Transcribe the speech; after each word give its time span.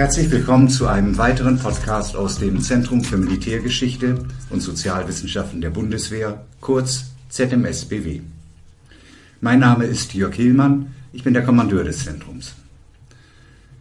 Herzlich 0.00 0.30
willkommen 0.30 0.70
zu 0.70 0.86
einem 0.86 1.18
weiteren 1.18 1.58
Podcast 1.58 2.16
aus 2.16 2.38
dem 2.38 2.62
Zentrum 2.62 3.04
für 3.04 3.18
Militärgeschichte 3.18 4.24
und 4.48 4.62
Sozialwissenschaften 4.62 5.60
der 5.60 5.68
Bundeswehr, 5.68 6.46
kurz 6.62 7.10
ZMSBW. 7.28 8.22
Mein 9.42 9.58
Name 9.58 9.84
ist 9.84 10.14
Jörg 10.14 10.34
Hielmann, 10.34 10.94
ich 11.12 11.22
bin 11.22 11.34
der 11.34 11.44
Kommandeur 11.44 11.84
des 11.84 12.02
Zentrums. 12.02 12.54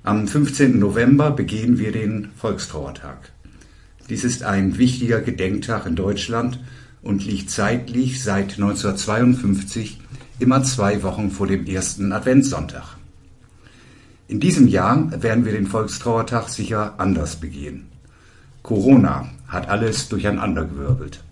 Am 0.03 0.27
15. 0.27 0.77
November 0.77 1.31
begehen 1.31 1.79
wir 1.79 1.93
den 1.93 2.31
Volkstrauertag. 2.35 3.31
Dies 4.09 4.25
ist 4.25 4.43
ein 4.43 4.77
wichtiger 4.77 5.21
Gedenktag 5.21 5.85
in 5.85 5.95
Deutschland 5.95 6.59
und 7.01 7.25
liegt 7.25 7.49
zeitlich 7.49 8.21
seit 8.21 8.55
1952 8.55 10.01
immer 10.39 10.63
zwei 10.63 11.01
Wochen 11.01 11.31
vor 11.31 11.47
dem 11.47 11.65
ersten 11.65 12.11
Adventssonntag. 12.11 12.98
In 14.29 14.39
diesem 14.39 14.67
Jahr 14.67 15.23
werden 15.23 15.43
wir 15.43 15.53
den 15.53 15.65
Volkstrauertag 15.65 16.49
sicher 16.49 16.93
anders 16.99 17.37
begehen. 17.37 17.87
Corona 18.61 19.27
hat 19.47 19.67
alles 19.69 20.07
durcheinandergewirbelt. 20.07 21.23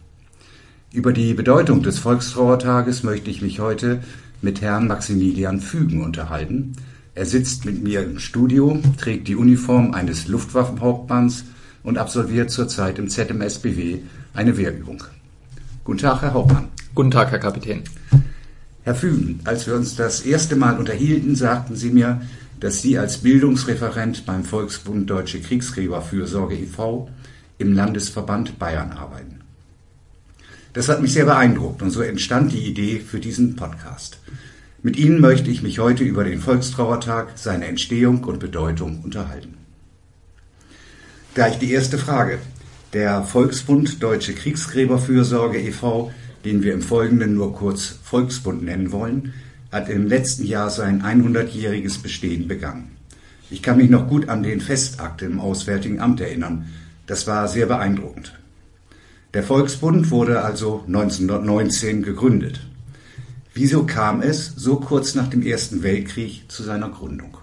Über 0.91 1.13
die 1.13 1.35
Bedeutung 1.35 1.83
des 1.83 1.99
Volkstrauertages 1.99 3.03
möchte 3.03 3.29
ich 3.29 3.43
mich 3.43 3.59
heute 3.59 4.01
mit 4.41 4.61
Herrn 4.61 4.87
Maximilian 4.87 5.61
Fügen 5.61 6.03
unterhalten. 6.03 6.73
Er 7.13 7.27
sitzt 7.27 7.65
mit 7.65 7.83
mir 7.83 8.01
im 8.03 8.17
Studio, 8.17 8.81
trägt 8.99 9.27
die 9.27 9.35
Uniform 9.35 9.93
eines 9.93 10.27
Luftwaffenhauptmanns 10.27 11.43
und 11.83 11.99
absolviert 11.99 12.49
zurzeit 12.49 12.97
im 12.97 13.09
ZMSBW 13.09 13.99
eine 14.33 14.57
Wehrübung. 14.57 15.03
Guten 15.83 15.99
Tag, 15.99 16.23
Herr 16.23 16.33
Hauptmann. 16.33 16.69
Guten 16.95 17.11
Tag, 17.11 17.29
Herr 17.29 17.37
Kapitän. 17.37 17.83
Herr 18.81 18.95
Fügen, 18.95 19.41
als 19.43 19.67
wir 19.67 19.75
uns 19.75 19.95
das 19.95 20.21
erste 20.21 20.55
Mal 20.55 20.79
unterhielten, 20.79 21.35
sagten 21.35 21.75
Sie 21.75 21.91
mir, 21.91 22.21
dass 22.59 22.81
Sie 22.81 22.97
als 22.97 23.19
Bildungsreferent 23.19 24.25
beim 24.25 24.43
Volksbund 24.43 25.09
Deutsche 25.09 25.39
Kriegsgräberfürsorge 25.39 26.55
e.V. 26.55 27.09
im 27.57 27.73
Landesverband 27.73 28.57
Bayern 28.57 28.91
arbeiten. 28.91 29.41
Das 30.73 30.89
hat 30.89 31.01
mich 31.01 31.13
sehr 31.13 31.25
beeindruckt 31.25 31.81
und 31.81 31.91
so 31.91 32.01
entstand 32.01 32.51
die 32.51 32.65
Idee 32.65 32.99
für 32.99 33.19
diesen 33.19 33.55
Podcast. 33.55 34.19
Mit 34.83 34.95
Ihnen 34.95 35.19
möchte 35.19 35.49
ich 35.49 35.63
mich 35.63 35.79
heute 35.79 36.03
über 36.03 36.23
den 36.23 36.39
Volkstrauertag, 36.39 37.33
seine 37.35 37.65
Entstehung 37.65 38.23
und 38.23 38.39
Bedeutung 38.39 39.01
unterhalten. 39.03 39.55
Gleich 41.33 41.57
die 41.59 41.71
erste 41.71 41.97
Frage. 41.97 42.39
Der 42.93 43.23
Volksbund 43.23 44.01
Deutsche 44.01 44.33
Kriegsgräberfürsorge 44.33 45.59
e.V., 45.59 46.11
den 46.45 46.63
wir 46.63 46.73
im 46.73 46.81
Folgenden 46.81 47.35
nur 47.35 47.53
kurz 47.53 47.99
Volksbund 48.03 48.63
nennen 48.63 48.91
wollen, 48.91 49.33
hat 49.71 49.89
im 49.89 50.07
letzten 50.07 50.45
Jahr 50.45 50.69
sein 50.69 51.03
100-jähriges 51.03 52.01
Bestehen 52.01 52.47
begangen. 52.47 52.97
Ich 53.49 53.61
kann 53.61 53.77
mich 53.77 53.89
noch 53.89 54.07
gut 54.07 54.29
an 54.29 54.43
den 54.43 54.59
Festakt 54.59 55.21
im 55.21 55.39
Auswärtigen 55.39 55.99
Amt 55.99 56.19
erinnern. 56.19 56.67
Das 57.05 57.27
war 57.27 57.47
sehr 57.47 57.65
beeindruckend. 57.65 58.37
Der 59.33 59.43
Volksbund 59.43 60.11
wurde 60.11 60.41
also 60.41 60.83
1919 60.87 62.03
gegründet. 62.03 62.61
Wieso 63.53 63.85
kam 63.85 64.21
es 64.21 64.53
so 64.55 64.77
kurz 64.77 65.15
nach 65.15 65.27
dem 65.27 65.41
Ersten 65.41 65.83
Weltkrieg 65.83 66.43
zu 66.47 66.63
seiner 66.63 66.89
Gründung? 66.89 67.37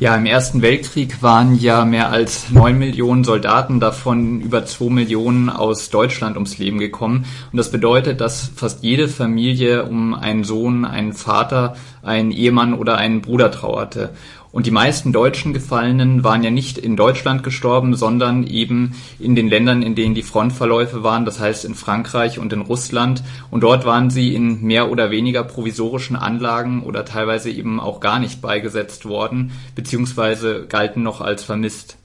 Ja, 0.00 0.16
im 0.16 0.24
Ersten 0.24 0.62
Weltkrieg 0.62 1.22
waren 1.22 1.54
ja 1.56 1.84
mehr 1.84 2.08
als 2.10 2.48
neun 2.48 2.78
Millionen 2.78 3.22
Soldaten, 3.22 3.80
davon 3.80 4.40
über 4.40 4.64
zwei 4.64 4.88
Millionen 4.88 5.50
aus 5.50 5.90
Deutschland 5.90 6.36
ums 6.36 6.56
Leben 6.56 6.78
gekommen. 6.78 7.26
Und 7.52 7.58
das 7.58 7.70
bedeutet, 7.70 8.22
dass 8.22 8.50
fast 8.56 8.82
jede 8.82 9.08
Familie 9.08 9.84
um 9.84 10.14
einen 10.14 10.42
Sohn, 10.44 10.86
einen 10.86 11.12
Vater, 11.12 11.76
einen 12.02 12.30
Ehemann 12.30 12.72
oder 12.72 12.96
einen 12.96 13.20
Bruder 13.20 13.50
trauerte. 13.50 14.14
Und 14.52 14.66
die 14.66 14.72
meisten 14.72 15.12
deutschen 15.12 15.52
Gefallenen 15.52 16.24
waren 16.24 16.42
ja 16.42 16.50
nicht 16.50 16.76
in 16.76 16.96
Deutschland 16.96 17.44
gestorben, 17.44 17.94
sondern 17.94 18.44
eben 18.44 18.96
in 19.20 19.36
den 19.36 19.48
Ländern, 19.48 19.82
in 19.82 19.94
denen 19.94 20.14
die 20.14 20.24
Frontverläufe 20.24 21.04
waren, 21.04 21.24
das 21.24 21.38
heißt 21.38 21.64
in 21.64 21.74
Frankreich 21.74 22.38
und 22.40 22.52
in 22.52 22.62
Russland. 22.62 23.22
Und 23.50 23.62
dort 23.62 23.86
waren 23.86 24.10
sie 24.10 24.34
in 24.34 24.62
mehr 24.62 24.90
oder 24.90 25.10
weniger 25.10 25.44
provisorischen 25.44 26.16
Anlagen 26.16 26.82
oder 26.82 27.04
teilweise 27.04 27.50
eben 27.50 27.78
auch 27.78 28.00
gar 28.00 28.18
nicht 28.18 28.42
beigesetzt 28.42 29.06
worden, 29.06 29.52
beziehungsweise 29.76 30.66
galten 30.68 31.04
noch 31.04 31.20
als 31.20 31.44
vermisst. 31.44 31.96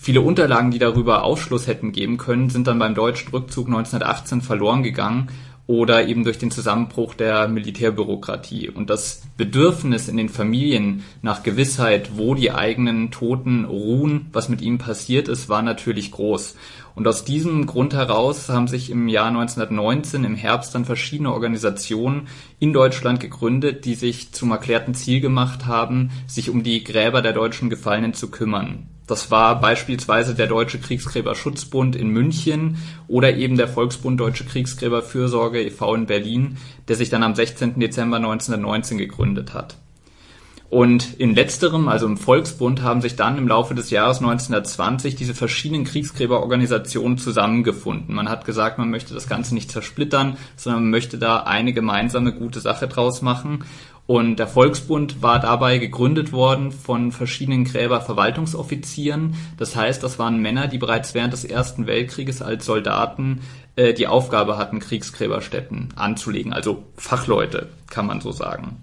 Viele 0.00 0.20
Unterlagen, 0.20 0.70
die 0.70 0.78
darüber 0.78 1.24
Aufschluss 1.24 1.66
hätten 1.66 1.90
geben 1.90 2.18
können, 2.18 2.50
sind 2.50 2.68
dann 2.68 2.78
beim 2.78 2.94
deutschen 2.94 3.30
Rückzug 3.30 3.66
1918 3.66 4.42
verloren 4.42 4.84
gegangen 4.84 5.28
oder 5.68 6.08
eben 6.08 6.24
durch 6.24 6.38
den 6.38 6.50
Zusammenbruch 6.50 7.12
der 7.12 7.46
Militärbürokratie. 7.46 8.70
Und 8.70 8.88
das 8.88 9.22
Bedürfnis 9.36 10.08
in 10.08 10.16
den 10.16 10.30
Familien 10.30 11.04
nach 11.20 11.42
Gewissheit, 11.42 12.16
wo 12.16 12.34
die 12.34 12.50
eigenen 12.50 13.10
Toten 13.10 13.66
ruhen, 13.66 14.26
was 14.32 14.48
mit 14.48 14.62
ihnen 14.62 14.78
passiert 14.78 15.28
ist, 15.28 15.50
war 15.50 15.60
natürlich 15.60 16.10
groß. 16.10 16.56
Und 16.94 17.06
aus 17.06 17.22
diesem 17.22 17.66
Grund 17.66 17.92
heraus 17.92 18.48
haben 18.48 18.66
sich 18.66 18.90
im 18.90 19.08
Jahr 19.08 19.28
1919 19.28 20.24
im 20.24 20.36
Herbst 20.36 20.74
dann 20.74 20.86
verschiedene 20.86 21.34
Organisationen 21.34 22.28
in 22.58 22.72
Deutschland 22.72 23.20
gegründet, 23.20 23.84
die 23.84 23.94
sich 23.94 24.32
zum 24.32 24.50
erklärten 24.50 24.94
Ziel 24.94 25.20
gemacht 25.20 25.66
haben, 25.66 26.10
sich 26.26 26.48
um 26.48 26.62
die 26.62 26.82
Gräber 26.82 27.20
der 27.20 27.34
deutschen 27.34 27.68
Gefallenen 27.68 28.14
zu 28.14 28.30
kümmern. 28.30 28.88
Das 29.08 29.30
war 29.30 29.58
beispielsweise 29.58 30.34
der 30.34 30.46
Deutsche 30.46 30.78
Kriegsgräberschutzbund 30.78 31.96
in 31.96 32.08
München 32.08 32.76
oder 33.08 33.34
eben 33.34 33.56
der 33.56 33.66
Volksbund 33.66 34.20
Deutsche 34.20 34.44
Kriegsgräberfürsorge 34.44 35.62
e.V. 35.62 35.94
in 35.94 36.06
Berlin, 36.06 36.58
der 36.88 36.96
sich 36.96 37.08
dann 37.08 37.22
am 37.22 37.34
16. 37.34 37.80
Dezember 37.80 38.18
1919 38.18 38.98
gegründet 38.98 39.54
hat. 39.54 39.78
Und 40.70 41.14
in 41.14 41.34
letzterem, 41.34 41.88
also 41.88 42.04
im 42.04 42.18
Volksbund, 42.18 42.82
haben 42.82 43.00
sich 43.00 43.16
dann 43.16 43.38
im 43.38 43.48
Laufe 43.48 43.74
des 43.74 43.88
Jahres 43.88 44.18
1920 44.18 45.14
diese 45.14 45.32
verschiedenen 45.32 45.84
Kriegsgräberorganisationen 45.84 47.16
zusammengefunden. 47.16 48.14
Man 48.14 48.28
hat 48.28 48.44
gesagt, 48.44 48.76
man 48.76 48.90
möchte 48.90 49.14
das 49.14 49.28
Ganze 49.28 49.54
nicht 49.54 49.70
zersplittern, 49.70 50.36
sondern 50.56 50.82
man 50.82 50.90
möchte 50.90 51.16
da 51.16 51.38
eine 51.38 51.72
gemeinsame 51.72 52.34
gute 52.34 52.60
Sache 52.60 52.86
draus 52.86 53.22
machen. 53.22 53.64
Und 54.08 54.38
der 54.38 54.48
Volksbund 54.48 55.20
war 55.20 55.38
dabei 55.38 55.76
gegründet 55.76 56.32
worden 56.32 56.72
von 56.72 57.12
verschiedenen 57.12 57.64
Gräberverwaltungsoffizieren. 57.64 59.34
Das 59.58 59.76
heißt, 59.76 60.02
das 60.02 60.18
waren 60.18 60.40
Männer, 60.40 60.66
die 60.66 60.78
bereits 60.78 61.12
während 61.12 61.34
des 61.34 61.44
Ersten 61.44 61.86
Weltkrieges 61.86 62.40
als 62.40 62.64
Soldaten 62.64 63.42
äh, 63.76 63.92
die 63.92 64.06
Aufgabe 64.06 64.56
hatten, 64.56 64.78
Kriegsgräberstätten 64.78 65.90
anzulegen. 65.94 66.54
Also 66.54 66.84
Fachleute, 66.96 67.68
kann 67.90 68.06
man 68.06 68.22
so 68.22 68.32
sagen. 68.32 68.82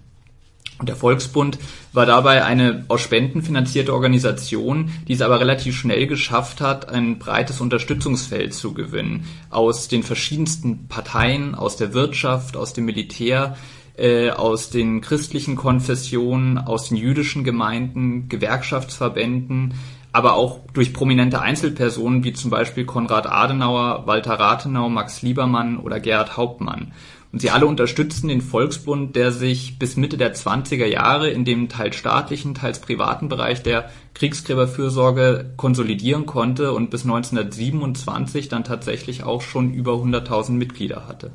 Und 0.78 0.88
der 0.88 0.94
Volksbund 0.94 1.58
war 1.92 2.06
dabei 2.06 2.44
eine 2.44 2.84
aus 2.86 3.00
Spenden 3.00 3.42
finanzierte 3.42 3.94
Organisation, 3.94 4.92
die 5.08 5.14
es 5.14 5.22
aber 5.22 5.40
relativ 5.40 5.76
schnell 5.76 6.06
geschafft 6.06 6.60
hat, 6.60 6.88
ein 6.88 7.18
breites 7.18 7.60
Unterstützungsfeld 7.60 8.54
zu 8.54 8.74
gewinnen. 8.74 9.24
Aus 9.50 9.88
den 9.88 10.04
verschiedensten 10.04 10.86
Parteien, 10.86 11.56
aus 11.56 11.76
der 11.76 11.94
Wirtschaft, 11.94 12.56
aus 12.56 12.74
dem 12.74 12.84
Militär, 12.84 13.56
äh, 13.96 14.30
aus 14.30 14.70
den 14.70 15.00
christlichen 15.00 15.56
Konfessionen, 15.56 16.58
aus 16.58 16.88
den 16.88 16.96
jüdischen 16.96 17.44
Gemeinden, 17.44 18.28
Gewerkschaftsverbänden, 18.28 19.74
aber 20.12 20.34
auch 20.34 20.60
durch 20.72 20.94
prominente 20.94 21.40
Einzelpersonen 21.40 22.24
wie 22.24 22.32
zum 22.32 22.50
Beispiel 22.50 22.86
Konrad 22.86 23.26
Adenauer, 23.26 24.06
Walter 24.06 24.34
Rathenau, 24.34 24.88
Max 24.88 25.22
Liebermann 25.22 25.78
oder 25.78 26.00
Gerhard 26.00 26.36
Hauptmann. 26.36 26.92
Und 27.32 27.40
sie 27.40 27.50
alle 27.50 27.66
unterstützten 27.66 28.28
den 28.28 28.40
Volksbund, 28.40 29.14
der 29.14 29.30
sich 29.30 29.78
bis 29.78 29.96
Mitte 29.96 30.16
der 30.16 30.34
20er 30.34 30.86
Jahre 30.86 31.28
in 31.28 31.44
dem 31.44 31.68
teils 31.68 31.96
staatlichen, 31.96 32.54
teils 32.54 32.80
privaten 32.80 33.28
Bereich 33.28 33.62
der 33.62 33.90
Kriegsgräberfürsorge 34.14 35.52
konsolidieren 35.58 36.24
konnte 36.24 36.72
und 36.72 36.88
bis 36.88 37.02
1927 37.02 38.48
dann 38.48 38.64
tatsächlich 38.64 39.24
auch 39.24 39.42
schon 39.42 39.74
über 39.74 39.92
100.000 39.92 40.52
Mitglieder 40.52 41.06
hatte. 41.08 41.30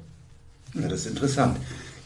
Ja, 0.73 0.87
das 0.87 1.01
ist 1.01 1.11
interessant. 1.11 1.57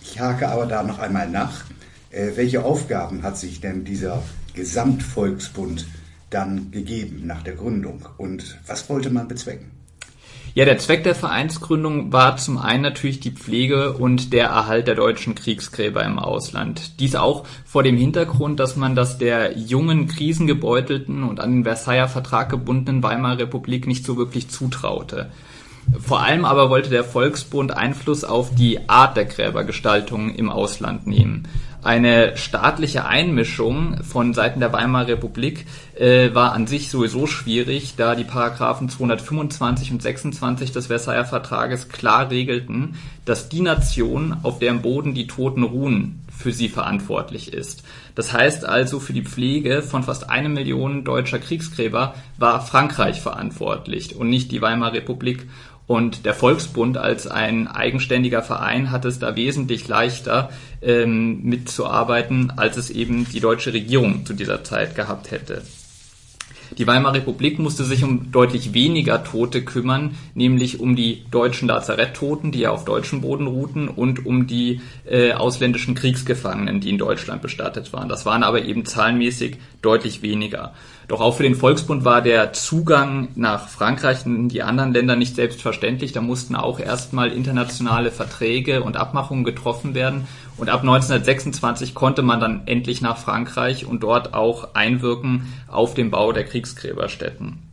Ich 0.08 0.20
hake 0.20 0.48
aber 0.48 0.66
da 0.66 0.84
noch 0.84 1.00
einmal 1.00 1.30
nach. 1.30 1.64
Äh, 2.12 2.32
welche 2.36 2.64
Aufgaben 2.64 3.24
hat 3.24 3.38
sich 3.38 3.60
denn 3.60 3.84
dieser 3.84 4.22
Gesamtvolksbund 4.54 5.88
dann 6.30 6.72
gegeben 6.72 7.24
nach 7.26 7.44
der 7.44 7.56
Gründung 7.56 8.08
und 8.18 8.60
was 8.68 8.90
wollte 8.90 9.10
man 9.10 9.28
bezwecken? 9.28 9.72
Ja, 10.54 10.64
der 10.64 10.78
Zweck 10.78 11.04
der 11.04 11.16
Vereinsgründung 11.16 12.14
war 12.14 12.38
zum 12.38 12.58
einen 12.58 12.84
natürlich 12.84 13.20
die 13.20 13.32
Pflege 13.32 13.92
und 13.92 14.32
der 14.32 14.48
Erhalt 14.48 14.88
der 14.88 14.96
deutschen 14.96 15.36
Kriegsgräber 15.36 16.02
im 16.06 16.18
Ausland. 16.18 17.02
Dies 17.02 17.16
auch 17.16 17.46
vor 17.66 17.84
dem 17.84 17.98
Hintergrund, 17.98 18.62
dass 18.62 18.78
man 18.78 18.96
das 18.96 19.18
der 19.18 19.58
jungen, 19.58 20.08
krisengebeutelten 20.08 21.24
und 21.24 21.42
an 21.42 21.52
den 21.52 21.64
Versailler 21.66 22.08
Vertrag 22.08 22.50
gebundenen 22.50 23.04
Weimarer 23.04 23.40
Republik 23.40 23.86
nicht 23.86 24.06
so 24.06 24.16
wirklich 24.16 24.48
zutraute. 24.48 25.30
Vor 26.00 26.22
allem 26.22 26.46
aber 26.46 26.70
wollte 26.70 26.90
der 26.90 27.04
Volksbund 27.04 27.76
Einfluss 27.76 28.24
auf 28.24 28.54
die 28.54 28.90
Art 28.90 29.18
der 29.18 29.26
Gräbergestaltung 29.26 30.34
im 30.34 30.50
Ausland 30.50 31.08
nehmen. 31.08 31.48
Eine 31.86 32.36
staatliche 32.36 33.06
Einmischung 33.06 34.04
von 34.04 34.34
Seiten 34.34 34.60
der 34.60 34.74
Weimarer 34.74 35.10
Republik 35.10 35.68
äh, 35.94 36.34
war 36.34 36.54
an 36.54 36.66
sich 36.66 36.90
sowieso 36.90 37.28
schwierig, 37.28 37.94
da 37.96 38.16
die 38.16 38.24
Paragraphen 38.24 38.90
225 38.90 39.92
und 39.92 40.02
26 40.02 40.72
des 40.72 40.88
Versailler 40.88 41.26
Vertrages 41.26 41.88
klar 41.90 42.32
regelten, 42.32 42.96
dass 43.26 43.50
die 43.50 43.62
Nation, 43.62 44.36
auf 44.42 44.58
deren 44.58 44.82
Boden 44.82 45.14
die 45.14 45.28
Toten 45.28 45.62
ruhen, 45.62 46.26
für 46.36 46.52
sie 46.52 46.70
verantwortlich 46.70 47.54
ist. 47.54 47.84
Das 48.16 48.34
heißt 48.34 48.66
also, 48.66 49.00
für 49.00 49.14
die 49.14 49.24
Pflege 49.24 49.84
von 49.84 50.02
fast 50.02 50.28
eine 50.28 50.50
Million 50.50 51.04
deutscher 51.04 51.38
Kriegsgräber 51.38 52.16
war 52.40 52.66
Frankreich 52.66 53.22
verantwortlich 53.22 54.16
und 54.16 54.30
nicht 54.30 54.52
die 54.52 54.62
Weimarer 54.64 54.94
Republik. 54.94 55.48
Und 55.88 56.26
der 56.26 56.34
Volksbund 56.34 56.98
als 56.98 57.28
ein 57.28 57.68
eigenständiger 57.68 58.42
Verein 58.42 58.90
hat 58.90 59.06
es 59.06 59.20
da 59.20 59.36
wesentlich 59.36 59.88
leichter 59.88 60.50
ähm, 60.82 61.44
mitzuarbeiten, 61.44 62.54
als 62.58 62.78
es 62.78 62.90
eben 62.90 63.30
die 63.30 63.40
deutsche 63.40 63.74
Regierung 63.74 64.26
zu 64.26 64.34
dieser 64.34 64.64
Zeit 64.64 64.96
gehabt 64.96 65.30
hätte. 65.30 65.62
Die 66.78 66.88
Weimarer 66.88 67.16
Republik 67.16 67.60
musste 67.60 67.84
sich 67.84 68.04
um 68.04 68.32
deutlich 68.32 68.74
weniger 68.74 69.24
Tote 69.24 69.64
kümmern, 69.64 70.16
nämlich 70.34 70.80
um 70.80 70.96
die 70.96 71.24
deutschen 71.32 71.68
Lazaretttoten, 71.68 72.52
die 72.52 72.60
ja 72.60 72.72
auf 72.72 72.86
deutschem 72.86 73.22
Boden 73.22 73.48
ruhten, 73.48 73.88
und 73.88 74.26
um 74.26 74.48
die 74.48 74.82
äh, 75.06 75.34
ausländischen 75.34 75.96
Kriegsgefangenen, 75.96 76.82
die 76.82 76.90
in 76.90 76.98
Deutschland 76.98 77.42
bestattet 77.42 77.94
waren. 77.94 78.10
Das 78.10 78.26
waren 78.26 78.44
aber 78.44 78.64
eben 78.64 78.86
zahlenmäßig 78.86 79.58
deutlich 79.82 80.22
weniger. 80.22 80.74
Doch 81.08 81.22
auch 81.22 81.36
für 81.36 81.44
den 81.44 81.56
Volksbund 81.56 82.04
war 82.04 82.22
der 82.22 82.54
Zugang 82.54 83.28
nach 83.36 83.70
Frankreich 83.70 84.26
und 84.26 84.50
die 84.50 84.64
anderen 84.64 84.92
Länder 84.92 85.16
nicht 85.16 85.36
selbstverständlich. 85.36 86.14
Da 86.14 86.22
mussten 86.22 86.56
auch 86.56 86.80
erstmal 86.80 87.32
internationale 87.32 88.10
Verträge 88.10 88.82
und 88.82 88.98
Abmachungen 88.98 89.44
getroffen 89.44 89.94
werden. 89.94 90.28
Und 90.58 90.70
ab 90.70 90.82
1926 90.82 91.94
konnte 91.94 92.22
man 92.22 92.40
dann 92.40 92.68
endlich 92.68 93.02
nach 93.02 93.18
Frankreich 93.18 93.86
und 93.86 94.04
dort 94.04 94.34
auch 94.34 94.74
einwirken 94.74 95.54
auf 95.68 95.94
den 95.94 96.12
Bau 96.12 96.32
der 96.32 96.46
Kriegsgräberstätten. 96.46 97.66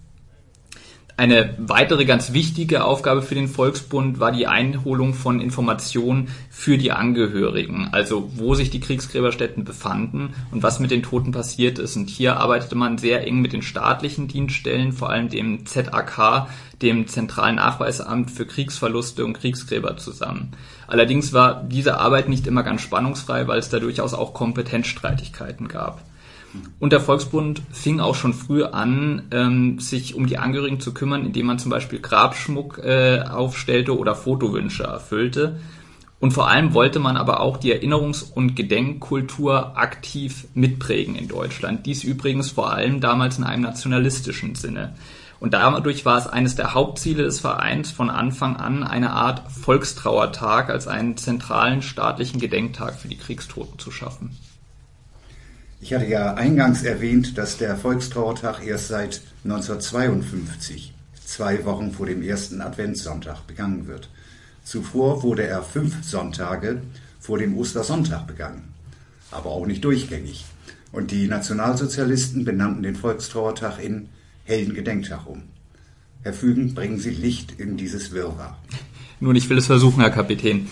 Eine 1.16 1.54
weitere 1.58 2.06
ganz 2.06 2.32
wichtige 2.32 2.84
Aufgabe 2.84 3.20
für 3.22 3.34
den 3.34 3.46
Volksbund 3.46 4.18
war 4.18 4.32
die 4.32 4.46
Einholung 4.46 5.12
von 5.12 5.40
Informationen 5.40 6.28
für 6.50 6.78
die 6.78 6.90
Angehörigen, 6.90 7.88
also 7.92 8.30
wo 8.34 8.54
sich 8.54 8.70
die 8.70 8.80
Kriegsgräberstätten 8.80 9.64
befanden 9.64 10.34
und 10.50 10.62
was 10.62 10.80
mit 10.80 10.90
den 10.90 11.02
Toten 11.02 11.30
passiert 11.30 11.78
ist. 11.78 11.96
Und 11.96 12.08
hier 12.08 12.38
arbeitete 12.38 12.74
man 12.76 12.96
sehr 12.96 13.26
eng 13.26 13.40
mit 13.40 13.52
den 13.52 13.62
staatlichen 13.62 14.26
Dienststellen, 14.26 14.92
vor 14.92 15.10
allem 15.10 15.28
dem 15.28 15.66
ZAK, 15.66 16.48
dem 16.80 17.06
Zentralen 17.06 17.56
Nachweisamt 17.56 18.30
für 18.30 18.46
Kriegsverluste 18.46 19.24
und 19.24 19.34
Kriegsgräber 19.34 19.98
zusammen. 19.98 20.52
Allerdings 20.92 21.32
war 21.32 21.64
diese 21.64 21.96
Arbeit 21.96 22.28
nicht 22.28 22.46
immer 22.46 22.62
ganz 22.62 22.82
spannungsfrei, 22.82 23.48
weil 23.48 23.58
es 23.58 23.70
da 23.70 23.78
durchaus 23.78 24.12
auch 24.12 24.34
Kompetenzstreitigkeiten 24.34 25.66
gab. 25.66 26.02
Und 26.80 26.92
der 26.92 27.00
Volksbund 27.00 27.62
fing 27.70 27.98
auch 27.98 28.14
schon 28.14 28.34
früh 28.34 28.62
an, 28.62 29.22
ähm, 29.30 29.80
sich 29.80 30.14
um 30.14 30.26
die 30.26 30.36
Angehörigen 30.36 30.80
zu 30.80 30.92
kümmern, 30.92 31.24
indem 31.24 31.46
man 31.46 31.58
zum 31.58 31.70
Beispiel 31.70 31.98
Grabschmuck 31.98 32.76
äh, 32.84 33.22
aufstellte 33.22 33.96
oder 33.96 34.14
Fotowünsche 34.14 34.82
erfüllte. 34.82 35.60
Und 36.20 36.32
vor 36.32 36.48
allem 36.48 36.74
wollte 36.74 36.98
man 36.98 37.16
aber 37.16 37.40
auch 37.40 37.56
die 37.56 37.74
Erinnerungs- 37.74 38.30
und 38.30 38.54
Gedenkkultur 38.54 39.78
aktiv 39.78 40.46
mitprägen 40.52 41.14
in 41.14 41.26
Deutschland. 41.26 41.86
Dies 41.86 42.04
übrigens 42.04 42.50
vor 42.50 42.70
allem 42.70 43.00
damals 43.00 43.38
in 43.38 43.44
einem 43.44 43.62
nationalistischen 43.62 44.56
Sinne. 44.56 44.92
Und 45.42 45.54
dadurch 45.54 46.04
war 46.04 46.18
es 46.18 46.28
eines 46.28 46.54
der 46.54 46.72
Hauptziele 46.72 47.24
des 47.24 47.40
Vereins 47.40 47.90
von 47.90 48.10
Anfang 48.10 48.54
an, 48.54 48.84
eine 48.84 49.10
Art 49.10 49.50
Volkstrauertag 49.50 50.70
als 50.70 50.86
einen 50.86 51.16
zentralen 51.16 51.82
staatlichen 51.82 52.38
Gedenktag 52.38 52.94
für 52.94 53.08
die 53.08 53.16
Kriegstoten 53.16 53.76
zu 53.76 53.90
schaffen. 53.90 54.38
Ich 55.80 55.92
hatte 55.92 56.06
ja 56.06 56.34
eingangs 56.34 56.84
erwähnt, 56.84 57.36
dass 57.38 57.58
der 57.58 57.76
Volkstrauertag 57.76 58.64
erst 58.64 58.86
seit 58.86 59.20
1952, 59.42 60.94
zwei 61.24 61.64
Wochen 61.64 61.90
vor 61.90 62.06
dem 62.06 62.22
ersten 62.22 62.60
Adventssonntag, 62.60 63.44
begangen 63.48 63.88
wird. 63.88 64.10
Zuvor 64.62 65.24
wurde 65.24 65.42
er 65.42 65.64
fünf 65.64 66.04
Sonntage 66.04 66.82
vor 67.18 67.38
dem 67.38 67.58
Ostersonntag 67.58 68.28
begangen, 68.28 68.72
aber 69.32 69.50
auch 69.50 69.66
nicht 69.66 69.84
durchgängig. 69.84 70.44
Und 70.92 71.10
die 71.10 71.26
Nationalsozialisten 71.26 72.44
benannten 72.44 72.84
den 72.84 72.94
Volkstrauertag 72.94 73.82
in 73.82 74.08
Heldengedenktag 74.44 75.26
um. 75.26 75.42
Herr 76.22 76.32
Fügen, 76.32 76.74
bringen 76.74 76.98
Sie 76.98 77.10
Licht 77.10 77.58
in 77.58 77.76
dieses 77.76 78.12
Wirrwarr. 78.12 78.56
Nun, 79.22 79.36
ich 79.36 79.48
will 79.48 79.58
es 79.58 79.66
versuchen, 79.66 80.00
Herr 80.00 80.10
Kapitän. 80.10 80.68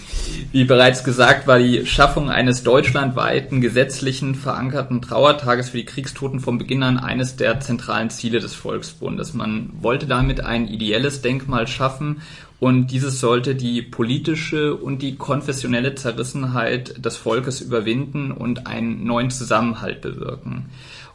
Wie 0.50 0.64
bereits 0.64 1.04
gesagt, 1.04 1.46
war 1.46 1.60
die 1.60 1.86
Schaffung 1.86 2.30
eines 2.30 2.64
deutschlandweiten 2.64 3.60
gesetzlichen 3.60 4.34
verankerten 4.34 5.00
Trauertages 5.00 5.70
für 5.70 5.76
die 5.76 5.84
Kriegstoten 5.84 6.40
von 6.40 6.58
Beginn 6.58 6.82
an 6.82 6.98
eines 6.98 7.36
der 7.36 7.60
zentralen 7.60 8.10
Ziele 8.10 8.40
des 8.40 8.54
Volksbundes. 8.54 9.34
Man 9.34 9.70
wollte 9.80 10.06
damit 10.06 10.40
ein 10.40 10.66
ideelles 10.66 11.22
Denkmal 11.22 11.68
schaffen 11.68 12.22
und 12.58 12.88
dieses 12.88 13.20
sollte 13.20 13.54
die 13.54 13.82
politische 13.82 14.74
und 14.74 15.00
die 15.00 15.14
konfessionelle 15.14 15.94
Zerrissenheit 15.94 17.04
des 17.04 17.16
Volkes 17.16 17.60
überwinden 17.60 18.32
und 18.32 18.66
einen 18.66 19.04
neuen 19.04 19.30
Zusammenhalt 19.30 20.00
bewirken. 20.00 20.70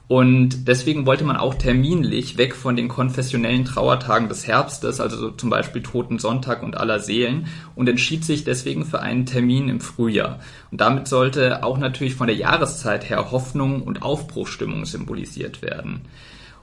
Und 0.08 0.68
deswegen 0.68 1.08
wollte 1.08 1.24
man 1.24 1.38
auch 1.38 1.56
terminlich 1.56 2.38
weg 2.38 2.56
von 2.56 2.76
den 2.76 2.88
konfessionellen 2.88 3.66
Trauertagen 3.66 4.30
des 4.30 4.46
Herbstes, 4.46 5.00
also 5.00 5.18
so 5.18 5.32
zum 5.32 5.50
Beispiel 5.50 5.82
Toten 5.82 6.20
Sonntag 6.20 6.62
und 6.62 6.78
aller 6.78 7.00
Seelen, 7.00 7.48
und 7.76 7.90
entschied 7.90 8.24
sich 8.24 8.44
deswegen 8.44 8.86
für 8.86 9.02
einen 9.02 9.26
Termin 9.26 9.68
im 9.68 9.82
Frühjahr. 9.82 10.40
Und 10.70 10.80
damit 10.80 11.08
sollte 11.08 11.64
auch 11.64 11.80
natürlich 11.80 12.14
von 12.14 12.28
der 12.28 12.36
Jahreszeit 12.36 13.10
her 13.10 13.32
Hoffnung 13.32 13.82
und 13.82 14.04
Aufbruchstimmung 14.04 14.86
symbolisiert 14.86 15.64
werden. 15.64 16.02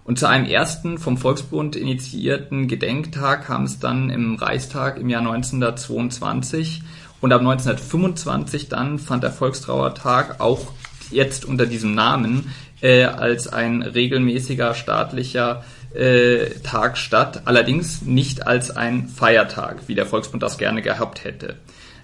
Und 0.04 0.18
zu 0.18 0.28
einem 0.28 0.46
ersten 0.46 0.98
vom 0.98 1.16
Volksbund 1.16 1.76
initiierten 1.76 2.68
Gedenktag 2.68 3.46
kam 3.46 3.64
es 3.64 3.78
dann 3.78 4.10
im 4.10 4.34
Reichstag 4.34 4.98
im 4.98 5.08
Jahr 5.08 5.20
1922 5.20 6.82
und 7.20 7.32
ab 7.32 7.40
1925 7.40 8.68
dann 8.68 8.98
fand 8.98 9.22
der 9.22 9.30
Volkstrauertag 9.30 10.40
auch 10.40 10.72
jetzt 11.12 11.44
unter 11.44 11.66
diesem 11.66 11.94
Namen 11.94 12.52
äh, 12.82 13.04
als 13.04 13.48
ein 13.48 13.82
regelmäßiger 13.82 14.74
staatlicher 14.74 15.64
äh, 15.94 16.50
Tag 16.62 16.98
statt, 16.98 17.42
allerdings 17.46 18.02
nicht 18.02 18.46
als 18.46 18.70
ein 18.70 19.08
Feiertag, 19.08 19.88
wie 19.88 19.94
der 19.94 20.06
Volksbund 20.06 20.42
das 20.42 20.58
gerne 20.58 20.82
gehabt 20.82 21.24
hätte. 21.24 21.56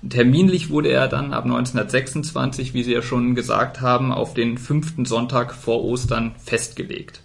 Terminlich 0.08 0.70
wurde 0.70 0.90
er 0.90 1.08
dann 1.08 1.32
ab 1.32 1.44
1926, 1.44 2.72
wie 2.72 2.84
Sie 2.84 2.92
ja 2.92 3.02
schon 3.02 3.34
gesagt 3.34 3.80
haben, 3.80 4.12
auf 4.12 4.32
den 4.32 4.56
fünften 4.56 5.04
Sonntag 5.04 5.52
vor 5.54 5.84
Ostern 5.84 6.34
festgelegt. 6.44 7.20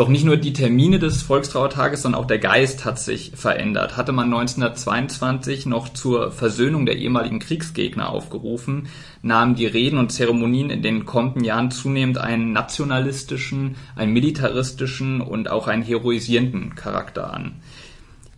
Doch 0.00 0.08
nicht 0.08 0.24
nur 0.24 0.38
die 0.38 0.54
Termine 0.54 0.98
des 0.98 1.20
Volkstrauertages, 1.20 2.00
sondern 2.00 2.22
auch 2.22 2.26
der 2.26 2.38
Geist 2.38 2.86
hat 2.86 2.98
sich 2.98 3.32
verändert. 3.34 3.98
Hatte 3.98 4.12
man 4.12 4.32
1922 4.32 5.66
noch 5.66 5.90
zur 5.90 6.32
Versöhnung 6.32 6.86
der 6.86 6.96
ehemaligen 6.96 7.38
Kriegsgegner 7.38 8.08
aufgerufen, 8.08 8.88
nahmen 9.20 9.56
die 9.56 9.66
Reden 9.66 9.98
und 9.98 10.10
Zeremonien 10.10 10.70
in 10.70 10.80
den 10.80 11.04
kommenden 11.04 11.44
Jahren 11.44 11.70
zunehmend 11.70 12.16
einen 12.16 12.54
nationalistischen, 12.54 13.76
einen 13.94 14.14
militaristischen 14.14 15.20
und 15.20 15.50
auch 15.50 15.68
einen 15.68 15.82
heroisierenden 15.82 16.76
Charakter 16.76 17.34
an. 17.34 17.56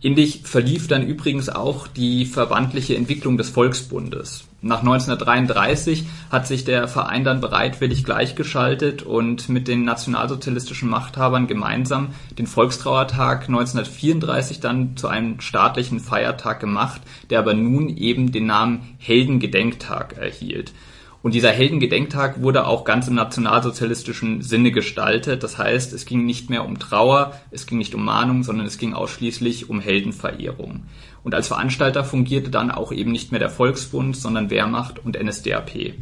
Ähnlich 0.01 0.41
verlief 0.43 0.89
dann 0.89 1.07
übrigens 1.07 1.47
auch 1.47 1.87
die 1.87 2.25
verbandliche 2.25 2.97
Entwicklung 2.97 3.37
des 3.37 3.49
Volksbundes. 3.49 4.49
Nach 4.65 4.79
1933 4.79 6.05
hat 6.31 6.47
sich 6.47 6.63
der 6.63 6.87
Verein 6.87 7.25
dann 7.25 7.41
bereitwillig 7.41 8.05
gleichgeschaltet 8.05 9.03
und 9.03 9.49
mit 9.49 9.67
den 9.67 9.83
nationalsozialistischen 9.83 10.89
Machthabern 10.89 11.47
gemeinsam 11.47 12.11
den 12.37 12.47
Volkstrauertag 12.47 13.49
1934 13.49 14.61
dann 14.61 14.95
zu 14.95 15.09
einem 15.09 15.41
staatlichen 15.41 15.99
Feiertag 15.99 16.61
gemacht, 16.61 17.01
der 17.29 17.39
aber 17.39 17.53
nun 17.53 17.89
eben 17.89 18.31
den 18.31 18.45
Namen 18.45 18.95
Heldengedenktag 18.99 20.15
erhielt. 20.17 20.71
Und 21.23 21.33
dieser 21.33 21.51
Heldengedenktag 21.51 22.41
wurde 22.41 22.67
auch 22.67 22.83
ganz 22.83 23.07
im 23.07 23.15
nationalsozialistischen 23.15 24.41
Sinne 24.41 24.71
gestaltet. 24.71 25.41
Das 25.41 25.57
heißt, 25.57 25.93
es 25.93 26.05
ging 26.05 26.25
nicht 26.25 26.49
mehr 26.49 26.65
um 26.65 26.79
Trauer, 26.79 27.39
es 27.49 27.65
ging 27.65 27.77
nicht 27.77 27.95
um 27.95 28.03
Mahnung, 28.03 28.43
sondern 28.43 28.67
es 28.67 28.77
ging 28.77 28.93
ausschließlich 28.93 29.69
um 29.69 29.79
Heldenverehrung. 29.79 30.83
Und 31.23 31.33
als 31.33 31.47
Veranstalter 31.47 32.03
fungierte 32.03 32.51
dann 32.51 32.71
auch 32.71 32.91
eben 32.91 33.13
nicht 33.13 33.31
mehr 33.31 33.39
der 33.39 33.49
Volksbund, 33.49 34.17
sondern 34.17 34.49
Wehrmacht 34.49 34.99
und 34.99 35.17
NSDAP. 35.17 35.93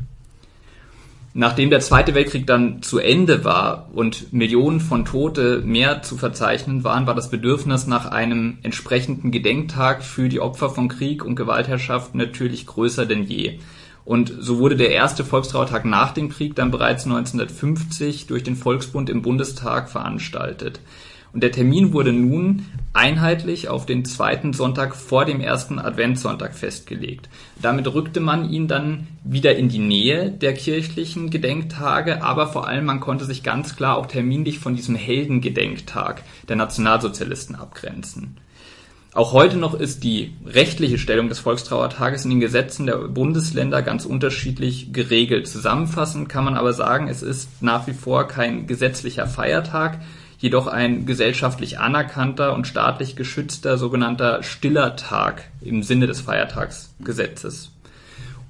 Nachdem 1.36 1.70
der 1.70 1.82
Zweite 1.82 2.16
Weltkrieg 2.16 2.48
dann 2.48 2.82
zu 2.82 2.98
Ende 2.98 3.46
war 3.46 3.90
und 3.94 4.34
Millionen 4.34 4.80
von 4.80 5.06
Tote 5.06 5.62
mehr 5.64 6.02
zu 6.02 6.18
verzeichnen 6.18 6.84
waren, 6.84 7.06
war 7.06 7.14
das 7.14 7.30
Bedürfnis 7.30 7.86
nach 7.86 8.08
einem 8.08 8.58
entsprechenden 8.64 9.30
Gedenktag 9.30 10.04
für 10.04 10.30
die 10.30 10.40
Opfer 10.40 10.72
von 10.72 10.90
Krieg 10.90 11.24
und 11.24 11.36
Gewaltherrschaft 11.36 12.16
natürlich 12.16 12.66
größer 12.66 13.06
denn 13.06 13.24
je. 13.24 13.60
Und 14.04 14.34
so 14.40 14.60
wurde 14.60 14.76
der 14.76 14.92
erste 14.92 15.24
Volkstrauertag 15.24 15.86
nach 15.86 16.12
dem 16.12 16.30
Krieg 16.30 16.56
dann 16.56 16.72
bereits 16.72 17.06
1950 17.06 18.28
durch 18.28 18.44
den 18.44 18.56
Volksbund 18.56 19.10
im 19.10 19.22
Bundestag 19.22 19.90
veranstaltet. 19.90 20.80
Und 21.34 21.44
der 21.44 21.52
Termin 21.52 21.94
wurde 21.94 22.12
nun 22.12 22.66
einheitlich 22.92 23.70
auf 23.70 23.86
den 23.86 24.04
zweiten 24.04 24.52
Sonntag 24.52 24.96
vor 24.96 25.24
dem 25.24 25.40
ersten 25.40 25.80
Adventssonntag 25.80 26.54
festgelegt. 26.54 27.30
Damit 27.62 27.88
rückte 27.94 28.20
man 28.20 28.50
ihn 28.50 28.68
dann 28.68 29.08
wieder 29.24 29.56
in 29.56 29.70
die 29.70 29.80
Nähe 29.80 30.30
der 30.30 30.54
kirchlichen 30.54 31.30
Gedenktage, 31.30 32.22
aber 32.22 32.48
vor 32.48 32.68
allem 32.68 32.84
man 32.84 33.00
konnte 33.00 33.24
sich 33.24 33.44
ganz 33.44 33.78
klar 33.78 33.98
auch 33.98 34.08
terminlich 34.08 34.60
von 34.60 34.76
diesem 34.76 34.96
Heldengedenktag 34.96 36.24
der 36.50 36.58
Nationalsozialisten 36.58 37.56
abgrenzen. 37.56 38.38
Auch 39.14 39.34
heute 39.34 39.58
noch 39.58 39.74
ist 39.74 40.06
die 40.06 40.34
rechtliche 40.46 40.98
Stellung 40.98 41.28
des 41.28 41.40
Volkstrauertages 41.40 42.24
in 42.24 42.30
den 42.30 42.40
Gesetzen 42.40 42.86
der 42.86 42.96
Bundesländer 42.96 43.82
ganz 43.82 44.06
unterschiedlich 44.06 44.94
geregelt. 44.94 45.50
Zusammenfassend 45.50 46.30
kann 46.30 46.46
man 46.46 46.56
aber 46.56 46.72
sagen, 46.72 47.10
es 47.10 47.22
ist 47.22 47.62
nach 47.62 47.88
wie 47.88 47.94
vor 47.94 48.30
kein 48.30 48.68
gesetzlicher 48.68 49.28
Feiertag, 49.28 50.00
jedoch 50.40 50.68
ein 50.68 51.06
gesellschaftlich 51.06 51.78
anerkannter 51.78 52.54
und 52.54 52.68
staatlich 52.68 53.18
geschützter 53.18 53.78
sogenannter 53.78 54.44
stiller 54.44 54.96
Tag 54.96 55.44
im 55.60 55.84
Sinne 55.84 56.08
des 56.08 56.22
Feiertagsgesetzes. 56.22 57.72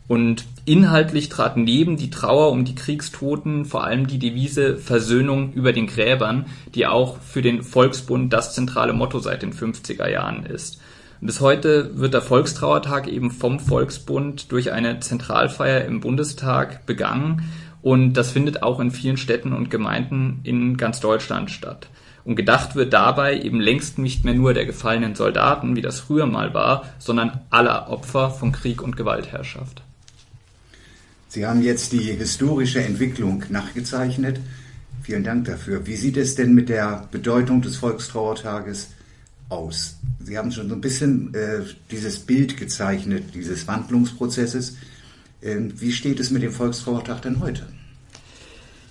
Und 0.07 0.45
inhaltlich 0.71 1.27
trat 1.27 1.57
neben 1.57 1.97
die 1.97 2.09
Trauer 2.09 2.49
um 2.49 2.63
die 2.63 2.75
Kriegstoten 2.75 3.65
vor 3.65 3.83
allem 3.83 4.07
die 4.07 4.19
Devise 4.19 4.77
Versöhnung 4.77 5.51
über 5.51 5.73
den 5.73 5.85
Gräbern, 5.85 6.45
die 6.75 6.87
auch 6.87 7.19
für 7.19 7.41
den 7.41 7.61
Volksbund 7.61 8.31
das 8.31 8.55
zentrale 8.55 8.93
Motto 8.93 9.19
seit 9.19 9.41
den 9.41 9.51
50er 9.51 10.07
Jahren 10.07 10.45
ist. 10.45 10.79
Bis 11.19 11.41
heute 11.41 11.99
wird 11.99 12.13
der 12.13 12.21
Volkstrauertag 12.21 13.09
eben 13.09 13.31
vom 13.31 13.59
Volksbund 13.59 14.49
durch 14.53 14.71
eine 14.71 15.01
Zentralfeier 15.01 15.83
im 15.83 15.99
Bundestag 15.99 16.85
begangen 16.85 17.51
und 17.81 18.13
das 18.13 18.31
findet 18.31 18.63
auch 18.63 18.79
in 18.79 18.91
vielen 18.91 19.17
Städten 19.17 19.51
und 19.51 19.69
Gemeinden 19.69 20.39
in 20.43 20.77
ganz 20.77 21.01
Deutschland 21.01 21.51
statt. 21.51 21.89
Und 22.23 22.37
gedacht 22.37 22.75
wird 22.75 22.93
dabei 22.93 23.37
eben 23.37 23.59
längst 23.59 23.97
nicht 23.97 24.23
mehr 24.23 24.35
nur 24.35 24.53
der 24.53 24.65
gefallenen 24.65 25.15
Soldaten, 25.15 25.75
wie 25.75 25.81
das 25.81 25.99
früher 25.99 26.27
mal 26.27 26.53
war, 26.53 26.85
sondern 26.97 27.41
aller 27.49 27.89
Opfer 27.89 28.29
von 28.29 28.53
Krieg 28.53 28.81
und 28.81 28.95
Gewaltherrschaft. 28.95 29.83
Sie 31.31 31.45
haben 31.45 31.63
jetzt 31.63 31.93
die 31.93 32.11
historische 32.11 32.83
Entwicklung 32.83 33.45
nachgezeichnet. 33.47 34.41
Vielen 35.01 35.23
Dank 35.23 35.45
dafür. 35.45 35.87
Wie 35.87 35.95
sieht 35.95 36.17
es 36.17 36.35
denn 36.35 36.53
mit 36.53 36.67
der 36.67 37.07
Bedeutung 37.09 37.61
des 37.61 37.77
Volkstrauertages 37.77 38.89
aus? 39.47 39.95
Sie 40.21 40.37
haben 40.37 40.51
schon 40.51 40.67
so 40.67 40.75
ein 40.75 40.81
bisschen 40.81 41.33
äh, 41.33 41.61
dieses 41.89 42.19
Bild 42.19 42.57
gezeichnet, 42.57 43.33
dieses 43.33 43.65
Wandlungsprozesses. 43.65 44.75
Ähm, 45.41 45.71
wie 45.79 45.93
steht 45.93 46.19
es 46.19 46.31
mit 46.31 46.43
dem 46.43 46.51
Volkstrauertag 46.51 47.21
denn 47.21 47.39
heute? 47.39 47.65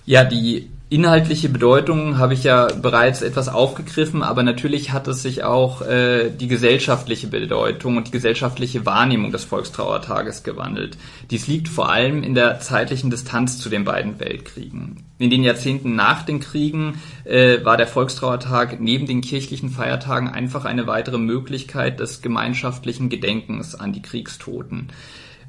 Ja, 0.07 0.23
die 0.23 0.71
inhaltliche 0.91 1.47
Bedeutung 1.47 2.17
habe 2.17 2.33
ich 2.33 2.43
ja 2.43 2.67
bereits 2.67 3.21
etwas 3.21 3.47
aufgegriffen, 3.47 4.23
aber 4.23 4.43
natürlich 4.43 4.91
hat 4.91 5.07
es 5.07 5.23
sich 5.23 5.41
auch 5.41 5.81
äh, 5.81 6.29
die 6.29 6.49
gesellschaftliche 6.49 7.27
Bedeutung 7.27 7.95
und 7.95 8.09
die 8.09 8.11
gesellschaftliche 8.11 8.85
Wahrnehmung 8.85 9.31
des 9.31 9.45
Volkstrauertages 9.45 10.43
gewandelt. 10.43 10.97
Dies 11.31 11.47
liegt 11.47 11.69
vor 11.69 11.89
allem 11.89 12.23
in 12.23 12.35
der 12.35 12.59
zeitlichen 12.59 13.09
Distanz 13.09 13.57
zu 13.57 13.69
den 13.69 13.85
beiden 13.85 14.19
Weltkriegen. 14.19 15.05
In 15.17 15.29
den 15.29 15.43
Jahrzehnten 15.43 15.95
nach 15.95 16.23
den 16.23 16.41
Kriegen 16.41 16.99
äh, 17.23 17.63
war 17.63 17.77
der 17.77 17.87
Volkstrauertag 17.87 18.81
neben 18.81 19.07
den 19.07 19.21
kirchlichen 19.21 19.69
Feiertagen 19.69 20.27
einfach 20.27 20.65
eine 20.65 20.87
weitere 20.87 21.19
Möglichkeit 21.19 22.01
des 22.01 22.21
gemeinschaftlichen 22.21 23.07
Gedenkens 23.07 23.75
an 23.75 23.93
die 23.93 24.01
Kriegstoten. 24.01 24.89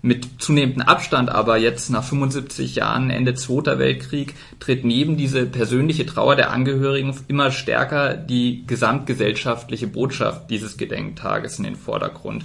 Mit 0.05 0.43
zunehmendem 0.43 0.83
Abstand 0.83 1.31
aber 1.31 1.59
jetzt 1.59 1.89
nach 1.89 2.03
75 2.03 2.75
Jahren 2.75 3.09
Ende 3.09 3.35
Zweiter 3.35 3.79
Weltkrieg 3.79 4.35
tritt 4.59 4.85
neben 4.85 5.17
diese 5.17 5.47
persönliche 5.47 6.05
Trauer 6.05 6.35
der 6.35 6.51
Angehörigen 6.51 7.15
immer 7.29 7.53
stärker 7.53 8.17
die 8.17 8.67
gesamtgesellschaftliche 8.67 9.87
Botschaft 9.87 10.51
dieses 10.51 10.77
Gedenktages 10.77 11.59
in 11.59 11.65
den 11.65 11.77
Vordergrund. 11.77 12.45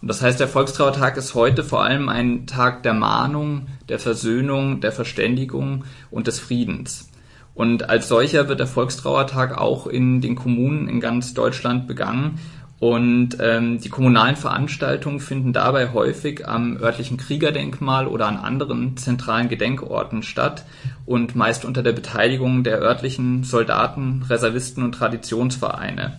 Und 0.00 0.08
das 0.08 0.22
heißt, 0.22 0.40
der 0.40 0.48
Volkstrauertag 0.48 1.18
ist 1.18 1.34
heute 1.34 1.62
vor 1.62 1.84
allem 1.84 2.08
ein 2.08 2.46
Tag 2.46 2.82
der 2.84 2.94
Mahnung, 2.94 3.66
der 3.90 3.98
Versöhnung, 3.98 4.80
der 4.80 4.92
Verständigung 4.92 5.84
und 6.10 6.26
des 6.26 6.40
Friedens. 6.40 7.10
Und 7.54 7.90
als 7.90 8.08
solcher 8.08 8.48
wird 8.48 8.60
der 8.60 8.66
Volkstrauertag 8.66 9.58
auch 9.58 9.86
in 9.86 10.22
den 10.22 10.36
Kommunen 10.36 10.88
in 10.88 11.00
ganz 11.00 11.34
Deutschland 11.34 11.86
begangen 11.86 12.38
und 12.80 13.38
ähm, 13.40 13.80
die 13.80 13.88
kommunalen 13.88 14.36
Veranstaltungen 14.36 15.20
finden 15.20 15.52
dabei 15.52 15.92
häufig 15.92 16.46
am 16.46 16.76
örtlichen 16.76 17.16
Kriegerdenkmal 17.16 18.06
oder 18.06 18.26
an 18.26 18.36
anderen 18.36 18.96
zentralen 18.96 19.48
Gedenkorten 19.48 20.22
statt 20.22 20.64
und 21.06 21.36
meist 21.36 21.64
unter 21.64 21.82
der 21.82 21.92
Beteiligung 21.92 22.64
der 22.64 22.80
örtlichen 22.80 23.44
Soldaten, 23.44 24.24
Reservisten 24.28 24.82
und 24.82 24.92
Traditionsvereine. 24.92 26.18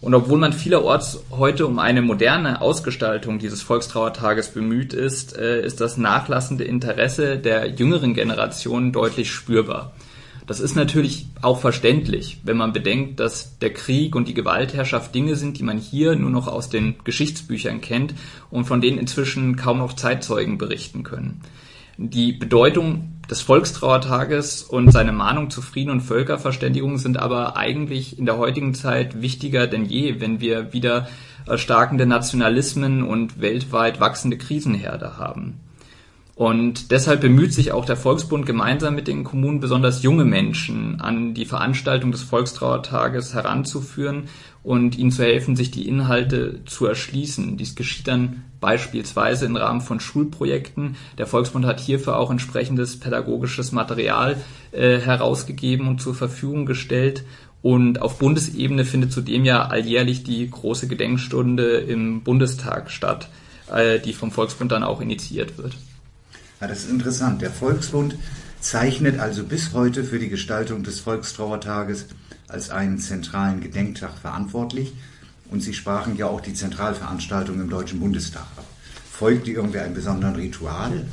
Und 0.00 0.14
obwohl 0.14 0.38
man 0.38 0.52
vielerorts 0.52 1.24
heute 1.30 1.66
um 1.66 1.80
eine 1.80 2.02
moderne 2.02 2.60
Ausgestaltung 2.60 3.40
dieses 3.40 3.62
Volkstrauertages 3.62 4.50
bemüht 4.50 4.92
ist, 4.92 5.36
äh, 5.36 5.64
ist 5.64 5.80
das 5.80 5.96
nachlassende 5.96 6.64
Interesse 6.64 7.38
der 7.38 7.70
jüngeren 7.70 8.14
Generation 8.14 8.92
deutlich 8.92 9.32
spürbar. 9.32 9.92
Das 10.48 10.60
ist 10.60 10.76
natürlich 10.76 11.26
auch 11.42 11.60
verständlich, 11.60 12.40
wenn 12.42 12.56
man 12.56 12.72
bedenkt, 12.72 13.20
dass 13.20 13.58
der 13.58 13.70
Krieg 13.74 14.16
und 14.16 14.28
die 14.28 14.34
Gewaltherrschaft 14.34 15.14
Dinge 15.14 15.36
sind, 15.36 15.58
die 15.58 15.62
man 15.62 15.76
hier 15.76 16.16
nur 16.16 16.30
noch 16.30 16.48
aus 16.48 16.70
den 16.70 16.94
Geschichtsbüchern 17.04 17.82
kennt 17.82 18.14
und 18.50 18.64
von 18.64 18.80
denen 18.80 18.96
inzwischen 18.96 19.56
kaum 19.56 19.76
noch 19.76 19.92
Zeitzeugen 19.92 20.56
berichten 20.56 21.02
können. 21.02 21.42
Die 21.98 22.32
Bedeutung 22.32 23.12
des 23.30 23.42
Volkstrauertages 23.42 24.62
und 24.62 24.90
seine 24.90 25.12
Mahnung 25.12 25.50
zu 25.50 25.60
Frieden 25.60 25.90
und 25.90 26.00
Völkerverständigung 26.00 26.96
sind 26.96 27.18
aber 27.18 27.58
eigentlich 27.58 28.18
in 28.18 28.24
der 28.24 28.38
heutigen 28.38 28.72
Zeit 28.72 29.20
wichtiger 29.20 29.66
denn 29.66 29.84
je, 29.84 30.18
wenn 30.18 30.40
wir 30.40 30.72
wieder 30.72 31.08
erstarkende 31.46 32.06
Nationalismen 32.06 33.02
und 33.02 33.42
weltweit 33.42 34.00
wachsende 34.00 34.38
Krisenherde 34.38 35.18
haben. 35.18 35.60
Und 36.38 36.92
deshalb 36.92 37.20
bemüht 37.20 37.52
sich 37.52 37.72
auch 37.72 37.84
der 37.84 37.96
Volksbund 37.96 38.46
gemeinsam 38.46 38.94
mit 38.94 39.08
den 39.08 39.24
Kommunen 39.24 39.58
besonders 39.58 40.04
junge 40.04 40.24
Menschen 40.24 41.00
an 41.00 41.34
die 41.34 41.46
Veranstaltung 41.46 42.12
des 42.12 42.22
Volkstrauertages 42.22 43.34
heranzuführen 43.34 44.28
und 44.62 44.96
ihnen 44.96 45.10
zu 45.10 45.24
helfen, 45.24 45.56
sich 45.56 45.72
die 45.72 45.88
Inhalte 45.88 46.60
zu 46.64 46.86
erschließen. 46.86 47.56
Dies 47.56 47.74
geschieht 47.74 48.06
dann 48.06 48.44
beispielsweise 48.60 49.46
im 49.46 49.56
Rahmen 49.56 49.80
von 49.80 49.98
Schulprojekten. 49.98 50.94
Der 51.18 51.26
Volksbund 51.26 51.66
hat 51.66 51.80
hierfür 51.80 52.16
auch 52.16 52.30
entsprechendes 52.30 53.00
pädagogisches 53.00 53.72
Material 53.72 54.36
äh, 54.70 55.00
herausgegeben 55.00 55.88
und 55.88 56.00
zur 56.00 56.14
Verfügung 56.14 56.66
gestellt. 56.66 57.24
Und 57.62 58.00
auf 58.00 58.20
Bundesebene 58.20 58.84
findet 58.84 59.10
zudem 59.10 59.44
ja 59.44 59.66
alljährlich 59.66 60.22
die 60.22 60.48
große 60.48 60.86
Gedenkstunde 60.86 61.78
im 61.78 62.22
Bundestag 62.22 62.92
statt, 62.92 63.28
äh, 63.74 63.98
die 63.98 64.12
vom 64.12 64.30
Volksbund 64.30 64.70
dann 64.70 64.84
auch 64.84 65.00
initiiert 65.00 65.58
wird. 65.58 65.74
Ja, 66.60 66.66
das 66.66 66.80
ist 66.80 66.90
interessant. 66.90 67.40
Der 67.40 67.50
Volksbund 67.50 68.16
zeichnet 68.60 69.20
also 69.20 69.44
bis 69.44 69.72
heute 69.72 70.02
für 70.02 70.18
die 70.18 70.28
Gestaltung 70.28 70.82
des 70.82 71.00
Volkstrauertages 71.00 72.06
als 72.48 72.70
einen 72.70 72.98
zentralen 72.98 73.60
Gedenktag 73.60 74.18
verantwortlich. 74.20 74.92
Und 75.50 75.62
Sie 75.62 75.72
sprachen 75.72 76.16
ja 76.16 76.26
auch 76.26 76.40
die 76.40 76.54
Zentralveranstaltung 76.54 77.60
im 77.60 77.70
Deutschen 77.70 78.00
Bundestag 78.00 78.46
ab. 78.56 78.64
Folgt 79.10 79.46
die 79.46 79.52
irgendwie 79.52 79.78
einem 79.78 79.94
besonderen 79.94 80.36
Ritual? 80.36 81.06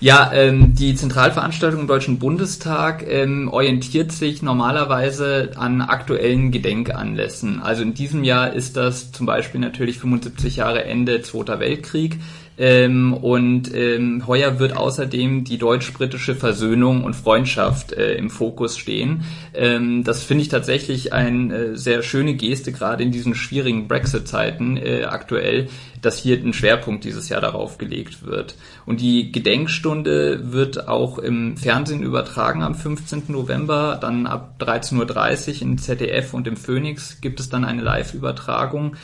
Ja, 0.00 0.30
ähm, 0.32 0.74
die 0.74 0.94
Zentralveranstaltung 0.94 1.80
im 1.80 1.86
Deutschen 1.88 2.20
Bundestag 2.20 3.04
ähm, 3.04 3.48
orientiert 3.48 4.12
sich 4.12 4.42
normalerweise 4.42 5.50
an 5.56 5.80
aktuellen 5.80 6.52
Gedenkanlässen. 6.52 7.60
Also 7.60 7.82
in 7.82 7.94
diesem 7.94 8.22
Jahr 8.22 8.52
ist 8.52 8.76
das 8.76 9.10
zum 9.10 9.26
Beispiel 9.26 9.60
natürlich 9.60 9.98
75 9.98 10.56
Jahre 10.56 10.84
Ende 10.84 11.22
Zweiter 11.22 11.58
Weltkrieg. 11.58 12.18
Ähm, 12.58 13.14
und 13.14 13.72
ähm, 13.72 14.26
heuer 14.26 14.58
wird 14.58 14.76
außerdem 14.76 15.44
die 15.44 15.58
deutsch-britische 15.58 16.34
Versöhnung 16.34 17.04
und 17.04 17.14
Freundschaft 17.14 17.92
äh, 17.92 18.14
im 18.14 18.30
Fokus 18.30 18.76
stehen. 18.76 19.22
Ähm, 19.54 20.02
das 20.02 20.24
finde 20.24 20.42
ich 20.42 20.48
tatsächlich 20.48 21.12
eine 21.12 21.54
äh, 21.54 21.76
sehr 21.76 22.02
schöne 22.02 22.34
Geste, 22.34 22.72
gerade 22.72 23.04
in 23.04 23.12
diesen 23.12 23.36
schwierigen 23.36 23.86
Brexit-Zeiten 23.86 24.76
äh, 24.76 25.04
aktuell, 25.04 25.68
dass 26.02 26.18
hier 26.18 26.36
ein 26.36 26.52
Schwerpunkt 26.52 27.04
dieses 27.04 27.28
Jahr 27.28 27.40
darauf 27.40 27.78
gelegt 27.78 28.26
wird. 28.26 28.56
Und 28.86 29.00
die 29.00 29.30
Gedenkstunde 29.30 30.52
wird 30.52 30.88
auch 30.88 31.18
im 31.18 31.56
Fernsehen 31.56 32.02
übertragen 32.02 32.62
am 32.62 32.74
15. 32.74 33.24
November. 33.28 33.98
Dann 34.00 34.26
ab 34.26 34.56
13.30 34.60 35.56
Uhr 35.56 35.62
im 35.62 35.78
ZDF 35.78 36.34
und 36.34 36.46
im 36.46 36.56
Phoenix 36.56 37.20
gibt 37.20 37.38
es 37.38 37.48
dann 37.48 37.64
eine 37.64 37.82
Live-Übertragung. 37.82 38.96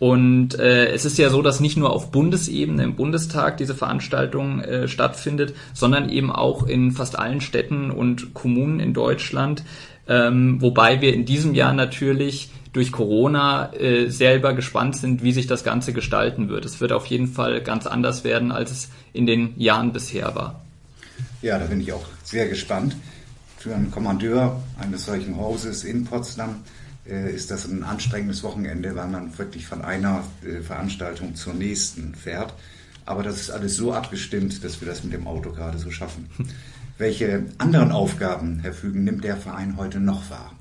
Und 0.00 0.58
äh, 0.58 0.86
es 0.88 1.04
ist 1.04 1.18
ja 1.18 1.28
so, 1.28 1.42
dass 1.42 1.60
nicht 1.60 1.76
nur 1.76 1.90
auf 1.90 2.10
Bundesebene 2.10 2.82
im 2.82 2.96
Bundestag 2.96 3.58
diese 3.58 3.74
Veranstaltung 3.74 4.60
äh, 4.60 4.88
stattfindet, 4.88 5.54
sondern 5.74 6.08
eben 6.08 6.32
auch 6.32 6.66
in 6.66 6.90
fast 6.90 7.18
allen 7.18 7.42
Städten 7.42 7.90
und 7.90 8.32
Kommunen 8.32 8.80
in 8.80 8.94
Deutschland. 8.94 9.62
Ähm, 10.08 10.56
wobei 10.62 11.02
wir 11.02 11.12
in 11.12 11.26
diesem 11.26 11.54
Jahr 11.54 11.74
natürlich 11.74 12.48
durch 12.72 12.92
Corona 12.92 13.74
äh, 13.74 14.08
selber 14.08 14.54
gespannt 14.54 14.96
sind, 14.96 15.22
wie 15.22 15.32
sich 15.32 15.46
das 15.46 15.64
Ganze 15.64 15.92
gestalten 15.92 16.48
wird. 16.48 16.64
Es 16.64 16.80
wird 16.80 16.92
auf 16.92 17.04
jeden 17.04 17.26
Fall 17.26 17.60
ganz 17.60 17.86
anders 17.86 18.24
werden, 18.24 18.52
als 18.52 18.70
es 18.70 18.88
in 19.12 19.26
den 19.26 19.52
Jahren 19.60 19.92
bisher 19.92 20.34
war. 20.34 20.62
Ja, 21.42 21.58
da 21.58 21.66
bin 21.66 21.78
ich 21.78 21.92
auch 21.92 22.06
sehr 22.24 22.48
gespannt. 22.48 22.96
Für 23.58 23.74
einen 23.74 23.90
Kommandeur 23.90 24.62
eines 24.78 25.04
solchen 25.04 25.36
Hauses 25.36 25.84
in 25.84 26.04
Potsdam 26.04 26.62
ist 27.10 27.50
das 27.50 27.66
ein 27.66 27.82
anstrengendes 27.82 28.42
Wochenende, 28.42 28.94
weil 28.96 29.08
man 29.08 29.36
wirklich 29.38 29.66
von 29.66 29.82
einer 29.82 30.24
äh, 30.44 30.60
Veranstaltung 30.60 31.34
zur 31.34 31.54
nächsten 31.54 32.14
fährt. 32.14 32.54
Aber 33.06 33.22
das 33.22 33.40
ist 33.40 33.50
alles 33.50 33.76
so 33.76 33.92
abgestimmt, 33.92 34.62
dass 34.62 34.80
wir 34.80 34.88
das 34.88 35.02
mit 35.02 35.12
dem 35.12 35.26
Auto 35.26 35.52
gerade 35.52 35.78
so 35.78 35.90
schaffen. 35.90 36.28
Welche 36.98 37.44
anderen 37.58 37.92
Aufgaben, 37.92 38.60
Herr 38.60 38.74
Fügen, 38.74 39.04
nimmt 39.04 39.24
der 39.24 39.36
Verein 39.36 39.76
heute 39.76 40.00
noch 40.00 40.28
wahr? 40.30 40.52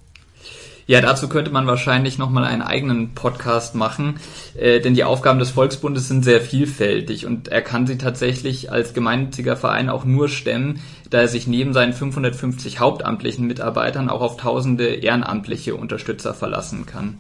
Ja, 0.89 1.01
dazu 1.01 1.29
könnte 1.29 1.51
man 1.51 1.67
wahrscheinlich 1.67 2.17
nochmal 2.17 2.45
einen 2.45 2.63
eigenen 2.63 3.13
Podcast 3.13 3.75
machen, 3.75 4.15
äh, 4.57 4.79
denn 4.79 4.95
die 4.95 5.03
Aufgaben 5.03 5.37
des 5.37 5.51
Volksbundes 5.51 6.07
sind 6.07 6.25
sehr 6.25 6.41
vielfältig 6.41 7.27
und 7.27 7.47
er 7.47 7.61
kann 7.61 7.85
sie 7.85 7.99
tatsächlich 7.99 8.71
als 8.71 8.95
gemeinnütziger 8.95 9.55
Verein 9.55 9.91
auch 9.91 10.03
nur 10.03 10.29
stemmen, 10.29 10.81
da 11.11 11.19
er 11.19 11.27
sich 11.27 11.45
neben 11.45 11.73
seinen 11.73 11.93
550 11.93 12.79
hauptamtlichen 12.79 13.45
Mitarbeitern 13.45 14.09
auch 14.09 14.21
auf 14.21 14.37
tausende 14.37 14.87
ehrenamtliche 14.87 15.75
Unterstützer 15.75 16.33
verlassen 16.33 16.87
kann. 16.87 17.19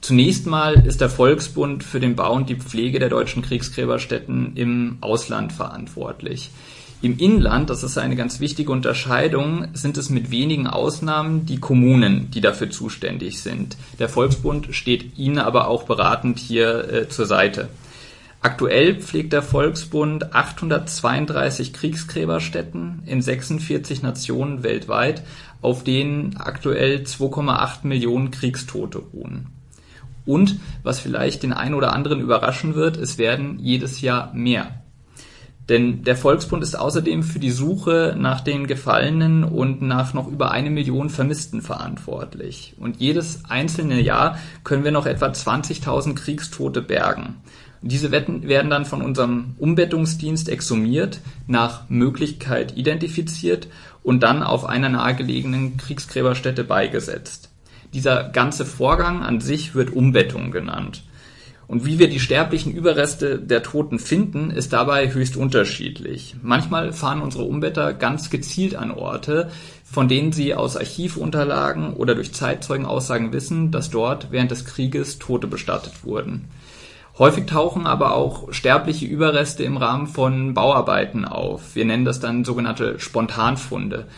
Zunächst 0.00 0.46
mal 0.46 0.72
ist 0.86 1.02
der 1.02 1.10
Volksbund 1.10 1.84
für 1.84 2.00
den 2.00 2.16
Bau 2.16 2.32
und 2.32 2.48
die 2.48 2.56
Pflege 2.56 2.98
der 2.98 3.10
deutschen 3.10 3.42
Kriegsgräberstätten 3.42 4.56
im 4.56 4.96
Ausland 5.02 5.52
verantwortlich. 5.52 6.50
Im 7.02 7.18
Inland, 7.18 7.68
das 7.68 7.82
ist 7.82 7.98
eine 7.98 8.14
ganz 8.14 8.38
wichtige 8.38 8.70
Unterscheidung, 8.70 9.66
sind 9.72 9.96
es 9.96 10.08
mit 10.08 10.30
wenigen 10.30 10.68
Ausnahmen 10.68 11.46
die 11.46 11.58
Kommunen, 11.58 12.30
die 12.30 12.40
dafür 12.40 12.70
zuständig 12.70 13.42
sind. 13.42 13.76
Der 13.98 14.08
Volksbund 14.08 14.68
steht 14.70 15.18
ihnen 15.18 15.38
aber 15.38 15.66
auch 15.66 15.82
beratend 15.82 16.38
hier 16.38 16.92
äh, 16.92 17.08
zur 17.08 17.26
Seite. 17.26 17.68
Aktuell 18.40 19.00
pflegt 19.00 19.32
der 19.32 19.42
Volksbund 19.42 20.32
832 20.32 21.72
Kriegsgräberstätten 21.72 23.02
in 23.04 23.20
46 23.20 24.02
Nationen 24.02 24.62
weltweit, 24.62 25.24
auf 25.60 25.82
denen 25.82 26.36
aktuell 26.36 26.98
2,8 26.98 27.84
Millionen 27.84 28.30
Kriegstote 28.30 28.98
ruhen. 28.98 29.48
Und 30.24 30.60
was 30.84 31.00
vielleicht 31.00 31.42
den 31.42 31.52
einen 31.52 31.74
oder 31.74 31.92
anderen 31.94 32.20
überraschen 32.20 32.76
wird, 32.76 32.96
es 32.96 33.18
werden 33.18 33.58
jedes 33.58 34.02
Jahr 34.02 34.32
mehr. 34.34 34.81
Denn 35.68 36.02
der 36.02 36.16
Volksbund 36.16 36.62
ist 36.62 36.74
außerdem 36.74 37.22
für 37.22 37.38
die 37.38 37.52
Suche 37.52 38.16
nach 38.18 38.40
den 38.40 38.66
Gefallenen 38.66 39.44
und 39.44 39.80
nach 39.80 40.12
noch 40.12 40.26
über 40.26 40.50
eine 40.50 40.70
Million 40.70 41.08
Vermissten 41.08 41.62
verantwortlich. 41.62 42.74
Und 42.78 43.00
jedes 43.00 43.44
einzelne 43.48 44.00
Jahr 44.00 44.38
können 44.64 44.82
wir 44.82 44.90
noch 44.90 45.06
etwa 45.06 45.26
20.000 45.26 46.14
Kriegstote 46.14 46.82
bergen. 46.82 47.36
Diese 47.80 48.10
Wetten 48.12 48.46
werden 48.48 48.70
dann 48.70 48.84
von 48.84 49.02
unserem 49.02 49.54
Umbettungsdienst 49.58 50.48
exhumiert, 50.48 51.20
nach 51.46 51.88
Möglichkeit 51.88 52.76
identifiziert 52.76 53.68
und 54.02 54.22
dann 54.22 54.42
auf 54.42 54.64
einer 54.64 54.88
nahegelegenen 54.88 55.76
Kriegsgräberstätte 55.76 56.64
beigesetzt. 56.64 57.50
Dieser 57.92 58.30
ganze 58.30 58.64
Vorgang 58.64 59.22
an 59.22 59.40
sich 59.40 59.74
wird 59.74 59.90
Umbettung 59.90 60.50
genannt. 60.50 61.02
Und 61.72 61.86
wie 61.86 61.98
wir 61.98 62.10
die 62.10 62.20
sterblichen 62.20 62.74
Überreste 62.74 63.38
der 63.38 63.62
Toten 63.62 63.98
finden, 63.98 64.50
ist 64.50 64.74
dabei 64.74 65.10
höchst 65.14 65.38
unterschiedlich. 65.38 66.36
Manchmal 66.42 66.92
fahren 66.92 67.22
unsere 67.22 67.44
Umbetter 67.44 67.94
ganz 67.94 68.28
gezielt 68.28 68.74
an 68.74 68.90
Orte, 68.90 69.50
von 69.82 70.06
denen 70.06 70.32
sie 70.32 70.54
aus 70.54 70.76
Archivunterlagen 70.76 71.94
oder 71.94 72.14
durch 72.14 72.34
Zeitzeugenaussagen 72.34 73.32
wissen, 73.32 73.70
dass 73.70 73.88
dort 73.88 74.30
während 74.30 74.50
des 74.50 74.66
Krieges 74.66 75.18
Tote 75.18 75.46
bestattet 75.46 76.04
wurden. 76.04 76.44
Häufig 77.16 77.46
tauchen 77.46 77.86
aber 77.86 78.16
auch 78.16 78.52
sterbliche 78.52 79.06
Überreste 79.06 79.64
im 79.64 79.78
Rahmen 79.78 80.08
von 80.08 80.52
Bauarbeiten 80.52 81.24
auf. 81.24 81.74
Wir 81.74 81.86
nennen 81.86 82.04
das 82.04 82.20
dann 82.20 82.44
sogenannte 82.44 83.00
Spontanfunde. 83.00 84.08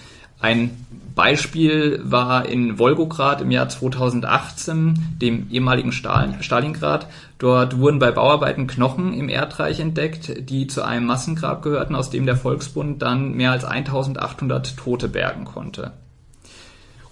Ein 0.45 0.73
Beispiel 1.15 2.01
war 2.05 2.45
in 2.45 2.79
Wolgograd 2.79 3.41
im 3.41 3.51
Jahr 3.51 3.71
2018, 3.71 5.17
dem 5.19 5.49
ehemaligen 5.51 5.91
Stalingrad. 5.91 7.07
Dort 7.39 7.79
wurden 7.79 7.99
bei 7.99 8.11
Bauarbeiten 8.11 8.67
Knochen 8.67 9.15
im 9.15 9.31
Erdreich 9.31 9.81
entdeckt, 9.81 10.51
die 10.51 10.67
zu 10.67 10.83
einem 10.83 11.07
Massengrab 11.07 11.63
gehörten, 11.63 11.95
aus 11.95 12.11
dem 12.11 12.27
der 12.27 12.37
Volksbund 12.37 13.01
dann 13.01 13.33
mehr 13.33 13.53
als 13.53 13.65
1800 13.65 14.77
Tote 14.77 15.09
bergen 15.09 15.47
konnte. 15.47 15.93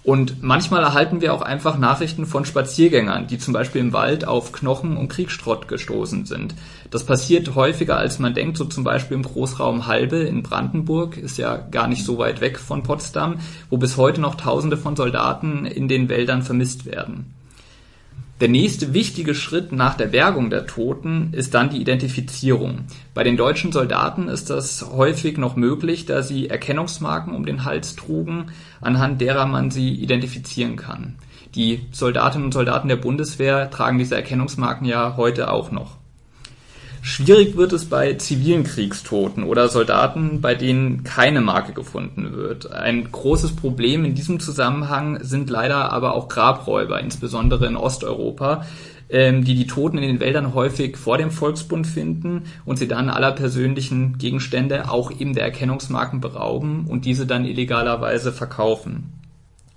Und 0.03 0.43
manchmal 0.43 0.83
erhalten 0.83 1.21
wir 1.21 1.33
auch 1.33 1.41
einfach 1.41 1.77
Nachrichten 1.77 2.25
von 2.25 2.43
Spaziergängern, 2.43 3.27
die 3.27 3.37
zum 3.37 3.53
Beispiel 3.53 3.79
im 3.79 3.93
Wald 3.93 4.27
auf 4.27 4.51
Knochen 4.51 4.97
und 4.97 5.07
Kriegsschrott 5.07 5.69
gestoßen 5.69 6.25
sind. 6.25 6.55
Das 6.91 7.05
passiert 7.05 7.55
häufiger, 7.55 7.97
als 7.97 8.19
man 8.19 8.33
denkt, 8.33 8.57
so 8.57 8.65
zum 8.65 8.83
Beispiel 8.83 9.15
im 9.15 9.23
Großraum 9.23 9.87
Halbe 9.87 10.17
in 10.17 10.43
Brandenburg, 10.43 11.17
ist 11.17 11.37
ja 11.37 11.55
gar 11.55 11.87
nicht 11.87 12.03
so 12.03 12.17
weit 12.17 12.41
weg 12.41 12.59
von 12.59 12.83
Potsdam, 12.83 13.39
wo 13.69 13.77
bis 13.77 13.95
heute 13.95 14.19
noch 14.19 14.35
Tausende 14.35 14.75
von 14.75 14.97
Soldaten 14.97 15.65
in 15.65 15.87
den 15.87 16.09
Wäldern 16.09 16.41
vermisst 16.41 16.85
werden. 16.85 17.32
Der 18.39 18.49
nächste 18.49 18.93
wichtige 18.93 19.35
Schritt 19.35 19.71
nach 19.71 19.95
der 19.95 20.07
Bergung 20.07 20.49
der 20.49 20.65
Toten 20.65 21.29
ist 21.33 21.53
dann 21.53 21.69
die 21.69 21.77
Identifizierung. 21.77 22.85
Bei 23.13 23.23
den 23.23 23.37
deutschen 23.37 23.71
Soldaten 23.71 24.27
ist 24.27 24.49
das 24.49 24.89
häufig 24.91 25.37
noch 25.37 25.55
möglich, 25.55 26.07
da 26.07 26.23
sie 26.23 26.49
Erkennungsmarken 26.49 27.35
um 27.35 27.45
den 27.45 27.63
Hals 27.63 27.95
trugen, 27.95 28.47
anhand 28.81 29.21
derer 29.21 29.45
man 29.45 29.69
sie 29.69 29.93
identifizieren 29.93 30.75
kann. 30.75 31.15
Die 31.53 31.85
Soldatinnen 31.91 32.45
und 32.45 32.53
Soldaten 32.53 32.87
der 32.87 32.95
Bundeswehr 32.95 33.69
tragen 33.69 33.99
diese 33.99 34.15
Erkennungsmarken 34.15 34.87
ja 34.87 35.15
heute 35.15 35.51
auch 35.51 35.71
noch. 35.71 36.02
Schwierig 37.05 37.57
wird 37.57 37.73
es 37.73 37.83
bei 37.83 38.13
zivilen 38.13 38.63
Kriegstoten 38.63 39.43
oder 39.43 39.67
Soldaten, 39.67 40.39
bei 40.39 40.55
denen 40.55 41.03
keine 41.03 41.41
Marke 41.41 41.73
gefunden 41.73 42.31
wird. 42.31 42.71
Ein 42.71 43.11
großes 43.11 43.57
Problem 43.57 44.05
in 44.05 44.15
diesem 44.15 44.39
Zusammenhang 44.39 45.21
sind 45.21 45.49
leider 45.49 45.91
aber 45.91 46.15
auch 46.15 46.29
Grabräuber, 46.29 47.01
insbesondere 47.01 47.67
in 47.67 47.75
Osteuropa, 47.75 48.65
ähm, 49.09 49.43
die 49.43 49.53
die 49.53 49.67
Toten 49.67 49.97
in 49.97 50.03
den 50.03 50.21
Wäldern 50.21 50.53
häufig 50.53 50.95
vor 50.95 51.17
dem 51.17 51.29
Volksbund 51.29 51.87
finden 51.87 52.43
und 52.63 52.79
sie 52.79 52.87
dann 52.87 53.09
aller 53.09 53.33
persönlichen 53.33 54.17
Gegenstände, 54.17 54.89
auch 54.89 55.11
eben 55.11 55.33
der 55.33 55.43
Erkennungsmarken 55.43 56.21
berauben 56.21 56.85
und 56.87 57.03
diese 57.03 57.27
dann 57.27 57.43
illegalerweise 57.43 58.31
verkaufen. 58.31 59.11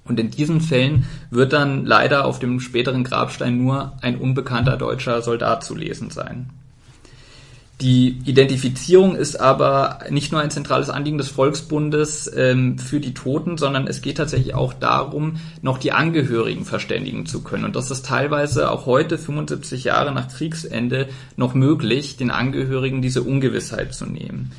Und 0.04 0.20
in 0.20 0.30
diesen 0.30 0.60
Fällen 0.60 1.06
wird 1.30 1.52
dann 1.52 1.86
leider 1.86 2.24
auf 2.24 2.38
dem 2.38 2.60
späteren 2.60 3.02
Grabstein 3.02 3.58
nur 3.58 3.94
ein 4.00 4.16
unbekannter 4.16 4.76
deutscher 4.76 5.22
Soldat 5.22 5.64
zu 5.64 5.74
lesen 5.74 6.10
sein. 6.10 6.50
Die 7.82 8.20
Identifizierung 8.24 9.16
ist 9.16 9.38
aber 9.38 9.98
nicht 10.08 10.32
nur 10.32 10.40
ein 10.40 10.50
zentrales 10.50 10.88
Anliegen 10.88 11.18
des 11.18 11.28
Volksbundes 11.28 12.30
ähm, 12.34 12.78
für 12.78 13.00
die 13.00 13.12
Toten, 13.12 13.58
sondern 13.58 13.86
es 13.86 14.00
geht 14.00 14.16
tatsächlich 14.16 14.54
auch 14.54 14.72
darum, 14.72 15.40
noch 15.60 15.76
die 15.76 15.92
Angehörigen 15.92 16.64
verständigen 16.64 17.26
zu 17.26 17.42
können. 17.42 17.66
Und 17.66 17.76
das 17.76 17.90
ist 17.90 18.06
teilweise 18.06 18.70
auch 18.70 18.86
heute, 18.86 19.18
75 19.18 19.84
Jahre 19.84 20.12
nach 20.12 20.28
Kriegsende, 20.28 21.08
noch 21.36 21.52
möglich, 21.52 22.16
den 22.16 22.30
Angehörigen 22.30 23.02
diese 23.02 23.22
Ungewissheit 23.22 23.92
zu 23.92 24.06
nehmen. 24.06 24.52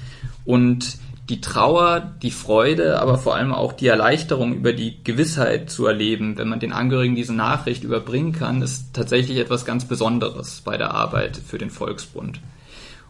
Und 0.45 0.99
die 1.27 1.41
Trauer, 1.41 2.13
die 2.21 2.31
Freude, 2.31 3.01
aber 3.01 3.17
vor 3.17 3.35
allem 3.35 3.51
auch 3.51 3.73
die 3.73 3.87
Erleichterung 3.87 4.53
über 4.53 4.73
die 4.73 5.03
Gewissheit 5.03 5.71
zu 5.71 5.87
erleben, 5.87 6.37
wenn 6.37 6.49
man 6.49 6.59
den 6.59 6.71
Angehörigen 6.71 7.15
diese 7.15 7.33
Nachricht 7.33 7.83
überbringen 7.83 8.31
kann, 8.31 8.61
ist 8.61 8.93
tatsächlich 8.93 9.39
etwas 9.39 9.65
ganz 9.65 9.85
Besonderes 9.85 10.61
bei 10.63 10.77
der 10.77 10.93
Arbeit 10.93 11.35
für 11.35 11.57
den 11.57 11.71
Volksbund. 11.71 12.39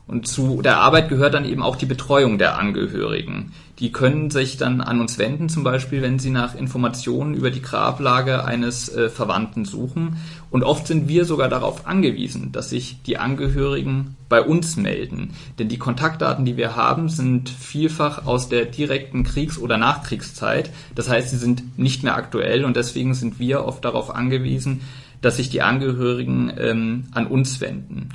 Und 0.07 0.25
zu 0.25 0.61
der 0.61 0.77
Arbeit 0.77 1.09
gehört 1.09 1.33
dann 1.33 1.43
eben 1.43 1.61
auch 1.61 1.75
die 1.75 1.85
Betreuung 1.85 2.37
der 2.37 2.57
Angehörigen. 2.57 3.51
Die 3.79 3.91
können 3.91 4.31
sich 4.31 4.55
dann 4.55 4.79
an 4.79 5.01
uns 5.01 5.17
wenden, 5.19 5.49
zum 5.49 5.63
Beispiel, 5.63 6.01
wenn 6.01 6.17
sie 6.17 6.29
nach 6.29 6.55
Informationen 6.55 7.33
über 7.33 7.51
die 7.51 7.61
Grablage 7.61 8.45
eines 8.45 8.87
äh, 8.87 9.09
Verwandten 9.09 9.65
suchen. 9.65 10.17
Und 10.49 10.63
oft 10.63 10.87
sind 10.87 11.09
wir 11.09 11.25
sogar 11.25 11.49
darauf 11.49 11.85
angewiesen, 11.85 12.53
dass 12.53 12.69
sich 12.69 13.03
die 13.05 13.17
Angehörigen 13.17 14.15
bei 14.29 14.41
uns 14.41 14.77
melden. 14.77 15.33
Denn 15.59 15.67
die 15.67 15.77
Kontaktdaten, 15.77 16.45
die 16.45 16.55
wir 16.55 16.77
haben, 16.77 17.09
sind 17.09 17.49
vielfach 17.49 18.25
aus 18.25 18.47
der 18.47 18.65
direkten 18.65 19.25
Kriegs- 19.25 19.59
oder 19.59 19.77
Nachkriegszeit. 19.77 20.71
Das 20.95 21.09
heißt, 21.09 21.29
sie 21.29 21.37
sind 21.37 21.77
nicht 21.77 22.03
mehr 22.03 22.15
aktuell 22.15 22.63
und 22.63 22.77
deswegen 22.77 23.13
sind 23.13 23.39
wir 23.39 23.65
oft 23.65 23.83
darauf 23.83 24.15
angewiesen, 24.15 24.81
dass 25.21 25.37
sich 25.37 25.49
die 25.49 25.61
Angehörigen 25.61 26.51
ähm, 26.57 27.05
an 27.11 27.27
uns 27.27 27.59
wenden. 27.59 28.09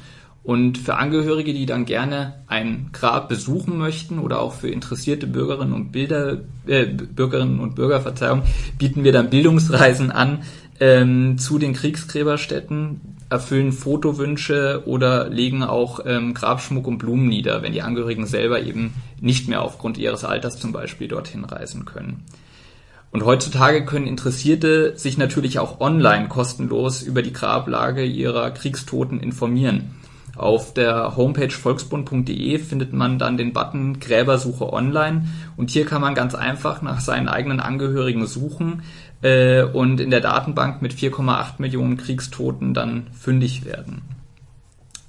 Und 0.45 0.77
für 0.77 0.97
Angehörige, 0.97 1.53
die 1.53 1.67
dann 1.67 1.85
gerne 1.85 2.43
ein 2.49 2.91
Grab 2.93 3.29
besuchen 3.29 3.79
möchten 3.79 4.19
oder 4.19 4.41
auch 4.41 4.55
für 4.55 4.69
interessierte 4.69 5.29
Bürgerinnen 5.29 5.73
und 5.73 5.93
Bilder, 5.93 6.39
äh, 6.67 6.87
Bürgerinnen 6.87 7.61
und 7.61 7.77
Bürger, 7.77 8.01
Verzeihung, 8.01 8.43
bieten 8.77 9.05
wir 9.05 9.13
dann 9.13 9.31
Bildungsreisen 9.31 10.11
an 10.11 10.43
ähm, 10.81 11.39
zu 11.39 11.61
den 11.61 11.75
Kriegsgräberstätten, 11.75 13.01
erfüllen 13.31 13.71
Fotowünsche 13.71 14.83
oder 14.85 15.29
legen 15.29 15.63
auch 15.63 16.01
ähm, 16.05 16.35
Grabschmuck 16.35 16.89
und 16.89 16.99
Blumen 16.99 17.29
nieder, 17.29 17.63
wenn 17.63 17.73
die 17.73 17.83
Angehörigen 17.83 18.27
selber 18.27 18.63
eben 18.63 18.95
nicht 19.21 19.49
mehr 19.49 19.63
aufgrund 19.63 19.97
ihres 19.97 20.25
Alters 20.25 20.59
zum 20.59 20.73
Beispiel 20.73 21.07
dorthin 21.07 21.45
reisen 21.45 21.85
können. 21.85 22.25
Und 23.13 23.25
heutzutage 23.25 23.85
können 23.85 24.07
Interessierte 24.07 24.99
sich 24.99 25.19
natürlich 25.19 25.61
auch 25.61 25.81
online 25.81 26.29
kostenlos 26.29 27.03
über 27.03 27.23
die 27.23 27.33
Grablage 27.33 28.05
ihrer 28.05 28.51
Kriegstoten 28.51 29.21
informieren. 29.21 29.95
Auf 30.37 30.73
der 30.73 31.17
Homepage 31.17 31.51
volksbund.de 31.51 32.59
findet 32.59 32.93
man 32.93 33.19
dann 33.19 33.37
den 33.37 33.53
Button 33.53 34.01
Gräbersuche 34.01 34.73
online 34.73 35.27
und 35.57 35.71
hier 35.71 35.85
kann 35.85 36.01
man 36.01 36.15
ganz 36.15 36.35
einfach 36.35 36.81
nach 36.81 37.01
seinen 37.01 37.29
eigenen 37.29 37.61
Angehörigen 37.61 38.27
suchen 38.27 38.83
äh, 39.21 39.63
und 39.63 40.01
in 40.01 40.11
der 40.11 40.21
Datenbank 40.21 40.81
mit 40.81 40.95
4,8 40.95 41.55
Millionen 41.59 41.99
Kriegstoten 41.99 42.73
dann 42.73 43.09
fündig 43.13 43.67
werden. 43.67 44.03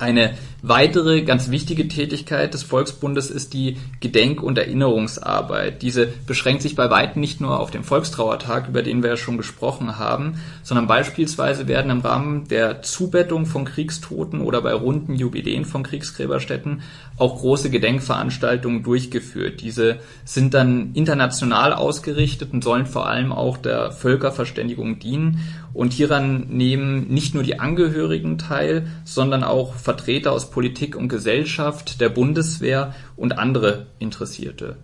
Eine 0.03 0.33
weitere 0.61 1.21
ganz 1.21 1.49
wichtige 1.49 1.87
Tätigkeit 1.87 2.53
des 2.53 2.61
Volksbundes 2.63 3.31
ist 3.31 3.53
die 3.53 3.77
Gedenk- 4.01 4.43
und 4.43 4.57
Erinnerungsarbeit. 4.57 5.81
Diese 5.81 6.07
beschränkt 6.27 6.61
sich 6.61 6.75
bei 6.75 6.89
weitem 6.89 7.21
nicht 7.21 7.39
nur 7.39 7.57
auf 7.57 7.71
den 7.71 7.85
Volkstrauertag, 7.85 8.67
über 8.67 8.81
den 8.83 9.01
wir 9.01 9.11
ja 9.11 9.17
schon 9.17 9.37
gesprochen 9.37 9.97
haben, 9.97 10.41
sondern 10.61 10.87
beispielsweise 10.87 11.69
werden 11.69 11.89
im 11.89 12.01
Rahmen 12.01 12.49
der 12.49 12.81
Zubettung 12.81 13.45
von 13.45 13.63
Kriegstoten 13.63 14.41
oder 14.41 14.61
bei 14.61 14.73
runden 14.73 15.15
Jubiläen 15.15 15.63
von 15.63 15.83
Kriegsgräberstätten 15.83 16.81
auch 17.17 17.39
große 17.39 17.69
Gedenkveranstaltungen 17.69 18.83
durchgeführt. 18.83 19.61
Diese 19.61 19.99
sind 20.25 20.53
dann 20.53 20.91
international 20.95 21.71
ausgerichtet 21.71 22.51
und 22.51 22.61
sollen 22.61 22.87
vor 22.87 23.07
allem 23.07 23.31
auch 23.31 23.55
der 23.55 23.93
Völkerverständigung 23.93 24.99
dienen. 24.99 25.39
Und 25.73 25.91
hieran 25.91 26.47
nehmen 26.49 27.07
nicht 27.07 27.33
nur 27.33 27.43
die 27.43 27.59
Angehörigen 27.59 28.37
teil, 28.37 28.87
sondern 29.05 29.43
auch 29.43 29.75
Vertreter 29.75 30.31
aus 30.31 30.51
Politik 30.51 30.95
und 30.95 31.09
Gesellschaft, 31.09 31.99
der 31.99 32.09
Bundeswehr 32.09 32.93
und 33.15 33.37
andere 33.37 33.87
Interessierte. 33.97 34.77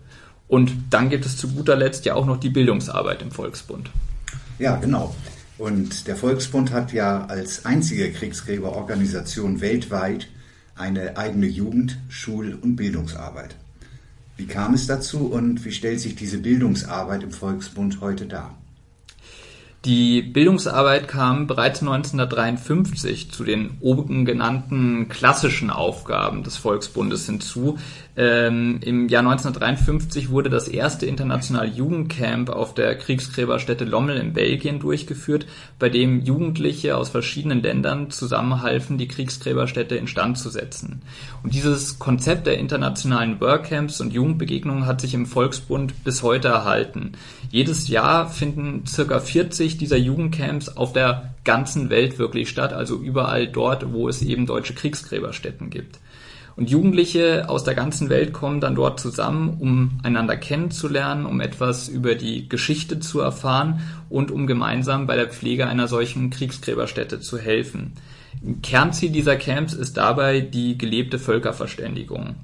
Und 0.48 0.72
dann 0.90 1.08
gibt 1.08 1.26
es 1.26 1.36
zu 1.36 1.48
guter 1.48 1.76
Letzt 1.76 2.06
ja 2.06 2.14
auch 2.14 2.26
noch 2.26 2.38
die 2.38 2.50
Bildungsarbeit 2.50 3.22
im 3.22 3.30
Volksbund. 3.30 3.90
Ja, 4.58 4.76
genau. 4.76 5.14
Und 5.58 6.08
der 6.08 6.16
Volksbund 6.16 6.72
hat 6.72 6.92
ja 6.92 7.26
als 7.26 7.66
einzige 7.66 8.10
Kriegsgräberorganisation 8.10 9.60
weltweit 9.60 10.26
eine 10.74 11.16
eigene 11.16 11.46
Jugend-, 11.46 11.98
Schul- 12.08 12.58
und 12.60 12.76
Bildungsarbeit. 12.76 13.54
Wie 14.36 14.46
kam 14.46 14.74
es 14.74 14.86
dazu 14.86 15.26
und 15.26 15.64
wie 15.64 15.72
stellt 15.72 16.00
sich 16.00 16.16
diese 16.16 16.38
Bildungsarbeit 16.38 17.22
im 17.22 17.30
Volksbund 17.30 18.00
heute 18.00 18.26
dar? 18.26 18.56
Die 19.86 20.20
Bildungsarbeit 20.20 21.08
kam 21.08 21.46
bereits 21.46 21.80
1953 21.80 23.30
zu 23.30 23.44
den 23.44 23.78
oben 23.80 24.26
genannten 24.26 25.08
klassischen 25.08 25.70
Aufgaben 25.70 26.42
des 26.42 26.58
Volksbundes 26.58 27.24
hinzu. 27.24 27.78
Ähm, 28.16 28.80
Im 28.82 29.08
Jahr 29.08 29.22
1953 29.22 30.30
wurde 30.30 30.50
das 30.50 30.66
erste 30.66 31.06
internationale 31.06 31.70
Jugendcamp 31.70 32.50
auf 32.50 32.74
der 32.74 32.96
Kriegsgräberstätte 32.96 33.84
Lommel 33.84 34.16
in 34.16 34.32
Belgien 34.32 34.80
durchgeführt, 34.80 35.46
bei 35.78 35.88
dem 35.88 36.22
Jugendliche 36.22 36.96
aus 36.96 37.10
verschiedenen 37.10 37.62
Ländern 37.62 38.10
zusammenhalfen, 38.10 38.98
die 38.98 39.08
Kriegsgräberstätte 39.08 39.94
instand 39.94 40.38
zu 40.38 40.50
setzen. 40.50 41.02
Und 41.42 41.54
dieses 41.54 41.98
Konzept 41.98 42.46
der 42.46 42.58
internationalen 42.58 43.40
Workcamps 43.40 44.00
und 44.00 44.12
Jugendbegegnungen 44.12 44.86
hat 44.86 45.00
sich 45.00 45.14
im 45.14 45.26
Volksbund 45.26 46.04
bis 46.04 46.22
heute 46.22 46.48
erhalten. 46.48 47.12
Jedes 47.50 47.88
Jahr 47.88 48.28
finden 48.28 48.86
circa 48.86 49.20
40 49.20 49.78
dieser 49.78 49.96
Jugendcamps 49.96 50.68
auf 50.68 50.92
der 50.92 51.34
ganzen 51.44 51.90
Welt 51.90 52.18
wirklich 52.18 52.48
statt, 52.48 52.72
also 52.72 52.96
überall 52.96 53.46
dort, 53.46 53.92
wo 53.92 54.08
es 54.08 54.20
eben 54.20 54.46
deutsche 54.46 54.74
Kriegsgräberstätten 54.74 55.70
gibt. 55.70 55.98
Und 56.56 56.70
Jugendliche 56.70 57.48
aus 57.48 57.64
der 57.64 57.74
ganzen 57.74 58.10
Welt 58.10 58.32
kommen 58.32 58.60
dann 58.60 58.74
dort 58.74 59.00
zusammen, 59.00 59.56
um 59.60 60.00
einander 60.02 60.36
kennenzulernen, 60.36 61.26
um 61.26 61.40
etwas 61.40 61.88
über 61.88 62.14
die 62.14 62.48
Geschichte 62.48 63.00
zu 63.00 63.20
erfahren 63.20 63.80
und 64.08 64.30
um 64.30 64.46
gemeinsam 64.46 65.06
bei 65.06 65.16
der 65.16 65.28
Pflege 65.28 65.66
einer 65.66 65.88
solchen 65.88 66.30
Kriegsgräberstätte 66.30 67.20
zu 67.20 67.38
helfen. 67.38 67.94
Kernziel 68.62 69.10
dieser 69.10 69.36
Camps 69.36 69.74
ist 69.74 69.96
dabei 69.96 70.40
die 70.40 70.78
gelebte 70.78 71.18
Völkerverständigung. 71.18 72.36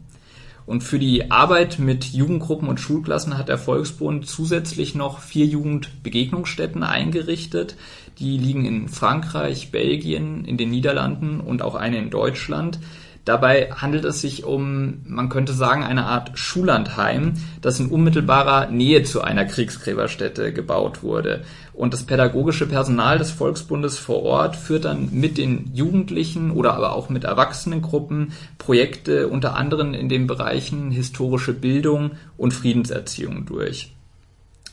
Und 0.67 0.83
für 0.83 0.99
die 0.99 1.31
Arbeit 1.31 1.79
mit 1.79 2.05
Jugendgruppen 2.07 2.69
und 2.69 2.81
Schulklassen 2.81 3.39
hat 3.39 3.49
der 3.49 3.57
Volksbund 3.57 4.27
zusätzlich 4.27 4.97
noch 4.97 5.21
vier 5.21 5.47
Jugendbegegnungsstätten 5.47 6.83
eingerichtet. 6.83 7.77
Die 8.19 8.37
liegen 8.37 8.65
in 8.65 8.89
Frankreich, 8.89 9.71
Belgien, 9.71 10.45
in 10.45 10.57
den 10.57 10.71
Niederlanden 10.71 11.39
und 11.39 11.63
auch 11.63 11.77
eine 11.77 11.99
in 11.99 12.11
Deutschland. 12.11 12.81
Dabei 13.27 13.73
handelt 13.73 14.05
es 14.05 14.21
sich 14.21 14.45
um, 14.45 14.99
man 15.05 15.29
könnte 15.29 15.53
sagen, 15.53 15.83
eine 15.83 16.07
Art 16.07 16.39
Schullandheim, 16.39 17.35
das 17.61 17.81
in 17.81 17.89
unmittelbarer 17.89 18.71
Nähe 18.71 19.03
zu 19.03 19.21
einer 19.21 19.45
Kriegsgräberstätte 19.45 20.53
gebaut 20.53 21.03
wurde. 21.03 21.43
Und 21.73 21.93
das 21.93 22.05
pädagogische 22.05 22.67
Personal 22.67 23.19
des 23.19 23.33
Volksbundes 23.33 23.99
vor 23.99 24.23
Ort 24.23 24.55
führt 24.55 24.85
dann 24.85 25.09
mit 25.11 25.39
den 25.39 25.73
Jugendlichen 25.75 26.53
oder 26.53 26.75
aber 26.75 26.95
auch 26.95 27.09
mit 27.09 27.25
Erwachsenengruppen 27.25 28.33
Projekte 28.59 29.27
unter 29.27 29.57
anderem 29.57 29.93
in 29.93 30.09
den 30.09 30.29
Bereichen 30.29 30.93
historische 30.93 31.53
Bildung 31.53 32.13
und 32.37 32.55
Friedenserziehung 32.55 33.45
durch. 33.45 33.93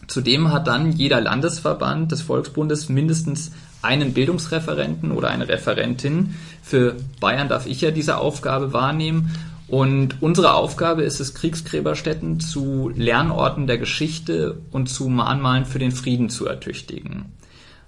Zudem 0.07 0.51
hat 0.51 0.67
dann 0.67 0.91
jeder 0.91 1.21
Landesverband 1.21 2.11
des 2.11 2.21
Volksbundes 2.21 2.87
mindestens 2.87 3.51
einen 3.83 4.13
Bildungsreferenten 4.13 5.11
oder 5.11 5.29
eine 5.29 5.47
Referentin. 5.47 6.35
Für 6.63 6.95
Bayern 7.19 7.49
darf 7.49 7.67
ich 7.67 7.81
ja 7.81 7.91
diese 7.91 8.17
Aufgabe 8.17 8.73
wahrnehmen. 8.73 9.31
Und 9.67 10.21
unsere 10.21 10.53
Aufgabe 10.53 11.03
ist 11.03 11.19
es, 11.19 11.33
Kriegsgräberstätten 11.33 12.39
zu 12.39 12.91
Lernorten 12.95 13.67
der 13.67 13.77
Geschichte 13.77 14.61
und 14.71 14.87
zu 14.87 15.09
Mahnmalen 15.09 15.65
für 15.65 15.79
den 15.79 15.91
Frieden 15.91 16.29
zu 16.29 16.45
ertüchtigen. 16.45 17.33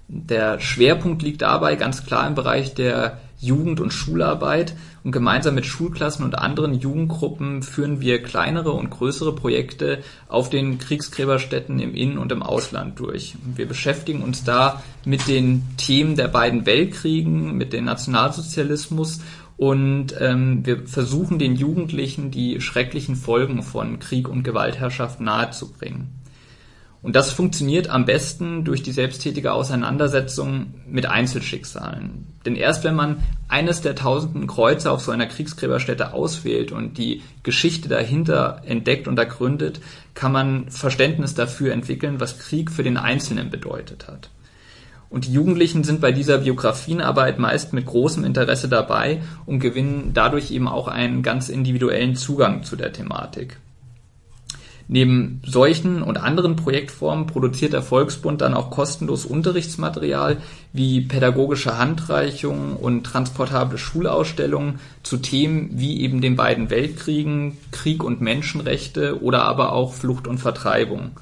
Der 0.08 0.60
Schwerpunkt 0.60 1.22
liegt 1.22 1.42
dabei 1.42 1.76
ganz 1.76 2.04
klar 2.04 2.26
im 2.26 2.34
Bereich 2.34 2.74
der 2.74 3.20
Jugend- 3.38 3.80
und 3.80 3.92
Schularbeit 3.92 4.74
und 5.04 5.12
gemeinsam 5.12 5.54
mit 5.54 5.66
Schulklassen 5.66 6.24
und 6.24 6.38
anderen 6.38 6.74
Jugendgruppen 6.74 7.62
führen 7.62 8.00
wir 8.00 8.22
kleinere 8.22 8.72
und 8.72 8.90
größere 8.90 9.34
Projekte 9.34 10.02
auf 10.28 10.50
den 10.50 10.78
Kriegsgräberstätten 10.78 11.78
im 11.78 11.94
In- 11.94 12.18
und 12.18 12.32
im 12.32 12.42
Ausland 12.42 12.98
durch. 12.98 13.34
Wir 13.54 13.66
beschäftigen 13.66 14.22
uns 14.22 14.44
da 14.44 14.82
mit 15.04 15.28
den 15.28 15.62
Themen 15.76 16.16
der 16.16 16.28
beiden 16.28 16.66
Weltkriegen, 16.66 17.56
mit 17.56 17.72
dem 17.72 17.84
Nationalsozialismus 17.84 19.20
und 19.56 20.14
ähm, 20.20 20.66
wir 20.66 20.86
versuchen 20.86 21.38
den 21.38 21.56
Jugendlichen 21.56 22.30
die 22.30 22.60
schrecklichen 22.60 23.16
Folgen 23.16 23.62
von 23.62 23.98
Krieg 23.98 24.28
und 24.28 24.42
Gewaltherrschaft 24.42 25.20
nahezubringen. 25.20 26.08
Und 27.06 27.14
das 27.14 27.30
funktioniert 27.30 27.88
am 27.88 28.04
besten 28.04 28.64
durch 28.64 28.82
die 28.82 28.90
selbsttätige 28.90 29.52
Auseinandersetzung 29.52 30.74
mit 30.88 31.06
Einzelschicksalen. 31.06 32.26
Denn 32.44 32.56
erst 32.56 32.82
wenn 32.82 32.96
man 32.96 33.22
eines 33.46 33.80
der 33.80 33.94
tausenden 33.94 34.48
Kreuze 34.48 34.90
auf 34.90 35.02
so 35.02 35.12
einer 35.12 35.26
Kriegsgräberstätte 35.26 36.12
auswählt 36.12 36.72
und 36.72 36.98
die 36.98 37.22
Geschichte 37.44 37.88
dahinter 37.88 38.60
entdeckt 38.64 39.06
und 39.06 39.16
ergründet, 39.20 39.78
kann 40.14 40.32
man 40.32 40.68
Verständnis 40.68 41.34
dafür 41.34 41.72
entwickeln, 41.72 42.18
was 42.18 42.40
Krieg 42.40 42.72
für 42.72 42.82
den 42.82 42.96
Einzelnen 42.96 43.50
bedeutet 43.50 44.08
hat. 44.08 44.30
Und 45.08 45.26
die 45.26 45.32
Jugendlichen 45.32 45.84
sind 45.84 46.00
bei 46.00 46.10
dieser 46.10 46.38
Biografienarbeit 46.38 47.38
meist 47.38 47.72
mit 47.72 47.86
großem 47.86 48.24
Interesse 48.24 48.68
dabei 48.68 49.22
und 49.46 49.60
gewinnen 49.60 50.10
dadurch 50.12 50.50
eben 50.50 50.66
auch 50.66 50.88
einen 50.88 51.22
ganz 51.22 51.50
individuellen 51.50 52.16
Zugang 52.16 52.64
zu 52.64 52.74
der 52.74 52.92
Thematik. 52.92 53.58
Neben 54.88 55.42
solchen 55.44 56.00
und 56.02 56.16
anderen 56.16 56.54
Projektformen 56.54 57.26
produziert 57.26 57.72
der 57.72 57.82
Volksbund 57.82 58.40
dann 58.40 58.54
auch 58.54 58.70
kostenlos 58.70 59.26
Unterrichtsmaterial 59.26 60.36
wie 60.72 61.00
pädagogische 61.00 61.76
Handreichungen 61.76 62.76
und 62.76 63.02
transportable 63.02 63.78
Schulausstellungen 63.78 64.78
zu 65.02 65.16
Themen 65.16 65.70
wie 65.72 66.00
eben 66.02 66.20
den 66.20 66.36
beiden 66.36 66.70
Weltkriegen, 66.70 67.58
Krieg 67.72 68.04
und 68.04 68.20
Menschenrechte 68.20 69.22
oder 69.22 69.42
aber 69.42 69.72
auch 69.72 69.92
Flucht 69.92 70.28
und 70.28 70.38
Vertreibung. 70.38 71.12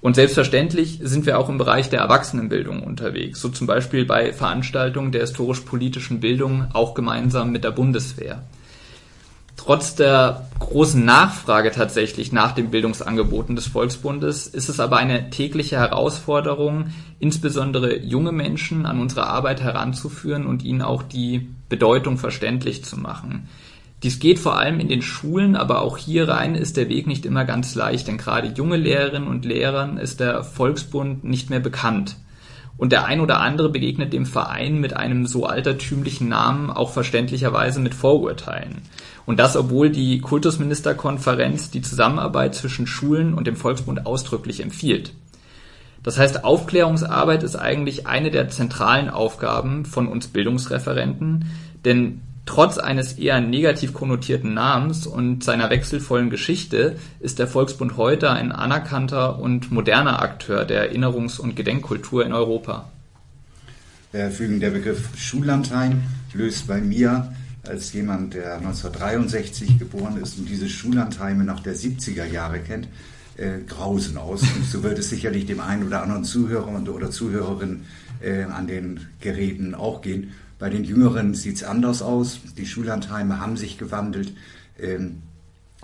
Und 0.00 0.16
selbstverständlich 0.16 0.98
sind 1.02 1.26
wir 1.26 1.38
auch 1.38 1.48
im 1.48 1.58
Bereich 1.58 1.90
der 1.90 2.00
Erwachsenenbildung 2.00 2.82
unterwegs, 2.82 3.40
so 3.40 3.48
zum 3.48 3.66
Beispiel 3.66 4.04
bei 4.04 4.32
Veranstaltungen 4.32 5.12
der 5.12 5.22
historisch-politischen 5.22 6.20
Bildung 6.20 6.66
auch 6.72 6.94
gemeinsam 6.94 7.50
mit 7.52 7.64
der 7.64 7.72
Bundeswehr 7.72 8.42
trotz 9.68 9.94
der 9.94 10.48
großen 10.60 11.04
Nachfrage 11.04 11.70
tatsächlich 11.70 12.32
nach 12.32 12.52
den 12.52 12.70
Bildungsangeboten 12.70 13.54
des 13.54 13.66
Volksbundes 13.66 14.46
ist 14.46 14.70
es 14.70 14.80
aber 14.80 14.96
eine 14.96 15.28
tägliche 15.28 15.76
Herausforderung, 15.76 16.86
insbesondere 17.18 17.98
junge 17.98 18.32
Menschen 18.32 18.86
an 18.86 18.98
unsere 18.98 19.26
Arbeit 19.26 19.60
heranzuführen 19.60 20.46
und 20.46 20.64
ihnen 20.64 20.80
auch 20.80 21.02
die 21.02 21.50
Bedeutung 21.68 22.16
verständlich 22.16 22.82
zu 22.82 22.98
machen. 22.98 23.46
Dies 24.02 24.20
geht 24.20 24.38
vor 24.38 24.56
allem 24.56 24.80
in 24.80 24.88
den 24.88 25.02
Schulen, 25.02 25.54
aber 25.54 25.82
auch 25.82 25.98
hier 25.98 26.30
rein 26.30 26.54
ist 26.54 26.78
der 26.78 26.88
Weg 26.88 27.06
nicht 27.06 27.26
immer 27.26 27.44
ganz 27.44 27.74
leicht, 27.74 28.08
denn 28.08 28.16
gerade 28.16 28.54
junge 28.56 28.78
Lehrerinnen 28.78 29.28
und 29.28 29.44
Lehrern 29.44 29.98
ist 29.98 30.20
der 30.20 30.44
Volksbund 30.44 31.24
nicht 31.24 31.50
mehr 31.50 31.60
bekannt. 31.60 32.16
Und 32.78 32.92
der 32.92 33.04
ein 33.06 33.20
oder 33.20 33.40
andere 33.40 33.68
begegnet 33.68 34.12
dem 34.12 34.24
Verein 34.24 34.80
mit 34.80 34.94
einem 34.94 35.26
so 35.26 35.44
altertümlichen 35.44 36.28
Namen 36.28 36.70
auch 36.70 36.92
verständlicherweise 36.92 37.80
mit 37.80 37.92
Vorurteilen. 37.92 38.82
Und 39.28 39.38
das, 39.38 39.56
obwohl 39.56 39.90
die 39.90 40.20
Kultusministerkonferenz 40.22 41.70
die 41.70 41.82
Zusammenarbeit 41.82 42.54
zwischen 42.54 42.86
Schulen 42.86 43.34
und 43.34 43.46
dem 43.46 43.56
Volksbund 43.56 44.06
ausdrücklich 44.06 44.62
empfiehlt. 44.62 45.12
Das 46.02 46.16
heißt, 46.16 46.44
Aufklärungsarbeit 46.44 47.42
ist 47.42 47.54
eigentlich 47.54 48.06
eine 48.06 48.30
der 48.30 48.48
zentralen 48.48 49.10
Aufgaben 49.10 49.84
von 49.84 50.08
uns 50.08 50.28
Bildungsreferenten, 50.28 51.44
denn 51.84 52.22
trotz 52.46 52.78
eines 52.78 53.18
eher 53.18 53.42
negativ 53.42 53.92
konnotierten 53.92 54.54
Namens 54.54 55.06
und 55.06 55.44
seiner 55.44 55.68
wechselvollen 55.68 56.30
Geschichte 56.30 56.96
ist 57.20 57.38
der 57.38 57.48
Volksbund 57.48 57.98
heute 57.98 58.30
ein 58.30 58.50
anerkannter 58.50 59.38
und 59.38 59.70
moderner 59.70 60.22
Akteur 60.22 60.64
der 60.64 60.90
Erinnerungs- 60.90 61.38
und 61.38 61.54
Gedenkkultur 61.54 62.24
in 62.24 62.32
Europa. 62.32 62.88
Der 64.14 64.30
Begriff 64.30 65.18
Schullandheim 65.18 66.04
löst 66.32 66.66
bei 66.66 66.80
mir 66.80 67.30
als 67.64 67.92
jemand, 67.92 68.34
der 68.34 68.56
1963 68.56 69.78
geboren 69.78 70.16
ist 70.16 70.38
und 70.38 70.48
diese 70.48 70.68
Schullandheime 70.68 71.44
nach 71.44 71.60
der 71.60 71.74
70er 71.74 72.24
Jahre 72.24 72.60
kennt, 72.60 72.88
äh, 73.36 73.60
grausen 73.66 74.16
aus. 74.16 74.42
Und 74.42 74.64
so 74.64 74.82
wird 74.82 74.98
es 74.98 75.10
sicherlich 75.10 75.46
dem 75.46 75.60
einen 75.60 75.86
oder 75.86 76.02
anderen 76.02 76.24
Zuhörer 76.24 76.68
oder 76.88 77.10
Zuhörerin 77.10 77.84
äh, 78.20 78.42
an 78.42 78.66
den 78.66 79.06
Geräten 79.20 79.74
auch 79.74 80.02
gehen. 80.02 80.32
Bei 80.58 80.70
den 80.70 80.84
Jüngeren 80.84 81.34
sieht 81.34 81.56
es 81.56 81.64
anders 81.64 82.02
aus. 82.02 82.40
Die 82.56 82.66
Schullandheime 82.66 83.40
haben 83.40 83.56
sich 83.56 83.78
gewandelt 83.78 84.34
ähm, 84.80 85.22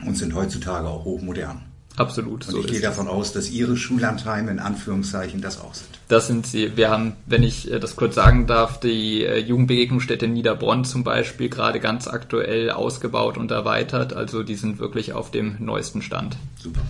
und 0.05 0.17
sind 0.17 0.35
heutzutage 0.35 0.89
auch 0.89 1.05
hochmodern. 1.05 1.63
Absolut. 1.97 2.47
Und 2.47 2.53
so 2.53 2.61
ich 2.61 2.67
gehe 2.67 2.81
davon 2.81 3.07
aus, 3.07 3.33
dass 3.33 3.51
Ihre 3.51 3.77
Schullandheime 3.77 4.51
in 4.51 4.59
Anführungszeichen 4.59 5.41
das 5.41 5.61
auch 5.61 5.75
sind. 5.75 5.89
Das 6.09 6.27
sind 6.27 6.47
sie. 6.47 6.77
Wir 6.77 6.91
haben, 6.91 7.15
wenn 7.27 7.43
ich 7.43 7.71
äh, 7.71 7.79
das 7.79 7.95
kurz 7.95 8.17
sagen 8.17 8.47
darf, 8.47 8.81
die 8.81 9.25
äh, 9.25 9.39
Jugendbegegnungsstätte 9.39 10.27
Niederbronn 10.27 10.85
zum 10.85 11.05
Beispiel 11.05 11.49
gerade 11.49 11.79
ganz 11.79 12.09
aktuell 12.09 12.71
ausgebaut 12.71 13.39
und 13.39 13.51
erweitert. 13.51 14.13
Also 14.13 14.43
die 14.43 14.57
sind 14.57 14.81
wirklich 14.81 15.13
auf 15.13 15.31
dem 15.31 15.57
neuesten 15.61 16.03
Stand. 16.03 16.37
Super. 16.61 16.81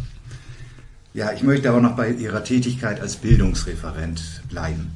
Ja, 1.13 1.33
ich 1.33 1.43
möchte 1.43 1.69
aber 1.69 1.81
noch 1.81 1.97
bei 1.97 2.11
Ihrer 2.11 2.43
Tätigkeit 2.43 3.01
als 3.01 3.17
Bildungsreferent 3.17 4.43
bleiben. 4.49 4.93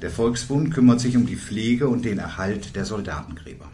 Der 0.00 0.10
Volksbund 0.10 0.74
kümmert 0.74 0.98
sich 0.98 1.16
um 1.16 1.26
die 1.26 1.36
Pflege 1.36 1.88
und 1.88 2.04
den 2.04 2.18
Erhalt 2.18 2.74
der 2.74 2.84
Soldatengräber. 2.84 3.66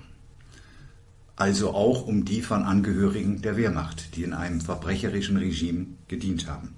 Also 1.38 1.70
auch 1.70 2.04
um 2.04 2.24
die 2.24 2.42
von 2.42 2.64
Angehörigen 2.64 3.42
der 3.42 3.56
Wehrmacht, 3.56 4.16
die 4.16 4.24
in 4.24 4.32
einem 4.32 4.60
verbrecherischen 4.60 5.36
Regime 5.36 5.86
gedient 6.08 6.48
haben. 6.48 6.74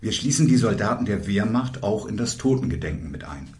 Wir 0.00 0.12
schließen 0.12 0.48
die 0.48 0.56
Soldaten 0.56 1.04
der 1.04 1.26
Wehrmacht 1.26 1.82
auch 1.82 2.06
in 2.06 2.16
das 2.16 2.38
Totengedenken 2.38 3.10
mit 3.10 3.24
ein. 3.24 3.50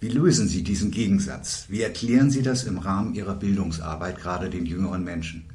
Wie 0.00 0.10
lösen 0.10 0.48
Sie 0.48 0.62
diesen 0.62 0.90
Gegensatz? 0.90 1.64
Wie 1.70 1.80
erklären 1.80 2.30
Sie 2.30 2.42
das 2.42 2.64
im 2.64 2.76
Rahmen 2.76 3.14
Ihrer 3.14 3.36
Bildungsarbeit 3.36 4.20
gerade 4.20 4.50
den 4.50 4.66
jüngeren 4.66 5.02
Menschen? 5.02 5.46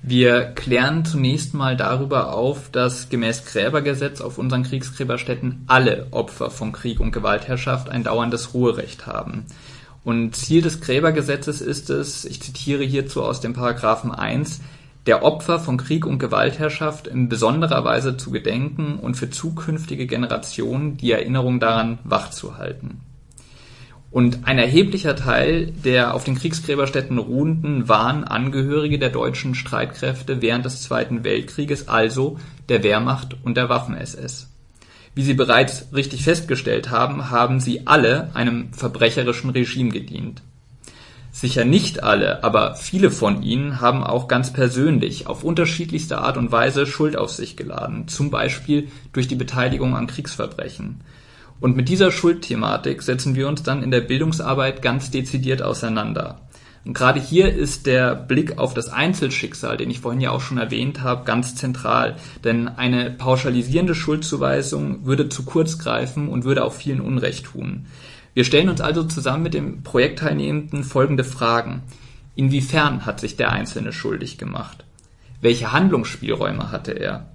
Wir 0.00 0.44
klären 0.54 1.04
zunächst 1.04 1.52
mal 1.52 1.76
darüber 1.76 2.32
auf, 2.32 2.70
dass 2.70 3.10
gemäß 3.10 3.44
Gräbergesetz 3.44 4.22
auf 4.22 4.38
unseren 4.38 4.62
Kriegsgräberstätten 4.62 5.64
alle 5.66 6.06
Opfer 6.12 6.50
von 6.50 6.72
Krieg 6.72 6.98
und 6.98 7.12
Gewaltherrschaft 7.12 7.90
ein 7.90 8.04
dauerndes 8.04 8.54
Ruherecht 8.54 9.06
haben. 9.06 9.44
Und 10.08 10.34
Ziel 10.34 10.62
des 10.62 10.80
Gräbergesetzes 10.80 11.60
ist 11.60 11.90
es, 11.90 12.24
ich 12.24 12.40
zitiere 12.40 12.82
hierzu 12.82 13.22
aus 13.22 13.42
dem 13.42 13.52
Paragraphen 13.52 14.10
1, 14.10 14.62
der 15.04 15.22
Opfer 15.22 15.58
von 15.58 15.76
Krieg 15.76 16.06
und 16.06 16.18
Gewaltherrschaft 16.18 17.06
in 17.06 17.28
besonderer 17.28 17.84
Weise 17.84 18.16
zu 18.16 18.30
gedenken 18.30 18.98
und 18.98 19.18
für 19.18 19.28
zukünftige 19.28 20.06
Generationen 20.06 20.96
die 20.96 21.12
Erinnerung 21.12 21.60
daran 21.60 21.98
wachzuhalten. 22.04 23.02
Und 24.10 24.46
ein 24.48 24.56
erheblicher 24.56 25.14
Teil 25.14 25.72
der 25.84 26.14
auf 26.14 26.24
den 26.24 26.36
Kriegsgräberstätten 26.36 27.18
ruhenden 27.18 27.90
waren 27.90 28.24
Angehörige 28.24 28.98
der 28.98 29.10
deutschen 29.10 29.54
Streitkräfte 29.54 30.40
während 30.40 30.64
des 30.64 30.80
Zweiten 30.80 31.22
Weltkrieges, 31.22 31.86
also 31.86 32.38
der 32.70 32.82
Wehrmacht 32.82 33.36
und 33.44 33.58
der 33.58 33.68
Waffen-SS. 33.68 34.48
Wie 35.14 35.22
Sie 35.22 35.34
bereits 35.34 35.86
richtig 35.92 36.24
festgestellt 36.24 36.90
haben, 36.90 37.30
haben 37.30 37.60
sie 37.60 37.86
alle 37.86 38.30
einem 38.34 38.72
verbrecherischen 38.72 39.50
Regime 39.50 39.90
gedient. 39.90 40.42
Sicher 41.30 41.64
nicht 41.64 42.02
alle, 42.02 42.42
aber 42.42 42.74
viele 42.74 43.10
von 43.10 43.42
ihnen 43.42 43.80
haben 43.80 44.02
auch 44.02 44.28
ganz 44.28 44.52
persönlich 44.52 45.26
auf 45.26 45.44
unterschiedlichste 45.44 46.18
Art 46.18 46.36
und 46.36 46.50
Weise 46.50 46.86
Schuld 46.86 47.16
auf 47.16 47.30
sich 47.30 47.56
geladen, 47.56 48.08
zum 48.08 48.30
Beispiel 48.30 48.88
durch 49.12 49.28
die 49.28 49.36
Beteiligung 49.36 49.94
an 49.94 50.06
Kriegsverbrechen. 50.06 51.00
Und 51.60 51.76
mit 51.76 51.88
dieser 51.88 52.10
Schuldthematik 52.10 53.02
setzen 53.02 53.34
wir 53.34 53.48
uns 53.48 53.62
dann 53.62 53.82
in 53.82 53.90
der 53.90 54.00
Bildungsarbeit 54.00 54.80
ganz 54.80 55.10
dezidiert 55.10 55.62
auseinander. 55.62 56.40
Und 56.84 56.94
gerade 56.94 57.20
hier 57.20 57.52
ist 57.52 57.86
der 57.86 58.14
Blick 58.14 58.58
auf 58.58 58.72
das 58.74 58.88
Einzelschicksal, 58.88 59.76
den 59.76 59.90
ich 59.90 60.00
vorhin 60.00 60.20
ja 60.20 60.30
auch 60.30 60.40
schon 60.40 60.58
erwähnt 60.58 61.02
habe, 61.02 61.24
ganz 61.24 61.54
zentral. 61.54 62.16
Denn 62.44 62.68
eine 62.68 63.10
pauschalisierende 63.10 63.94
Schuldzuweisung 63.94 65.04
würde 65.04 65.28
zu 65.28 65.44
kurz 65.44 65.78
greifen 65.78 66.28
und 66.28 66.44
würde 66.44 66.64
auch 66.64 66.72
vielen 66.72 67.00
Unrecht 67.00 67.46
tun. 67.46 67.86
Wir 68.34 68.44
stellen 68.44 68.68
uns 68.68 68.80
also 68.80 69.04
zusammen 69.04 69.42
mit 69.42 69.54
dem 69.54 69.82
Projektteilnehmenden 69.82 70.84
folgende 70.84 71.24
Fragen. 71.24 71.82
Inwiefern 72.36 73.04
hat 73.04 73.20
sich 73.20 73.36
der 73.36 73.50
Einzelne 73.50 73.92
schuldig 73.92 74.38
gemacht? 74.38 74.84
Welche 75.40 75.72
Handlungsspielräume 75.72 76.70
hatte 76.70 76.92
er? 76.92 77.30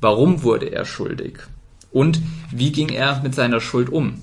Warum 0.00 0.42
wurde 0.42 0.66
er 0.66 0.84
schuldig? 0.84 1.38
Und 1.90 2.20
wie 2.50 2.72
ging 2.72 2.88
er 2.88 3.22
mit 3.22 3.34
seiner 3.34 3.60
Schuld 3.60 3.88
um? 3.88 4.22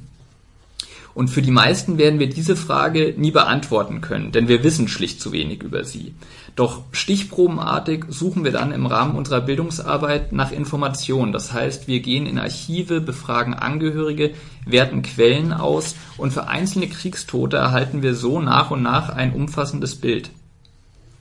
Und 1.15 1.29
für 1.29 1.41
die 1.41 1.49
meisten 1.49 1.97
werden 1.97 2.19
wir 2.19 2.27
diese 2.27 2.57
Frage 2.57 3.15
nie 3.17 3.31
beantworten 3.31 4.01
können, 4.01 4.33
denn 4.33 4.49
wir 4.49 4.65
wissen 4.65 4.89
schlicht 4.89 5.21
zu 5.21 5.31
wenig 5.31 5.63
über 5.63 5.85
sie. 5.85 6.13
Doch 6.57 6.83
stichprobenartig 6.91 8.03
suchen 8.09 8.43
wir 8.43 8.51
dann 8.51 8.73
im 8.73 8.85
Rahmen 8.85 9.15
unserer 9.15 9.39
Bildungsarbeit 9.39 10.33
nach 10.33 10.51
Informationen. 10.51 11.31
Das 11.31 11.53
heißt, 11.53 11.87
wir 11.87 12.01
gehen 12.01 12.25
in 12.25 12.37
Archive, 12.37 12.99
befragen 12.99 13.53
Angehörige, 13.53 14.33
werten 14.65 15.03
Quellen 15.03 15.53
aus 15.53 15.95
und 16.17 16.33
für 16.33 16.49
einzelne 16.49 16.89
Kriegstote 16.89 17.55
erhalten 17.55 18.03
wir 18.03 18.13
so 18.13 18.41
nach 18.41 18.71
und 18.71 18.83
nach 18.83 19.07
ein 19.07 19.33
umfassendes 19.33 19.95
Bild. 19.95 20.31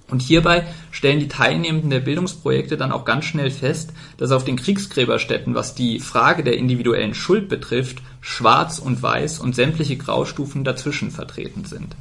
Und 0.09 0.21
hierbei 0.21 0.67
stellen 0.91 1.19
die 1.19 1.29
Teilnehmenden 1.29 1.91
der 1.91 2.01
Bildungsprojekte 2.01 2.77
dann 2.77 2.93
auch 2.93 3.05
ganz 3.05 3.25
schnell 3.25 3.51
fest, 3.51 3.93
dass 4.19 4.33
auf 4.33 4.45
den 4.45 4.57
Kriegsgräberstätten, 4.57 5.55
was 5.55 5.75
die 5.75 5.99
Frage 5.99 6.45
der 6.45 6.57
individuellen 6.57 7.15
Schuld 7.15 7.49
betrifft, 7.49 8.03
schwarz 8.21 8.79
und 8.79 9.03
weiß 9.03 9.39
und 9.39 9.55
sämtliche 9.55 9.97
Graustufen 9.97 10.63
dazwischen 10.63 11.11
vertreten 11.11 11.65
sind. 11.65 11.97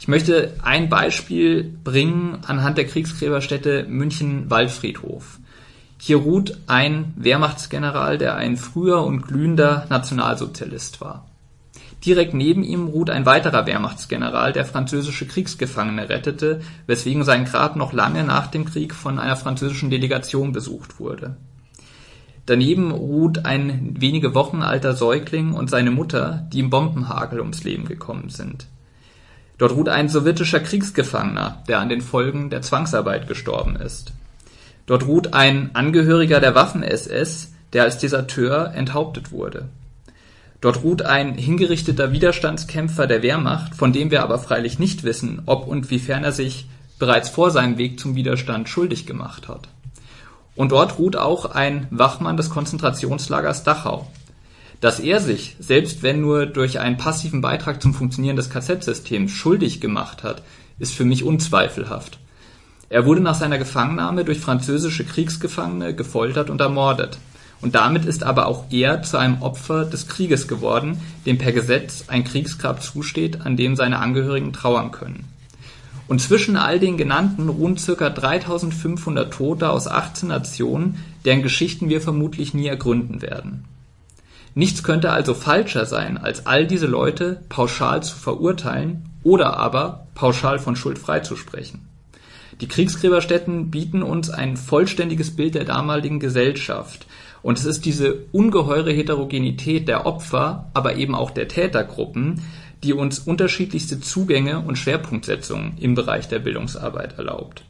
Ich 0.00 0.08
möchte 0.08 0.54
ein 0.62 0.88
Beispiel 0.88 1.64
bringen 1.84 2.38
anhand 2.46 2.78
der 2.78 2.86
Kriegsgräberstätte 2.86 3.84
München-Waldfriedhof. 3.88 5.38
Hier 6.00 6.18
ruht 6.18 6.56
ein 6.66 7.12
Wehrmachtsgeneral, 7.16 8.18
der 8.18 8.36
ein 8.36 8.56
früher 8.56 9.04
und 9.04 9.22
glühender 9.22 9.86
Nationalsozialist 9.90 11.00
war. 11.00 11.26
Direkt 12.04 12.32
neben 12.32 12.62
ihm 12.62 12.86
ruht 12.86 13.10
ein 13.10 13.26
weiterer 13.26 13.66
Wehrmachtsgeneral, 13.66 14.52
der 14.52 14.64
französische 14.64 15.26
Kriegsgefangene 15.26 16.08
rettete, 16.08 16.60
weswegen 16.86 17.24
sein 17.24 17.44
Grab 17.44 17.74
noch 17.74 17.92
lange 17.92 18.22
nach 18.22 18.46
dem 18.46 18.64
Krieg 18.64 18.94
von 18.94 19.18
einer 19.18 19.36
französischen 19.36 19.90
Delegation 19.90 20.52
besucht 20.52 21.00
wurde. 21.00 21.36
Daneben 22.46 22.92
ruht 22.92 23.44
ein 23.44 23.94
wenige 23.98 24.34
Wochen 24.34 24.62
alter 24.62 24.94
Säugling 24.94 25.52
und 25.52 25.68
seine 25.68 25.90
Mutter, 25.90 26.48
die 26.52 26.60
im 26.60 26.70
Bombenhagel 26.70 27.40
ums 27.40 27.64
Leben 27.64 27.84
gekommen 27.84 28.30
sind. 28.30 28.68
Dort 29.58 29.72
ruht 29.72 29.88
ein 29.88 30.08
sowjetischer 30.08 30.60
Kriegsgefangener, 30.60 31.62
der 31.66 31.80
an 31.80 31.88
den 31.88 32.00
Folgen 32.00 32.48
der 32.48 32.62
Zwangsarbeit 32.62 33.26
gestorben 33.26 33.76
ist. 33.76 34.12
Dort 34.86 35.06
ruht 35.06 35.34
ein 35.34 35.74
Angehöriger 35.74 36.40
der 36.40 36.54
Waffen-SS, 36.54 37.52
der 37.74 37.82
als 37.82 37.98
Deserteur 37.98 38.72
enthauptet 38.74 39.32
wurde. 39.32 39.68
Dort 40.60 40.82
ruht 40.82 41.02
ein 41.02 41.34
hingerichteter 41.34 42.10
Widerstandskämpfer 42.12 43.06
der 43.06 43.22
Wehrmacht, 43.22 43.76
von 43.76 43.92
dem 43.92 44.10
wir 44.10 44.22
aber 44.22 44.38
freilich 44.38 44.78
nicht 44.78 45.04
wissen, 45.04 45.42
ob 45.46 45.68
und 45.68 45.90
wiefern 45.90 46.24
er 46.24 46.32
sich 46.32 46.66
bereits 46.98 47.28
vor 47.28 47.50
seinem 47.50 47.78
Weg 47.78 48.00
zum 48.00 48.16
Widerstand 48.16 48.68
schuldig 48.68 49.06
gemacht 49.06 49.46
hat. 49.46 49.68
Und 50.56 50.72
dort 50.72 50.98
ruht 50.98 51.14
auch 51.14 51.44
ein 51.46 51.86
Wachmann 51.90 52.36
des 52.36 52.50
Konzentrationslagers 52.50 53.62
Dachau. 53.62 54.10
Dass 54.80 54.98
er 54.98 55.20
sich, 55.20 55.56
selbst 55.60 56.02
wenn 56.02 56.20
nur 56.20 56.46
durch 56.46 56.80
einen 56.80 56.96
passiven 56.96 57.40
Beitrag 57.40 57.80
zum 57.80 57.94
Funktionieren 57.94 58.36
des 58.36 58.50
KZ-Systems, 58.50 59.30
schuldig 59.30 59.80
gemacht 59.80 60.24
hat, 60.24 60.42
ist 60.80 60.94
für 60.94 61.04
mich 61.04 61.22
unzweifelhaft. 61.22 62.18
Er 62.88 63.04
wurde 63.04 63.20
nach 63.20 63.34
seiner 63.34 63.58
Gefangennahme 63.58 64.24
durch 64.24 64.40
französische 64.40 65.04
Kriegsgefangene 65.04 65.94
gefoltert 65.94 66.50
und 66.50 66.60
ermordet. 66.60 67.18
Und 67.60 67.74
damit 67.74 68.04
ist 68.04 68.22
aber 68.22 68.46
auch 68.46 68.66
er 68.70 69.02
zu 69.02 69.16
einem 69.16 69.42
Opfer 69.42 69.84
des 69.84 70.06
Krieges 70.06 70.46
geworden, 70.46 71.00
dem 71.26 71.38
per 71.38 71.52
Gesetz 71.52 72.04
ein 72.06 72.24
Kriegsgrab 72.24 72.82
zusteht, 72.82 73.40
an 73.40 73.56
dem 73.56 73.74
seine 73.74 73.98
Angehörigen 73.98 74.52
trauern 74.52 74.92
können. 74.92 75.24
Und 76.06 76.20
zwischen 76.22 76.56
all 76.56 76.78
den 76.78 76.96
genannten 76.96 77.48
ruhen 77.48 77.76
ca. 77.76 78.08
3500 78.08 79.32
Tote 79.32 79.68
aus 79.68 79.88
18 79.88 80.28
Nationen, 80.28 81.04
deren 81.24 81.42
Geschichten 81.42 81.88
wir 81.88 82.00
vermutlich 82.00 82.54
nie 82.54 82.66
ergründen 82.66 83.20
werden. 83.20 83.64
Nichts 84.54 84.82
könnte 84.82 85.10
also 85.12 85.34
falscher 85.34 85.84
sein, 85.84 86.16
als 86.16 86.46
all 86.46 86.66
diese 86.66 86.86
Leute 86.86 87.42
pauschal 87.48 88.02
zu 88.02 88.16
verurteilen 88.16 89.10
oder 89.22 89.58
aber 89.58 90.06
pauschal 90.14 90.58
von 90.58 90.76
Schuld 90.76 90.98
freizusprechen. 90.98 91.86
Die 92.60 92.66
Kriegsgräberstätten 92.66 93.70
bieten 93.70 94.02
uns 94.02 94.30
ein 94.30 94.56
vollständiges 94.56 95.36
Bild 95.36 95.54
der 95.54 95.64
damaligen 95.64 96.18
Gesellschaft, 96.18 97.06
und 97.42 97.58
es 97.58 97.64
ist 97.64 97.84
diese 97.84 98.26
ungeheure 98.32 98.92
Heterogenität 98.92 99.88
der 99.88 100.06
Opfer, 100.06 100.70
aber 100.74 100.96
eben 100.96 101.14
auch 101.14 101.30
der 101.30 101.48
Tätergruppen, 101.48 102.42
die 102.82 102.92
uns 102.92 103.18
unterschiedlichste 103.18 104.00
Zugänge 104.00 104.60
und 104.60 104.76
Schwerpunktsetzungen 104.76 105.76
im 105.78 105.94
Bereich 105.94 106.28
der 106.28 106.38
Bildungsarbeit 106.38 107.18
erlaubt. 107.18 107.64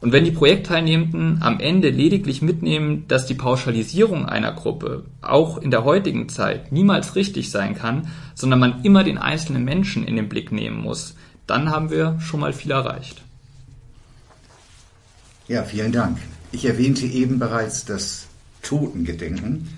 Und 0.00 0.12
wenn 0.12 0.24
die 0.24 0.32
Projektteilnehmenden 0.32 1.42
am 1.42 1.60
Ende 1.60 1.88
lediglich 1.88 2.42
mitnehmen, 2.42 3.06
dass 3.08 3.26
die 3.26 3.34
Pauschalisierung 3.34 4.26
einer 4.26 4.52
Gruppe 4.52 5.04
auch 5.22 5.56
in 5.56 5.70
der 5.70 5.84
heutigen 5.84 6.28
Zeit 6.28 6.72
niemals 6.72 7.16
richtig 7.16 7.50
sein 7.50 7.74
kann, 7.74 8.08
sondern 8.34 8.60
man 8.60 8.84
immer 8.84 9.02
den 9.02 9.16
einzelnen 9.16 9.64
Menschen 9.64 10.06
in 10.06 10.16
den 10.16 10.28
Blick 10.28 10.52
nehmen 10.52 10.78
muss, 10.82 11.14
dann 11.46 11.70
haben 11.70 11.90
wir 11.90 12.18
schon 12.20 12.40
mal 12.40 12.52
viel 12.52 12.72
erreicht. 12.72 13.22
Ja, 15.48 15.62
vielen 15.62 15.92
Dank. 15.92 16.18
Ich 16.52 16.66
erwähnte 16.66 17.06
eben 17.06 17.38
bereits 17.38 17.84
das 17.84 18.26
Totengedenken. 18.64 19.68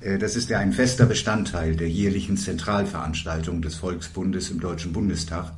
Äh, 0.00 0.18
das 0.18 0.36
ist 0.36 0.50
ja 0.50 0.58
ein 0.58 0.72
fester 0.72 1.06
Bestandteil 1.06 1.74
der 1.74 1.88
jährlichen 1.88 2.36
Zentralveranstaltung 2.36 3.62
des 3.62 3.74
Volksbundes 3.74 4.50
im 4.50 4.60
Deutschen 4.60 4.92
Bundestag 4.92 5.52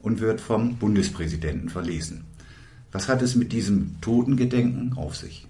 und 0.00 0.20
wird 0.20 0.40
vom 0.40 0.76
Bundespräsidenten 0.76 1.68
verlesen. 1.68 2.24
Was 2.92 3.08
hat 3.08 3.20
es 3.20 3.34
mit 3.34 3.52
diesem 3.52 4.00
Totengedenken 4.00 4.94
auf 4.96 5.16
sich? 5.16 5.46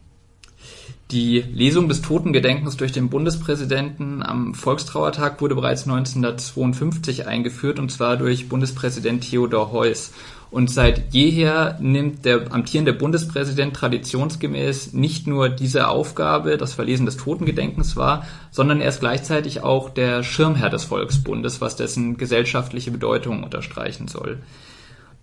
Die 1.10 1.40
Lesung 1.40 1.88
des 1.88 2.02
Totengedenkens 2.02 2.76
durch 2.76 2.92
den 2.92 3.08
Bundespräsidenten 3.08 4.22
am 4.22 4.54
Volkstrauertag 4.54 5.40
wurde 5.40 5.54
bereits 5.54 5.84
1952 5.84 7.26
eingeführt 7.26 7.78
und 7.78 7.90
zwar 7.90 8.18
durch 8.18 8.48
Bundespräsident 8.48 9.22
Theodor 9.30 9.72
Heuss. 9.72 10.12
Und 10.50 10.70
seit 10.70 11.12
jeher 11.12 11.76
nimmt 11.78 12.24
der 12.24 12.52
amtierende 12.52 12.94
Bundespräsident 12.94 13.74
traditionsgemäß 13.74 14.94
nicht 14.94 15.26
nur 15.26 15.50
diese 15.50 15.88
Aufgabe, 15.88 16.56
das 16.56 16.72
Verlesen 16.72 17.04
des 17.04 17.18
Totengedenkens 17.18 17.96
wahr, 17.96 18.26
sondern 18.50 18.80
er 18.80 18.88
ist 18.88 19.00
gleichzeitig 19.00 19.62
auch 19.62 19.90
der 19.90 20.22
Schirmherr 20.22 20.70
des 20.70 20.84
Volksbundes, 20.84 21.60
was 21.60 21.76
dessen 21.76 22.16
gesellschaftliche 22.16 22.90
Bedeutung 22.90 23.42
unterstreichen 23.42 24.08
soll. 24.08 24.38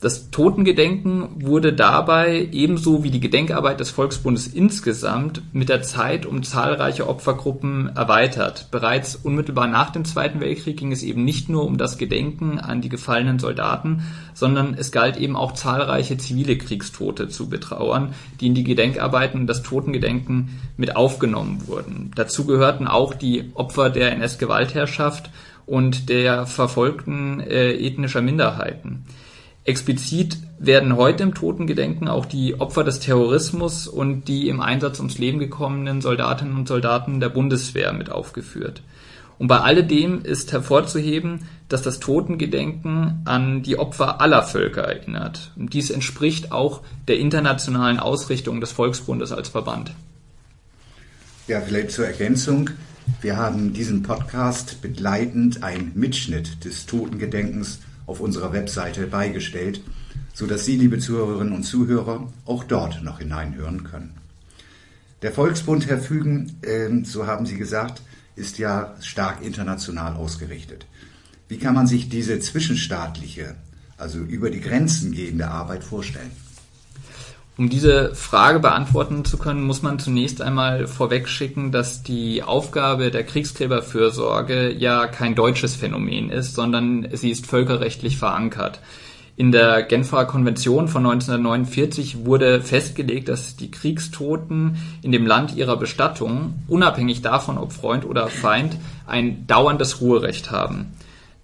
Das 0.01 0.29
Totengedenken 0.29 1.45
wurde 1.45 1.71
dabei 1.71 2.49
ebenso 2.51 3.03
wie 3.03 3.11
die 3.11 3.21
Gedenkarbeit 3.21 3.79
des 3.79 3.91
Volksbundes 3.91 4.45
insgesamt 4.45 5.41
mit 5.53 5.69
der 5.69 5.83
Zeit 5.83 6.25
um 6.25 6.43
zahlreiche 6.43 7.07
Opfergruppen 7.07 7.89
erweitert. 7.95 8.67
Bereits 8.71 9.15
unmittelbar 9.15 9.67
nach 9.67 9.91
dem 9.91 10.03
Zweiten 10.03 10.41
Weltkrieg 10.41 10.75
ging 10.77 10.91
es 10.91 11.01
eben 11.01 11.23
nicht 11.23 11.47
nur 11.47 11.65
um 11.65 11.77
das 11.77 11.97
Gedenken 11.97 12.59
an 12.59 12.81
die 12.81 12.89
gefallenen 12.89 13.39
Soldaten, 13.39 14.03
sondern 14.33 14.73
es 14.73 14.91
galt 14.91 15.15
eben 15.15 15.37
auch 15.37 15.53
zahlreiche 15.53 16.17
zivile 16.17 16.57
Kriegstote 16.57 17.29
zu 17.29 17.47
betrauern, 17.47 18.13
die 18.41 18.47
in 18.47 18.53
die 18.53 18.65
Gedenkarbeiten 18.65 19.39
und 19.39 19.47
das 19.47 19.63
Totengedenken 19.63 20.59
mit 20.75 20.97
aufgenommen 20.97 21.67
wurden. 21.67 22.11
Dazu 22.15 22.45
gehörten 22.45 22.87
auch 22.87 23.13
die 23.13 23.51
Opfer 23.53 23.89
der 23.89 24.11
NS-Gewaltherrschaft 24.11 25.29
und 25.65 26.09
der 26.09 26.45
verfolgten 26.45 27.39
äh, 27.39 27.71
ethnischer 27.73 28.21
Minderheiten. 28.21 29.05
Explizit 29.65 30.37
werden 30.59 30.95
heute 30.95 31.23
im 31.23 31.33
Totengedenken 31.33 32.07
auch 32.07 32.27
die 32.27 32.59
Opfer 32.59 32.83
des 32.83 32.99
Terrorismus 32.99 33.87
und 33.87 34.27
die 34.27 34.47
im 34.47 34.61
Einsatz 34.61 34.99
ums 34.99 35.17
Leben 35.17 35.39
gekommenen 35.39 36.01
Soldatinnen 36.01 36.55
und 36.55 36.67
Soldaten 36.67 37.19
der 37.19 37.29
Bundeswehr 37.29 37.91
mit 37.91 38.11
aufgeführt. 38.11 38.83
Und 39.39 39.47
bei 39.47 39.59
alledem 39.59 40.23
ist 40.23 40.53
hervorzuheben, 40.53 41.47
dass 41.67 41.81
das 41.81 41.99
Totengedenken 41.99 43.21
an 43.25 43.63
die 43.63 43.77
Opfer 43.77 44.21
aller 44.21 44.43
Völker 44.43 44.83
erinnert. 44.83 45.51
Und 45.55 45.73
dies 45.73 45.89
entspricht 45.89 46.51
auch 46.51 46.81
der 47.07 47.17
internationalen 47.17 47.99
Ausrichtung 47.99 48.61
des 48.61 48.71
Volksbundes 48.71 49.31
als 49.31 49.49
Verband. 49.49 49.91
Ja, 51.47 51.59
vielleicht 51.59 51.91
zur 51.91 52.05
Ergänzung. 52.05 52.69
Wir 53.21 53.35
haben 53.35 53.73
diesen 53.73 54.03
Podcast 54.03 54.81
begleitend 54.81 55.63
ein 55.63 55.91
Mitschnitt 55.95 56.63
des 56.63 56.85
Totengedenkens 56.85 57.79
auf 58.05 58.19
unserer 58.19 58.53
Webseite 58.53 59.07
beigestellt, 59.07 59.81
sodass 60.33 60.65
Sie, 60.65 60.75
liebe 60.75 60.99
Zuhörerinnen 60.99 61.53
und 61.53 61.63
Zuhörer, 61.63 62.31
auch 62.45 62.63
dort 62.63 63.03
noch 63.03 63.19
hineinhören 63.19 63.83
können. 63.83 64.13
Der 65.21 65.31
Volksbund, 65.31 65.87
Herr 65.87 65.99
Fügen, 65.99 66.57
äh, 66.61 67.03
so 67.03 67.25
haben 67.25 67.45
Sie 67.45 67.57
gesagt, 67.57 68.01
ist 68.35 68.57
ja 68.57 68.95
stark 69.01 69.43
international 69.43 70.13
ausgerichtet. 70.15 70.85
Wie 71.47 71.57
kann 71.57 71.73
man 71.73 71.87
sich 71.87 72.09
diese 72.09 72.39
zwischenstaatliche, 72.39 73.55
also 73.97 74.19
über 74.19 74.49
die 74.49 74.61
Grenzen 74.61 75.13
gehende 75.13 75.47
Arbeit 75.47 75.83
vorstellen? 75.83 76.31
Um 77.57 77.69
diese 77.69 78.13
Frage 78.15 78.59
beantworten 78.59 79.23
zu 79.23 79.37
können, 79.37 79.63
muss 79.63 79.81
man 79.81 79.97
zunächst 79.97 80.41
einmal 80.41 80.87
vorwegschicken, 80.87 81.71
dass 81.71 82.03
die 82.03 82.43
Aufgabe 82.43 83.11
der 83.11 83.23
Kriegsgräberfürsorge 83.23 84.73
ja 84.73 85.07
kein 85.07 85.35
deutsches 85.35 85.73
Phänomen 85.73 86.29
ist, 86.29 86.53
sondern 86.53 87.07
sie 87.13 87.31
ist 87.31 87.45
völkerrechtlich 87.45 88.17
verankert. 88.17 88.81
In 89.37 89.53
der 89.53 89.83
Genfer 89.83 90.25
Konvention 90.25 90.89
von 90.89 91.05
1949 91.05 92.25
wurde 92.25 92.61
festgelegt, 92.61 93.29
dass 93.29 93.55
die 93.55 93.71
Kriegstoten 93.71 94.77
in 95.01 95.13
dem 95.13 95.25
Land 95.25 95.55
ihrer 95.55 95.77
Bestattung, 95.77 96.55
unabhängig 96.67 97.21
davon, 97.21 97.57
ob 97.57 97.71
Freund 97.71 98.05
oder 98.05 98.27
Feind, 98.27 98.77
ein 99.07 99.47
dauerndes 99.47 100.01
Ruherecht 100.01 100.51
haben. 100.51 100.93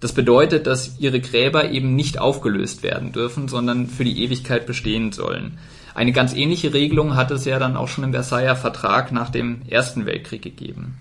Das 0.00 0.12
bedeutet, 0.12 0.66
dass 0.66 0.98
ihre 0.98 1.20
Gräber 1.20 1.70
eben 1.70 1.94
nicht 1.94 2.18
aufgelöst 2.18 2.82
werden 2.82 3.12
dürfen, 3.12 3.48
sondern 3.48 3.86
für 3.86 4.04
die 4.04 4.22
Ewigkeit 4.22 4.66
bestehen 4.66 5.12
sollen. 5.12 5.58
Eine 5.94 6.12
ganz 6.12 6.34
ähnliche 6.34 6.72
Regelung 6.72 7.16
hat 7.16 7.30
es 7.30 7.44
ja 7.44 7.58
dann 7.58 7.76
auch 7.76 7.88
schon 7.88 8.04
im 8.04 8.12
Versailler 8.12 8.56
Vertrag 8.56 9.12
nach 9.12 9.30
dem 9.30 9.62
Ersten 9.68 10.06
Weltkrieg 10.06 10.42
gegeben. 10.42 10.96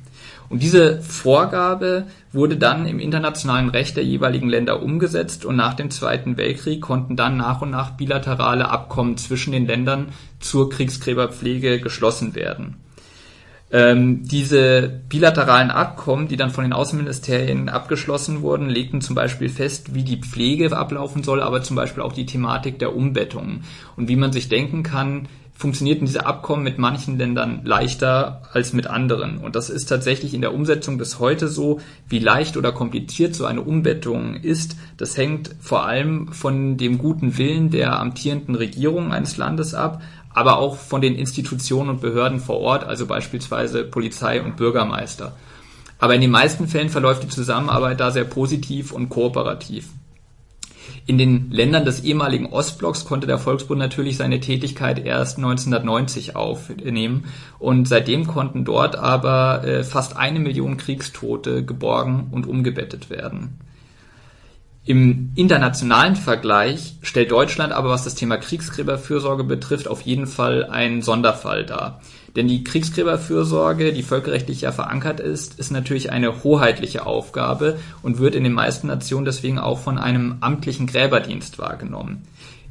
Und 0.50 0.62
diese 0.62 1.02
Vorgabe 1.02 2.08
wurde 2.34 2.58
dann 2.58 2.86
im 2.86 3.00
internationalen 3.00 3.70
Recht 3.70 3.96
der 3.96 4.04
jeweiligen 4.04 4.50
Länder 4.50 4.84
umgesetzt 4.84 5.46
und 5.46 5.56
nach 5.56 5.76
dem 5.76 5.90
Zweiten 5.90 6.36
Weltkrieg 6.36 6.82
konnten 6.82 7.16
dann 7.16 7.38
nach 7.38 7.62
und 7.62 7.70
nach 7.70 7.92
bilaterale 7.92 8.70
Abkommen 8.70 9.16
zwischen 9.16 9.54
den 9.54 9.66
Ländern 9.66 10.10
zur 10.42 10.70
Kriegsgräberpflege 10.70 11.80
geschlossen 11.80 12.36
werden. 12.36 12.76
Ähm, 13.74 14.28
diese 14.28 15.02
bilateralen 15.08 15.72
Abkommen, 15.72 16.28
die 16.28 16.36
dann 16.36 16.50
von 16.50 16.66
den 16.66 16.74
Außenministerien 16.74 17.70
abgeschlossen 17.70 18.42
wurden, 18.42 18.70
legten 18.70 19.00
zum 19.00 19.16
Beispiel 19.16 19.48
fest, 19.48 19.94
wie 19.94 20.04
die 20.04 20.20
Pflege 20.20 20.76
ablaufen 20.76 21.24
soll, 21.24 21.42
aber 21.42 21.64
zum 21.64 21.78
Beispiel 21.78 22.04
auch 22.04 22.12
die 22.12 22.26
Thematik 22.26 22.80
der 22.80 22.96
Umbettungen. 22.96 23.64
Und 23.96 24.10
wie 24.10 24.18
man 24.18 24.34
sich 24.34 24.50
denken 24.50 24.84
kann, 24.84 25.30
funktionierten 25.62 26.08
diese 26.08 26.26
Abkommen 26.26 26.64
mit 26.64 26.80
manchen 26.80 27.20
Ländern 27.20 27.62
leichter 27.64 28.42
als 28.52 28.74
mit 28.74 28.88
anderen. 28.88 29.38
Und 29.38 29.56
das 29.56 29.70
ist 29.70 29.86
tatsächlich 29.86 30.34
in 30.34 30.42
der 30.42 30.54
Umsetzung 30.54 30.98
bis 30.98 31.20
heute 31.20 31.48
so. 31.48 31.80
Wie 32.10 32.20
leicht 32.20 32.58
oder 32.58 32.72
kompliziert 32.72 33.36
so 33.36 33.46
eine 33.46 33.62
Umbettung 33.62 34.36
ist, 34.36 34.76
das 34.98 35.16
hängt 35.16 35.56
vor 35.60 35.86
allem 35.86 36.34
von 36.34 36.78
dem 36.78 36.98
guten 36.98 37.38
Willen 37.38 37.70
der 37.70 38.00
amtierenden 38.00 38.56
Regierung 38.56 39.14
eines 39.14 39.38
Landes 39.38 39.76
ab, 39.76 40.02
aber 40.34 40.58
auch 40.58 40.78
von 40.78 41.02
den 41.02 41.16
Institutionen 41.16 41.90
und 41.90 42.02
Behörden 42.02 42.40
vor 42.40 42.60
Ort, 42.60 42.84
also 42.84 43.06
beispielsweise 43.06 43.84
Polizei 43.84 44.42
und 44.42 44.58
Bürgermeister. 44.58 45.34
Aber 46.00 46.16
in 46.16 46.22
den 46.22 46.32
meisten 46.32 46.68
Fällen 46.68 46.90
verläuft 46.90 47.24
die 47.24 47.28
Zusammenarbeit 47.28 48.00
da 48.00 48.12
sehr 48.12 48.24
positiv 48.24 48.92
und 48.92 49.10
kooperativ. 49.10 49.90
In 51.06 51.18
den 51.18 51.52
Ländern 51.52 51.86
des 51.86 52.04
ehemaligen 52.04 52.48
Ostblocks 52.48 53.06
konnte 53.06 53.28
der 53.28 53.38
Volksbund 53.38 53.80
natürlich 53.80 54.18
seine 54.18 54.40
Tätigkeit 54.40 55.04
erst 55.04 55.38
1990 55.38 56.36
aufnehmen 56.36 57.26
und 57.60 57.88
seitdem 57.88 58.28
konnten 58.28 58.66
dort 58.66 58.96
aber 58.96 59.64
äh, 59.64 59.84
fast 59.84 60.16
eine 60.16 60.40
Million 60.40 60.78
Kriegstote 60.78 61.66
geborgen 61.66 62.30
und 62.32 62.48
umgebettet 62.48 63.10
werden. 63.10 63.60
Im 64.84 65.32
internationalen 65.36 66.16
Vergleich 66.16 66.96
stellt 67.04 67.30
Deutschland 67.30 67.72
aber, 67.72 67.90
was 67.90 68.04
das 68.04 68.16
Thema 68.16 68.38
Kriegsgräberfürsorge 68.38 69.44
betrifft, 69.44 69.88
auf 69.88 70.02
jeden 70.02 70.26
Fall 70.26 70.66
einen 70.66 71.04
Sonderfall 71.04 71.68
dar. 71.68 72.02
Denn 72.36 72.48
die 72.48 72.64
Kriegsgräberfürsorge, 72.64 73.94
die 73.94 74.02
völkerrechtlich 74.02 74.62
ja 74.62 74.72
verankert 74.72 75.20
ist, 75.20 75.60
ist 75.60 75.72
natürlich 75.72 76.12
eine 76.12 76.44
hoheitliche 76.44 77.06
Aufgabe 77.06 77.78
und 78.02 78.18
wird 78.18 78.34
in 78.34 78.44
den 78.44 78.54
meisten 78.54 78.88
Nationen 78.88 79.26
deswegen 79.26 79.60
auch 79.60 79.78
von 79.78 80.00
einem 80.00 80.38
amtlichen 80.42 80.88
Gräberdienst 80.88 81.60
wahrgenommen. 81.60 82.24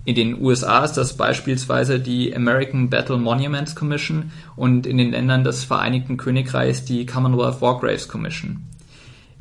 In 0.04 0.16
den 0.16 0.42
USA 0.42 0.82
ist 0.84 0.94
das 0.94 1.16
beispielsweise 1.16 2.00
die 2.00 2.34
American 2.34 2.90
Battle 2.90 3.18
Monuments 3.18 3.76
Commission 3.76 4.32
und 4.56 4.86
in 4.86 4.98
den 4.98 5.12
Ländern 5.12 5.44
des 5.44 5.62
Vereinigten 5.62 6.16
Königreichs 6.16 6.84
die 6.84 7.06
Commonwealth 7.06 7.60
War 7.60 7.78
Graves 7.78 8.08
Commission. 8.08 8.69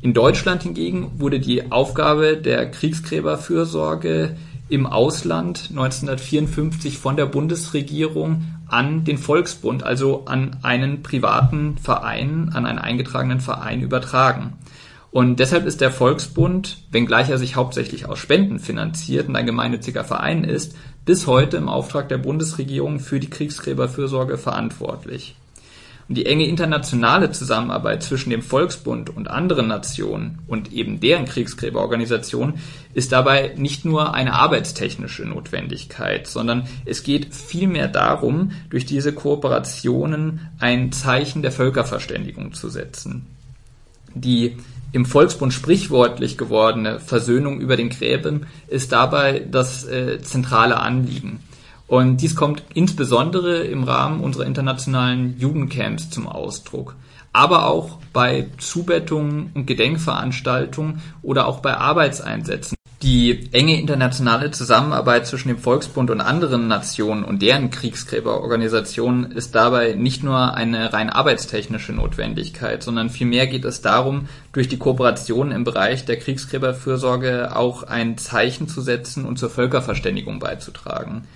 In 0.02 0.14
Deutschland 0.14 0.62
hingegen 0.62 1.12
wurde 1.18 1.40
die 1.40 1.70
Aufgabe 1.70 2.38
der 2.38 2.70
Kriegsgräberfürsorge 2.70 4.34
im 4.70 4.86
Ausland 4.86 5.66
1954 5.70 6.96
von 6.96 7.16
der 7.16 7.26
Bundesregierung 7.26 8.44
an 8.66 9.04
den 9.04 9.18
Volksbund, 9.18 9.82
also 9.82 10.24
an 10.24 10.56
einen 10.62 11.02
privaten 11.02 11.76
Verein, 11.76 12.50
an 12.54 12.64
einen 12.64 12.78
eingetragenen 12.78 13.40
Verein 13.40 13.82
übertragen. 13.82 14.54
Und 15.10 15.38
deshalb 15.38 15.66
ist 15.66 15.82
der 15.82 15.90
Volksbund, 15.90 16.78
wenngleich 16.90 17.28
er 17.28 17.36
sich 17.36 17.56
hauptsächlich 17.56 18.06
aus 18.06 18.20
Spenden 18.20 18.58
finanziert 18.58 19.28
und 19.28 19.36
ein 19.36 19.44
gemeinnütziger 19.44 20.04
Verein 20.04 20.44
ist, 20.44 20.76
bis 21.04 21.26
heute 21.26 21.58
im 21.58 21.68
Auftrag 21.68 22.08
der 22.08 22.18
Bundesregierung 22.18 23.00
für 23.00 23.20
die 23.20 23.28
Kriegsgräberfürsorge 23.28 24.38
verantwortlich. 24.38 25.34
Und 26.10 26.16
die 26.16 26.26
enge 26.26 26.48
internationale 26.48 27.30
Zusammenarbeit 27.30 28.02
zwischen 28.02 28.30
dem 28.30 28.42
Volksbund 28.42 29.16
und 29.16 29.30
anderen 29.30 29.68
Nationen 29.68 30.40
und 30.48 30.72
eben 30.72 30.98
deren 30.98 31.24
Kriegsgräberorganisationen 31.24 32.56
ist 32.94 33.12
dabei 33.12 33.54
nicht 33.56 33.84
nur 33.84 34.12
eine 34.12 34.32
arbeitstechnische 34.32 35.22
Notwendigkeit, 35.22 36.26
sondern 36.26 36.66
es 36.84 37.04
geht 37.04 37.32
vielmehr 37.32 37.86
darum, 37.86 38.50
durch 38.70 38.86
diese 38.86 39.12
Kooperationen 39.12 40.48
ein 40.58 40.90
Zeichen 40.90 41.42
der 41.42 41.52
Völkerverständigung 41.52 42.54
zu 42.54 42.70
setzen. 42.70 43.28
Die 44.12 44.56
im 44.90 45.06
Volksbund 45.06 45.52
sprichwortlich 45.52 46.36
gewordene 46.36 46.98
Versöhnung 46.98 47.60
über 47.60 47.76
den 47.76 47.90
Gräben 47.90 48.48
ist 48.66 48.90
dabei 48.90 49.46
das 49.48 49.86
äh, 49.86 50.20
zentrale 50.20 50.80
Anliegen. 50.80 51.38
Und 51.90 52.18
dies 52.18 52.36
kommt 52.36 52.62
insbesondere 52.72 53.64
im 53.64 53.82
Rahmen 53.82 54.20
unserer 54.20 54.46
internationalen 54.46 55.36
Jugendcamps 55.40 56.08
zum 56.08 56.28
Ausdruck, 56.28 56.94
aber 57.32 57.66
auch 57.66 57.98
bei 58.12 58.46
Zubettungen 58.58 59.50
und 59.54 59.66
Gedenkveranstaltungen 59.66 61.02
oder 61.20 61.48
auch 61.48 61.58
bei 61.58 61.76
Arbeitseinsätzen. 61.76 62.76
Die 63.02 63.52
enge 63.52 63.80
internationale 63.80 64.52
Zusammenarbeit 64.52 65.26
zwischen 65.26 65.48
dem 65.48 65.58
Volksbund 65.58 66.12
und 66.12 66.20
anderen 66.20 66.68
Nationen 66.68 67.24
und 67.24 67.42
deren 67.42 67.70
Kriegsgräberorganisationen 67.70 69.32
ist 69.32 69.56
dabei 69.56 69.94
nicht 69.94 70.22
nur 70.22 70.54
eine 70.54 70.92
rein 70.92 71.10
arbeitstechnische 71.10 71.92
Notwendigkeit, 71.92 72.84
sondern 72.84 73.10
vielmehr 73.10 73.48
geht 73.48 73.64
es 73.64 73.80
darum, 73.82 74.28
durch 74.52 74.68
die 74.68 74.78
Kooperation 74.78 75.50
im 75.50 75.64
Bereich 75.64 76.04
der 76.04 76.20
Kriegsgräberfürsorge 76.20 77.56
auch 77.56 77.82
ein 77.82 78.16
Zeichen 78.16 78.68
zu 78.68 78.80
setzen 78.80 79.24
und 79.24 79.40
zur 79.40 79.50
Völkerverständigung 79.50 80.38
beizutragen. 80.38 81.26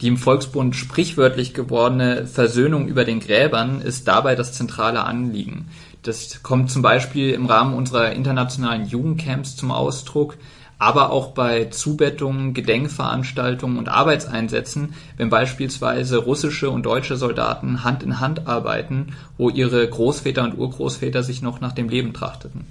Die 0.00 0.08
im 0.08 0.16
Volksbund 0.16 0.74
sprichwörtlich 0.74 1.52
gewordene 1.52 2.26
Versöhnung 2.26 2.88
über 2.88 3.04
den 3.04 3.20
Gräbern 3.20 3.82
ist 3.82 4.08
dabei 4.08 4.34
das 4.34 4.52
zentrale 4.54 5.04
Anliegen. 5.04 5.68
Das 6.02 6.42
kommt 6.42 6.70
zum 6.70 6.80
Beispiel 6.80 7.30
im 7.30 7.44
Rahmen 7.44 7.74
unserer 7.74 8.12
internationalen 8.12 8.86
Jugendcamps 8.86 9.56
zum 9.56 9.70
Ausdruck, 9.70 10.38
aber 10.78 11.10
auch 11.10 11.32
bei 11.32 11.66
Zubettungen, 11.66 12.54
Gedenkveranstaltungen 12.54 13.76
und 13.76 13.90
Arbeitseinsätzen, 13.90 14.94
wenn 15.18 15.28
beispielsweise 15.28 16.16
russische 16.16 16.70
und 16.70 16.86
deutsche 16.86 17.16
Soldaten 17.16 17.84
Hand 17.84 18.02
in 18.02 18.18
Hand 18.18 18.46
arbeiten, 18.46 19.14
wo 19.36 19.50
ihre 19.50 19.86
Großväter 19.86 20.42
und 20.42 20.56
Urgroßväter 20.56 21.22
sich 21.22 21.42
noch 21.42 21.60
nach 21.60 21.72
dem 21.72 21.90
Leben 21.90 22.14
trachteten. 22.14 22.64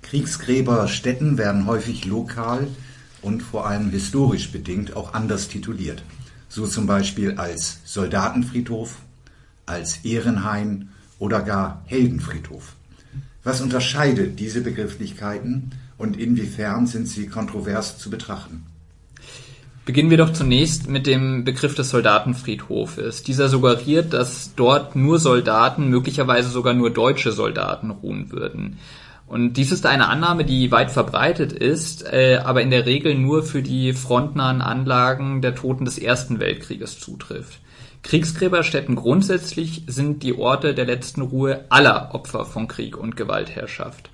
Kriegsgräberstätten 0.00 1.36
werden 1.36 1.66
häufig 1.66 2.06
lokal 2.06 2.68
und 3.22 3.42
vor 3.42 3.66
allem 3.66 3.90
historisch 3.90 4.52
bedingt 4.52 4.96
auch 4.96 5.14
anders 5.14 5.48
tituliert. 5.48 6.02
So 6.48 6.66
zum 6.66 6.86
Beispiel 6.86 7.38
als 7.38 7.78
Soldatenfriedhof, 7.84 8.96
als 9.64 10.04
Ehrenhain 10.04 10.90
oder 11.18 11.40
gar 11.40 11.82
Heldenfriedhof. 11.86 12.74
Was 13.44 13.60
unterscheidet 13.60 14.38
diese 14.38 14.60
Begrifflichkeiten 14.60 15.70
und 15.98 16.16
inwiefern 16.16 16.86
sind 16.86 17.08
sie 17.08 17.26
kontrovers 17.28 17.98
zu 17.98 18.10
betrachten? 18.10 18.66
Beginnen 19.84 20.10
wir 20.10 20.16
doch 20.16 20.32
zunächst 20.32 20.88
mit 20.88 21.08
dem 21.08 21.42
Begriff 21.42 21.74
des 21.74 21.90
Soldatenfriedhofes. 21.90 23.24
Dieser 23.24 23.48
suggeriert, 23.48 24.12
dass 24.12 24.54
dort 24.54 24.94
nur 24.94 25.18
Soldaten, 25.18 25.88
möglicherweise 25.88 26.50
sogar 26.50 26.72
nur 26.72 26.90
deutsche 26.90 27.32
Soldaten 27.32 27.90
ruhen 27.90 28.30
würden. 28.30 28.78
Und 29.26 29.54
dies 29.54 29.72
ist 29.72 29.86
eine 29.86 30.08
Annahme, 30.08 30.44
die 30.44 30.70
weit 30.70 30.90
verbreitet 30.90 31.52
ist, 31.52 32.04
äh, 32.04 32.40
aber 32.44 32.60
in 32.60 32.70
der 32.70 32.84
Regel 32.86 33.14
nur 33.14 33.42
für 33.42 33.62
die 33.62 33.92
frontnahen 33.92 34.60
Anlagen 34.60 35.40
der 35.40 35.54
Toten 35.54 35.84
des 35.84 35.98
Ersten 35.98 36.38
Weltkrieges 36.38 37.00
zutrifft. 37.00 37.60
Kriegsgräberstätten 38.02 38.96
grundsätzlich 38.96 39.84
sind 39.86 40.22
die 40.22 40.36
Orte 40.36 40.74
der 40.74 40.84
letzten 40.84 41.22
Ruhe 41.22 41.64
aller 41.68 42.14
Opfer 42.14 42.44
von 42.44 42.68
Krieg 42.68 42.96
und 42.96 43.16
Gewaltherrschaft. 43.16 44.10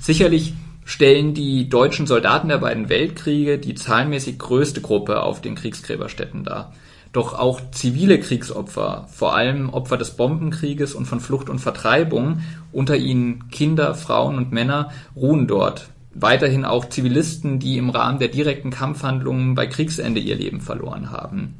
Sicherlich 0.00 0.54
stellen 0.84 1.34
die 1.34 1.68
deutschen 1.68 2.06
Soldaten 2.06 2.48
der 2.48 2.58
beiden 2.58 2.88
Weltkriege 2.88 3.58
die 3.58 3.74
zahlenmäßig 3.74 4.38
größte 4.38 4.80
Gruppe 4.80 5.22
auf 5.22 5.42
den 5.42 5.54
Kriegsgräberstätten 5.54 6.44
dar. 6.44 6.72
Doch 7.12 7.38
auch 7.38 7.60
zivile 7.70 8.20
Kriegsopfer, 8.20 9.06
vor 9.10 9.34
allem 9.34 9.70
Opfer 9.70 9.96
des 9.96 10.16
Bombenkrieges 10.16 10.94
und 10.94 11.06
von 11.06 11.20
Flucht 11.20 11.48
und 11.48 11.60
Vertreibung, 11.60 12.40
unter 12.72 12.96
ihnen 12.96 13.48
Kinder, 13.50 13.94
Frauen 13.94 14.36
und 14.36 14.52
Männer, 14.52 14.90
ruhen 15.14 15.46
dort. 15.46 15.88
Weiterhin 16.14 16.64
auch 16.64 16.88
Zivilisten, 16.88 17.58
die 17.58 17.78
im 17.78 17.90
Rahmen 17.90 18.18
der 18.18 18.28
direkten 18.28 18.70
Kampfhandlungen 18.70 19.54
bei 19.54 19.66
Kriegsende 19.66 20.20
ihr 20.20 20.36
Leben 20.36 20.60
verloren 20.60 21.10
haben. 21.10 21.54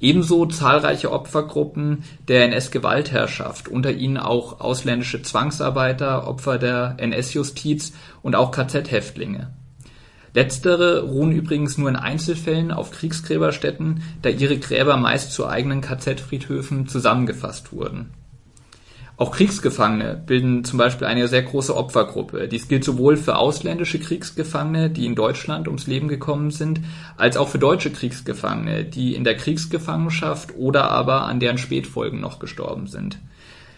Ebenso 0.00 0.44
zahlreiche 0.44 1.10
Opfergruppen 1.10 2.04
der 2.28 2.44
NS-Gewaltherrschaft, 2.44 3.68
unter 3.68 3.92
ihnen 3.92 4.18
auch 4.18 4.60
ausländische 4.60 5.22
Zwangsarbeiter, 5.22 6.28
Opfer 6.28 6.58
der 6.58 6.96
NS-Justiz 6.98 7.92
und 8.20 8.36
auch 8.36 8.50
KZ-Häftlinge. 8.50 9.50
Letztere 10.34 11.02
ruhen 11.02 11.30
übrigens 11.30 11.78
nur 11.78 11.88
in 11.88 11.94
Einzelfällen 11.94 12.72
auf 12.72 12.90
Kriegsgräberstätten, 12.90 14.02
da 14.20 14.30
ihre 14.30 14.58
Gräber 14.58 14.96
meist 14.96 15.32
zu 15.32 15.46
eigenen 15.46 15.80
KZ-Friedhöfen 15.80 16.88
zusammengefasst 16.88 17.72
wurden. 17.72 18.10
Auch 19.16 19.30
Kriegsgefangene 19.30 20.20
bilden 20.26 20.64
zum 20.64 20.76
Beispiel 20.76 21.06
eine 21.06 21.28
sehr 21.28 21.42
große 21.42 21.76
Opfergruppe. 21.76 22.48
Dies 22.48 22.66
gilt 22.66 22.82
sowohl 22.82 23.16
für 23.16 23.36
ausländische 23.36 24.00
Kriegsgefangene, 24.00 24.90
die 24.90 25.06
in 25.06 25.14
Deutschland 25.14 25.68
ums 25.68 25.86
Leben 25.86 26.08
gekommen 26.08 26.50
sind, 26.50 26.80
als 27.16 27.36
auch 27.36 27.48
für 27.48 27.60
deutsche 27.60 27.92
Kriegsgefangene, 27.92 28.84
die 28.84 29.14
in 29.14 29.22
der 29.22 29.36
Kriegsgefangenschaft 29.36 30.56
oder 30.56 30.90
aber 30.90 31.26
an 31.26 31.38
deren 31.38 31.58
Spätfolgen 31.58 32.20
noch 32.20 32.40
gestorben 32.40 32.88
sind. 32.88 33.18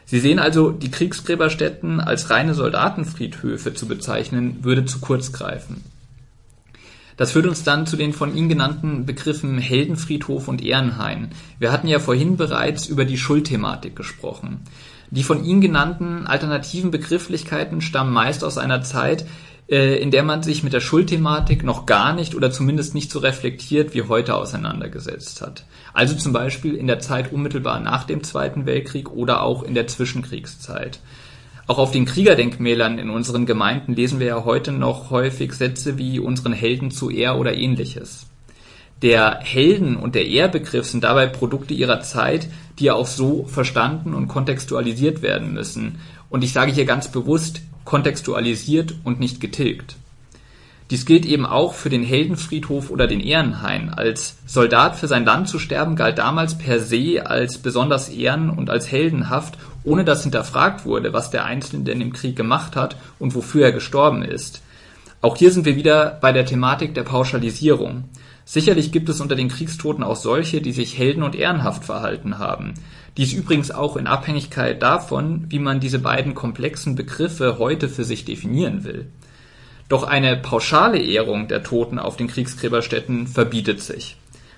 Sie 0.06 0.20
sehen 0.20 0.38
also, 0.38 0.70
die 0.70 0.90
Kriegsgräberstätten 0.90 2.00
als 2.00 2.30
reine 2.30 2.54
Soldatenfriedhöfe 2.54 3.74
zu 3.74 3.86
bezeichnen, 3.86 4.64
würde 4.64 4.86
zu 4.86 5.00
kurz 5.00 5.32
greifen. 5.32 5.82
Das 7.16 7.32
führt 7.32 7.46
uns 7.46 7.64
dann 7.64 7.86
zu 7.86 7.96
den 7.96 8.12
von 8.12 8.36
Ihnen 8.36 8.48
genannten 8.48 9.06
Begriffen 9.06 9.58
Heldenfriedhof 9.58 10.48
und 10.48 10.62
Ehrenhain. 10.62 11.30
Wir 11.58 11.72
hatten 11.72 11.88
ja 11.88 11.98
vorhin 11.98 12.36
bereits 12.36 12.86
über 12.86 13.04
die 13.04 13.18
Schuldthematik 13.18 13.96
gesprochen. 13.96 14.60
Die 15.10 15.22
von 15.22 15.44
Ihnen 15.44 15.60
genannten 15.60 16.26
alternativen 16.26 16.90
Begrifflichkeiten 16.90 17.80
stammen 17.80 18.12
meist 18.12 18.44
aus 18.44 18.58
einer 18.58 18.82
Zeit, 18.82 19.24
äh, 19.68 19.96
in 19.96 20.10
der 20.10 20.22
man 20.22 20.42
sich 20.42 20.62
mit 20.62 20.72
der 20.72 20.80
Schuldthematik 20.80 21.64
noch 21.64 21.86
gar 21.86 22.12
nicht 22.12 22.34
oder 22.34 22.50
zumindest 22.50 22.94
nicht 22.94 23.10
so 23.10 23.18
reflektiert 23.20 23.94
wie 23.94 24.02
heute 24.02 24.34
auseinandergesetzt 24.34 25.40
hat. 25.40 25.64
Also 25.92 26.14
zum 26.16 26.32
Beispiel 26.32 26.74
in 26.74 26.86
der 26.86 27.00
Zeit 27.00 27.32
unmittelbar 27.32 27.80
nach 27.80 28.04
dem 28.04 28.22
Zweiten 28.22 28.66
Weltkrieg 28.66 29.10
oder 29.10 29.42
auch 29.42 29.62
in 29.62 29.74
der 29.74 29.86
Zwischenkriegszeit. 29.86 31.00
Auch 31.68 31.78
auf 31.78 31.90
den 31.90 32.04
Kriegerdenkmälern 32.04 32.98
in 32.98 33.10
unseren 33.10 33.44
Gemeinden 33.44 33.94
lesen 33.94 34.20
wir 34.20 34.26
ja 34.26 34.44
heute 34.44 34.70
noch 34.70 35.10
häufig 35.10 35.52
Sätze 35.52 35.98
wie 35.98 36.20
unseren 36.20 36.52
Helden 36.52 36.92
zu 36.92 37.10
Ehr 37.10 37.38
oder 37.38 37.54
ähnliches. 37.54 38.26
Der 39.02 39.40
Helden- 39.42 39.96
und 39.96 40.14
der 40.14 40.26
Ehrbegriff 40.26 40.86
sind 40.86 41.04
dabei 41.04 41.26
Produkte 41.26 41.74
ihrer 41.74 42.00
Zeit, 42.00 42.48
die 42.78 42.84
ja 42.84 42.94
auch 42.94 43.06
so 43.06 43.44
verstanden 43.44 44.14
und 44.14 44.28
kontextualisiert 44.28 45.22
werden 45.22 45.52
müssen. 45.52 45.98
Und 46.30 46.44
ich 46.44 46.52
sage 46.52 46.72
hier 46.72 46.86
ganz 46.86 47.08
bewusst 47.08 47.60
kontextualisiert 47.84 48.94
und 49.04 49.18
nicht 49.18 49.40
getilgt. 49.40 49.96
Dies 50.90 51.04
gilt 51.04 51.26
eben 51.26 51.44
auch 51.44 51.74
für 51.74 51.90
den 51.90 52.04
Heldenfriedhof 52.04 52.90
oder 52.90 53.08
den 53.08 53.18
Ehrenhain. 53.18 53.92
Als 53.92 54.36
Soldat 54.46 54.96
für 54.96 55.08
sein 55.08 55.24
Land 55.24 55.48
zu 55.48 55.58
sterben 55.58 55.96
galt 55.96 56.18
damals 56.18 56.56
per 56.56 56.78
se 56.78 57.26
als 57.26 57.58
besonders 57.58 58.08
ehren- 58.08 58.50
und 58.50 58.70
als 58.70 58.90
heldenhaft, 58.92 59.58
ohne 59.86 60.04
dass 60.04 60.22
hinterfragt 60.22 60.84
wurde, 60.84 61.14
was 61.14 61.30
der 61.30 61.46
Einzelne 61.46 61.84
denn 61.84 62.02
im 62.02 62.12
Krieg 62.12 62.36
gemacht 62.36 62.76
hat 62.76 62.96
und 63.18 63.34
wofür 63.34 63.64
er 63.64 63.72
gestorben 63.72 64.22
ist. 64.22 64.60
Auch 65.22 65.36
hier 65.36 65.50
sind 65.50 65.64
wir 65.64 65.76
wieder 65.76 66.18
bei 66.20 66.32
der 66.32 66.44
Thematik 66.44 66.94
der 66.94 67.04
Pauschalisierung. 67.04 68.04
Sicherlich 68.44 68.92
gibt 68.92 69.08
es 69.08 69.20
unter 69.20 69.34
den 69.34 69.48
Kriegstoten 69.48 70.04
auch 70.04 70.16
solche, 70.16 70.60
die 70.60 70.72
sich 70.72 70.98
helden- 70.98 71.22
und 71.22 71.34
ehrenhaft 71.34 71.84
verhalten 71.84 72.38
haben. 72.38 72.74
Dies 73.16 73.32
übrigens 73.32 73.70
auch 73.70 73.96
in 73.96 74.06
Abhängigkeit 74.06 74.82
davon, 74.82 75.46
wie 75.48 75.58
man 75.58 75.80
diese 75.80 76.00
beiden 76.00 76.34
komplexen 76.34 76.96
Begriffe 76.96 77.58
heute 77.58 77.88
für 77.88 78.04
sich 78.04 78.24
definieren 78.24 78.84
will. 78.84 79.06
Doch 79.88 80.02
eine 80.02 80.36
pauschale 80.36 81.00
Ehrung 81.00 81.48
der 81.48 81.62
Toten 81.62 81.98
auf 81.98 82.16
den 82.16 82.26
Kriegsgräberstätten 82.26 83.26
verbietet 83.26 83.82
sich. 83.82 84.16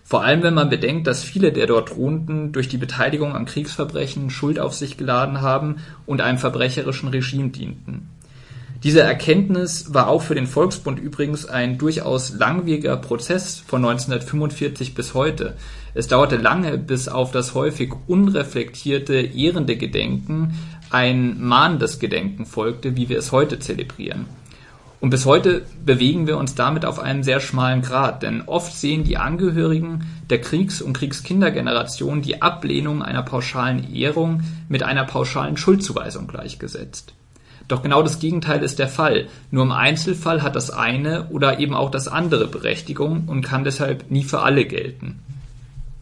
Vor 0.09 0.25
allem, 0.25 0.43
wenn 0.43 0.55
man 0.55 0.71
bedenkt, 0.71 1.07
dass 1.07 1.23
viele 1.23 1.53
der 1.53 1.67
dort 1.67 1.95
Ruhenden 1.95 2.51
durch 2.53 2.67
die 2.67 2.79
Beteiligung 2.79 3.35
an 3.35 3.45
Kriegsverbrechen 3.45 4.31
Schuld 4.31 4.59
auf 4.59 4.73
sich 4.73 4.97
geladen 4.97 5.43
haben 5.43 5.81
und 6.07 6.23
einem 6.23 6.39
verbrecherischen 6.39 7.11
Regime 7.11 7.51
dienten. 7.51 8.09
Diese 8.83 9.03
Erkenntnis 9.03 9.93
war 9.93 10.09
auch 10.09 10.23
für 10.23 10.35
den 10.35 10.47
Volksbund 10.47 10.99
übrigens 10.99 11.45
ein 11.45 11.77
durchaus 11.77 12.33
langwieriger 12.33 12.97
Prozess 12.97 13.59
von 13.59 13.85
1945 13.85 14.95
bis 14.95 15.13
heute. 15.13 15.59
Es 15.93 16.09
dauerte 16.09 16.37
lange, 16.37 16.79
bis 16.79 17.09
auf 17.09 17.31
das 17.31 17.53
häufig 17.53 17.93
unreflektierte, 18.07 19.13
ehrende 19.13 19.77
Gedenken 19.77 20.55
ein 20.89 21.39
mahnendes 21.39 21.99
Gedenken 21.99 22.47
folgte, 22.47 22.97
wie 22.97 23.11
wir 23.11 23.19
es 23.19 23.31
heute 23.31 23.59
zelebrieren. 23.59 24.25
Und 25.01 25.11
bis 25.11 25.27
heute 25.27 25.63
bewegen 25.85 26.27
wir 26.27 26.39
uns 26.39 26.57
damit 26.57 26.85
auf 26.85 26.99
einem 26.99 27.23
sehr 27.23 27.39
schmalen 27.39 27.83
Grad, 27.83 28.23
denn 28.23 28.43
oft 28.47 28.75
sehen 28.75 29.05
die 29.05 29.17
Angehörigen 29.17 30.07
der 30.29 30.41
Kriegs- 30.41 30.83
und 30.83 30.93
Kriegskindergeneration 30.93 32.21
die 32.21 32.43
Ablehnung 32.43 33.03
einer 33.03 33.23
pauschalen 33.23 33.95
Ehrung 33.95 34.43
mit 34.69 34.83
einer 34.83 35.05
pauschalen 35.05 35.57
Schuldzuweisung 35.57 36.27
gleichgesetzt. 36.27 37.15
Doch 37.69 37.83
genau 37.83 38.03
das 38.03 38.19
Gegenteil 38.19 38.63
ist 38.63 38.79
der 38.79 38.89
Fall. 38.89 39.29
Nur 39.51 39.63
im 39.63 39.73
Einzelfall 39.73 40.43
hat 40.43 40.57
das 40.57 40.71
eine 40.71 41.29
oder 41.29 41.61
eben 41.61 41.75
auch 41.75 41.91
das 41.91 42.09
andere 42.09 42.49
Berechtigung 42.49 43.25
und 43.29 43.43
kann 43.43 43.63
deshalb 43.63 44.11
nie 44.11 44.25
für 44.25 44.41
alle 44.41 44.65
gelten. 44.65 45.21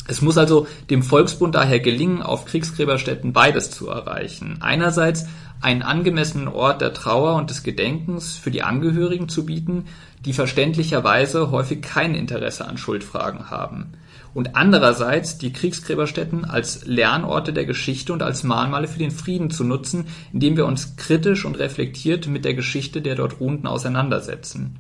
Es 0.09 0.23
muss 0.23 0.39
also 0.39 0.67
dem 0.91 1.03
Volksbund 1.03 1.55
daher 1.55 1.81
gelingen, 1.81 2.23
auf 2.23 2.45
Kriegsgräberstätten 2.45 3.33
beides 3.33 3.71
zu 3.71 3.89
erreichen. 3.89 4.59
Einerseits 4.61 5.27
einen 5.61 5.83
angemessenen 5.83 6.49
Ort 6.49 6.81
der 6.81 6.93
Trauer 6.93 7.35
und 7.37 7.51
des 7.51 7.63
Gedenkens 7.63 8.37
für 8.37 8.51
die 8.51 8.63
Angehörigen 8.63 9.29
zu 9.29 9.47
bieten, 9.47 9.87
die 10.25 10.33
verständlicherweise 10.33 11.51
häufig 11.51 11.83
kein 11.83 12.15
Interesse 12.15 12.67
an 12.67 12.79
Schuldfragen 12.79 13.51
haben 13.51 13.95
und 14.37 14.55
andererseits 14.55 15.39
die 15.39 15.51
Kriegsgräberstätten 15.51 16.45
als 16.45 16.85
Lernorte 16.85 17.55
der 17.55 17.65
Geschichte 17.65 18.13
und 18.13 18.23
als 18.23 18.43
Mahnmale 18.43 18.87
für 18.87 18.99
den 18.99 19.11
Frieden 19.11 19.49
zu 19.49 19.65
nutzen, 19.65 20.09
indem 20.31 20.59
wir 20.59 20.67
uns 20.67 20.97
kritisch 20.97 21.47
und 21.47 21.59
reflektiert 21.59 22.27
mit 22.27 22.45
der 22.45 22.53
Geschichte 22.53 23.01
der 23.01 23.15
dort 23.15 23.41
Ruhenden 23.41 23.67
auseinandersetzen. 23.67 24.77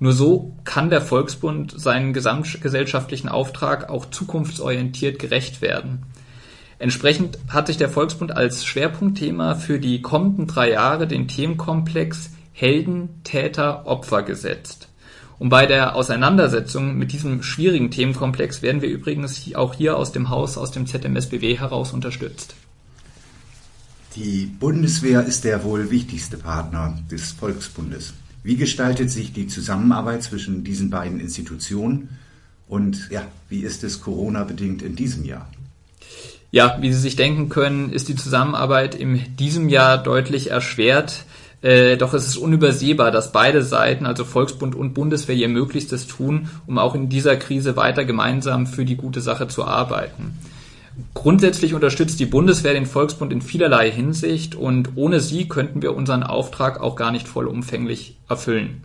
Nur 0.00 0.12
so 0.12 0.54
kann 0.64 0.90
der 0.90 1.00
Volksbund 1.00 1.74
seinen 1.78 2.12
gesamtgesellschaftlichen 2.12 3.28
Auftrag 3.28 3.90
auch 3.90 4.06
zukunftsorientiert 4.06 5.18
gerecht 5.18 5.60
werden. 5.60 6.02
Entsprechend 6.78 7.38
hat 7.48 7.66
sich 7.66 7.76
der 7.76 7.88
Volksbund 7.88 8.36
als 8.36 8.64
Schwerpunktthema 8.64 9.56
für 9.56 9.80
die 9.80 10.00
kommenden 10.00 10.46
drei 10.46 10.70
Jahre 10.70 11.08
den 11.08 11.26
Themenkomplex 11.26 12.30
Helden, 12.52 13.08
Täter, 13.24 13.86
Opfer 13.86 14.22
gesetzt. 14.22 14.88
Und 15.38 15.48
bei 15.48 15.66
der 15.66 15.94
Auseinandersetzung 15.94 16.96
mit 16.96 17.12
diesem 17.12 17.42
schwierigen 17.42 17.90
Themenkomplex 17.90 18.62
werden 18.62 18.82
wir 18.82 18.88
übrigens 18.88 19.54
auch 19.54 19.74
hier 19.74 19.96
aus 19.96 20.12
dem 20.12 20.30
Haus, 20.30 20.58
aus 20.58 20.72
dem 20.72 20.86
ZMSBW 20.86 21.56
heraus 21.56 21.92
unterstützt. 21.92 22.54
Die 24.16 24.46
Bundeswehr 24.46 25.24
ist 25.24 25.44
der 25.44 25.62
wohl 25.62 25.90
wichtigste 25.90 26.38
Partner 26.38 26.98
des 27.10 27.30
Volksbundes. 27.32 28.14
Wie 28.42 28.56
gestaltet 28.56 29.10
sich 29.10 29.32
die 29.32 29.46
Zusammenarbeit 29.46 30.22
zwischen 30.22 30.64
diesen 30.64 30.90
beiden 30.90 31.20
Institutionen 31.20 32.10
und 32.66 33.08
ja, 33.10 33.26
wie 33.48 33.60
ist 33.60 33.84
es 33.84 34.00
Corona-bedingt 34.00 34.82
in 34.82 34.96
diesem 34.96 35.24
Jahr? 35.24 35.50
Ja, 36.50 36.78
wie 36.80 36.92
Sie 36.92 37.00
sich 37.00 37.16
denken 37.16 37.48
können, 37.50 37.92
ist 37.92 38.08
die 38.08 38.16
Zusammenarbeit 38.16 38.94
in 38.94 39.36
diesem 39.36 39.68
Jahr 39.68 40.02
deutlich 40.02 40.50
erschwert 40.50 41.24
äh, 41.60 41.96
doch 41.96 42.14
es 42.14 42.26
ist 42.26 42.36
unübersehbar, 42.36 43.10
dass 43.10 43.32
beide 43.32 43.62
Seiten, 43.62 44.06
also 44.06 44.24
Volksbund 44.24 44.74
und 44.74 44.94
Bundeswehr, 44.94 45.34
ihr 45.34 45.48
Möglichstes 45.48 46.06
tun, 46.06 46.48
um 46.66 46.78
auch 46.78 46.94
in 46.94 47.08
dieser 47.08 47.36
Krise 47.36 47.76
weiter 47.76 48.04
gemeinsam 48.04 48.66
für 48.66 48.84
die 48.84 48.96
gute 48.96 49.20
Sache 49.20 49.48
zu 49.48 49.64
arbeiten. 49.64 50.38
Grundsätzlich 51.14 51.74
unterstützt 51.74 52.18
die 52.18 52.26
Bundeswehr 52.26 52.72
den 52.72 52.86
Volksbund 52.86 53.32
in 53.32 53.40
vielerlei 53.40 53.90
Hinsicht 53.90 54.56
und 54.56 54.90
ohne 54.96 55.20
sie 55.20 55.48
könnten 55.48 55.80
wir 55.80 55.94
unseren 55.94 56.24
Auftrag 56.24 56.80
auch 56.80 56.96
gar 56.96 57.12
nicht 57.12 57.28
vollumfänglich 57.28 58.16
erfüllen. 58.28 58.82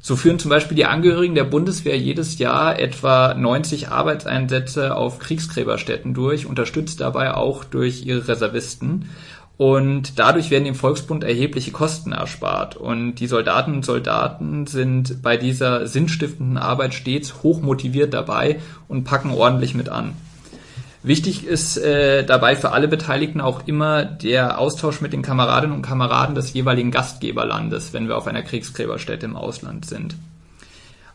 So 0.00 0.16
führen 0.16 0.38
zum 0.38 0.48
Beispiel 0.48 0.76
die 0.76 0.84
Angehörigen 0.84 1.34
der 1.34 1.44
Bundeswehr 1.44 1.98
jedes 1.98 2.38
Jahr 2.38 2.78
etwa 2.78 3.34
90 3.34 3.88
Arbeitseinsätze 3.88 4.96
auf 4.96 5.18
Kriegsgräberstätten 5.18 6.14
durch, 6.14 6.46
unterstützt 6.46 7.00
dabei 7.00 7.34
auch 7.34 7.64
durch 7.64 8.06
ihre 8.06 8.28
Reservisten. 8.28 9.08
Und 9.56 10.20
dadurch 10.20 10.52
werden 10.52 10.64
dem 10.64 10.76
Volksbund 10.76 11.24
erhebliche 11.24 11.72
Kosten 11.72 12.12
erspart. 12.12 12.76
Und 12.76 13.16
die 13.16 13.26
Soldatinnen 13.26 13.78
und 13.78 13.84
Soldaten 13.84 14.68
sind 14.68 15.20
bei 15.20 15.36
dieser 15.36 15.88
sinnstiftenden 15.88 16.58
Arbeit 16.58 16.94
stets 16.94 17.42
hoch 17.42 17.60
motiviert 17.60 18.14
dabei 18.14 18.60
und 18.86 19.02
packen 19.02 19.32
ordentlich 19.32 19.74
mit 19.74 19.88
an. 19.88 20.14
Wichtig 21.08 21.46
ist 21.46 21.78
äh, 21.78 22.22
dabei 22.22 22.54
für 22.54 22.72
alle 22.72 22.86
Beteiligten 22.86 23.40
auch 23.40 23.66
immer 23.66 24.04
der 24.04 24.58
Austausch 24.58 25.00
mit 25.00 25.14
den 25.14 25.22
Kameradinnen 25.22 25.74
und 25.74 25.80
Kameraden 25.80 26.34
des 26.34 26.52
jeweiligen 26.52 26.90
Gastgeberlandes, 26.90 27.94
wenn 27.94 28.08
wir 28.08 28.16
auf 28.18 28.26
einer 28.26 28.42
Kriegsgräberstätte 28.42 29.24
im 29.24 29.34
Ausland 29.34 29.86
sind. 29.86 30.16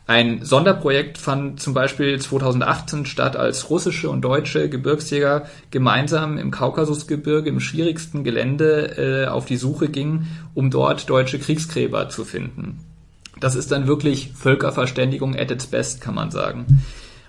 Ein 0.08 0.44
Sonderprojekt 0.44 1.16
fand 1.16 1.60
zum 1.60 1.74
Beispiel 1.74 2.20
2018 2.20 3.06
statt, 3.06 3.36
als 3.36 3.70
russische 3.70 4.10
und 4.10 4.22
deutsche 4.22 4.68
Gebirgsjäger 4.68 5.46
gemeinsam 5.70 6.38
im 6.38 6.50
Kaukasusgebirge 6.50 7.48
im 7.48 7.60
schwierigsten 7.60 8.24
Gelände 8.24 9.26
äh, 9.26 9.28
auf 9.28 9.46
die 9.46 9.56
Suche 9.56 9.88
gingen, 9.88 10.26
um 10.54 10.72
dort 10.72 11.08
deutsche 11.08 11.38
Kriegsgräber 11.38 12.08
zu 12.08 12.24
finden. 12.24 12.80
Das 13.38 13.54
ist 13.54 13.70
dann 13.70 13.86
wirklich 13.86 14.32
Völkerverständigung 14.34 15.36
at 15.36 15.52
its 15.52 15.68
best, 15.68 16.00
kann 16.00 16.16
man 16.16 16.32
sagen. 16.32 16.82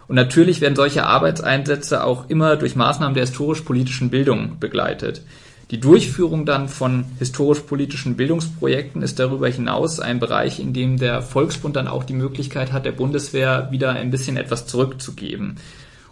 Und 0.08 0.16
natürlich 0.16 0.62
werden 0.62 0.76
solche 0.76 1.06
Arbeitseinsätze 1.06 2.04
auch 2.04 2.30
immer 2.30 2.56
durch 2.56 2.76
Maßnahmen 2.76 3.16
der 3.16 3.26
historisch-politischen 3.26 4.10
Bildung 4.10 4.60
begleitet. 4.60 5.24
Die 5.72 5.80
Durchführung 5.80 6.46
dann 6.46 6.70
von 6.70 7.06
historisch-politischen 7.18 8.16
Bildungsprojekten 8.16 9.02
ist 9.02 9.18
darüber 9.18 9.50
hinaus 9.50 10.00
ein 10.00 10.20
Bereich, 10.20 10.60
in 10.60 10.74
dem 10.74 10.98
der 10.98 11.24
Volksbund 11.24 11.76
dann 11.76 11.88
auch 11.88 12.04
die 12.04 12.14
Möglichkeit 12.14 12.72
hat, 12.72 12.86
der 12.86 12.92
Bundeswehr 12.92 13.70
wieder 13.72 13.92
ein 13.92 14.12
bisschen 14.12 14.38
etwas 14.38 14.68
zurückzugeben. 14.68 15.58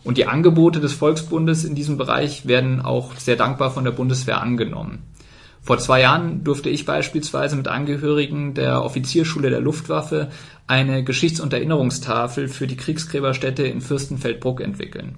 Und 0.04 0.18
die 0.18 0.26
Angebote 0.26 0.80
des 0.80 0.94
Volksbundes 0.94 1.64
in 1.66 1.76
diesem 1.76 1.98
Bereich 1.98 2.48
werden 2.48 2.82
auch 2.82 3.16
sehr 3.16 3.36
dankbar 3.36 3.70
von 3.70 3.84
der 3.84 3.92
Bundeswehr 3.92 4.42
angenommen. 4.42 5.04
Vor 5.64 5.78
zwei 5.78 6.02
Jahren 6.02 6.44
durfte 6.44 6.70
ich 6.70 6.86
beispielsweise 6.86 7.56
mit 7.56 7.70
Angehörigen 7.70 8.54
der 8.54 8.84
Offizierschule 8.84 9.50
der 9.50 9.62
Luftwaffe 9.62 10.30
eine 10.68 11.06
Geschichts- 11.06 11.40
und 11.40 11.54
Erinnerungstafel 11.54 12.50
für 12.50 12.68
die 12.68 12.76
Kriegsgräberstätte 12.76 13.64
in 13.64 13.80
Fürstenfeldbruck 13.80 14.60
entwickeln. 14.60 15.18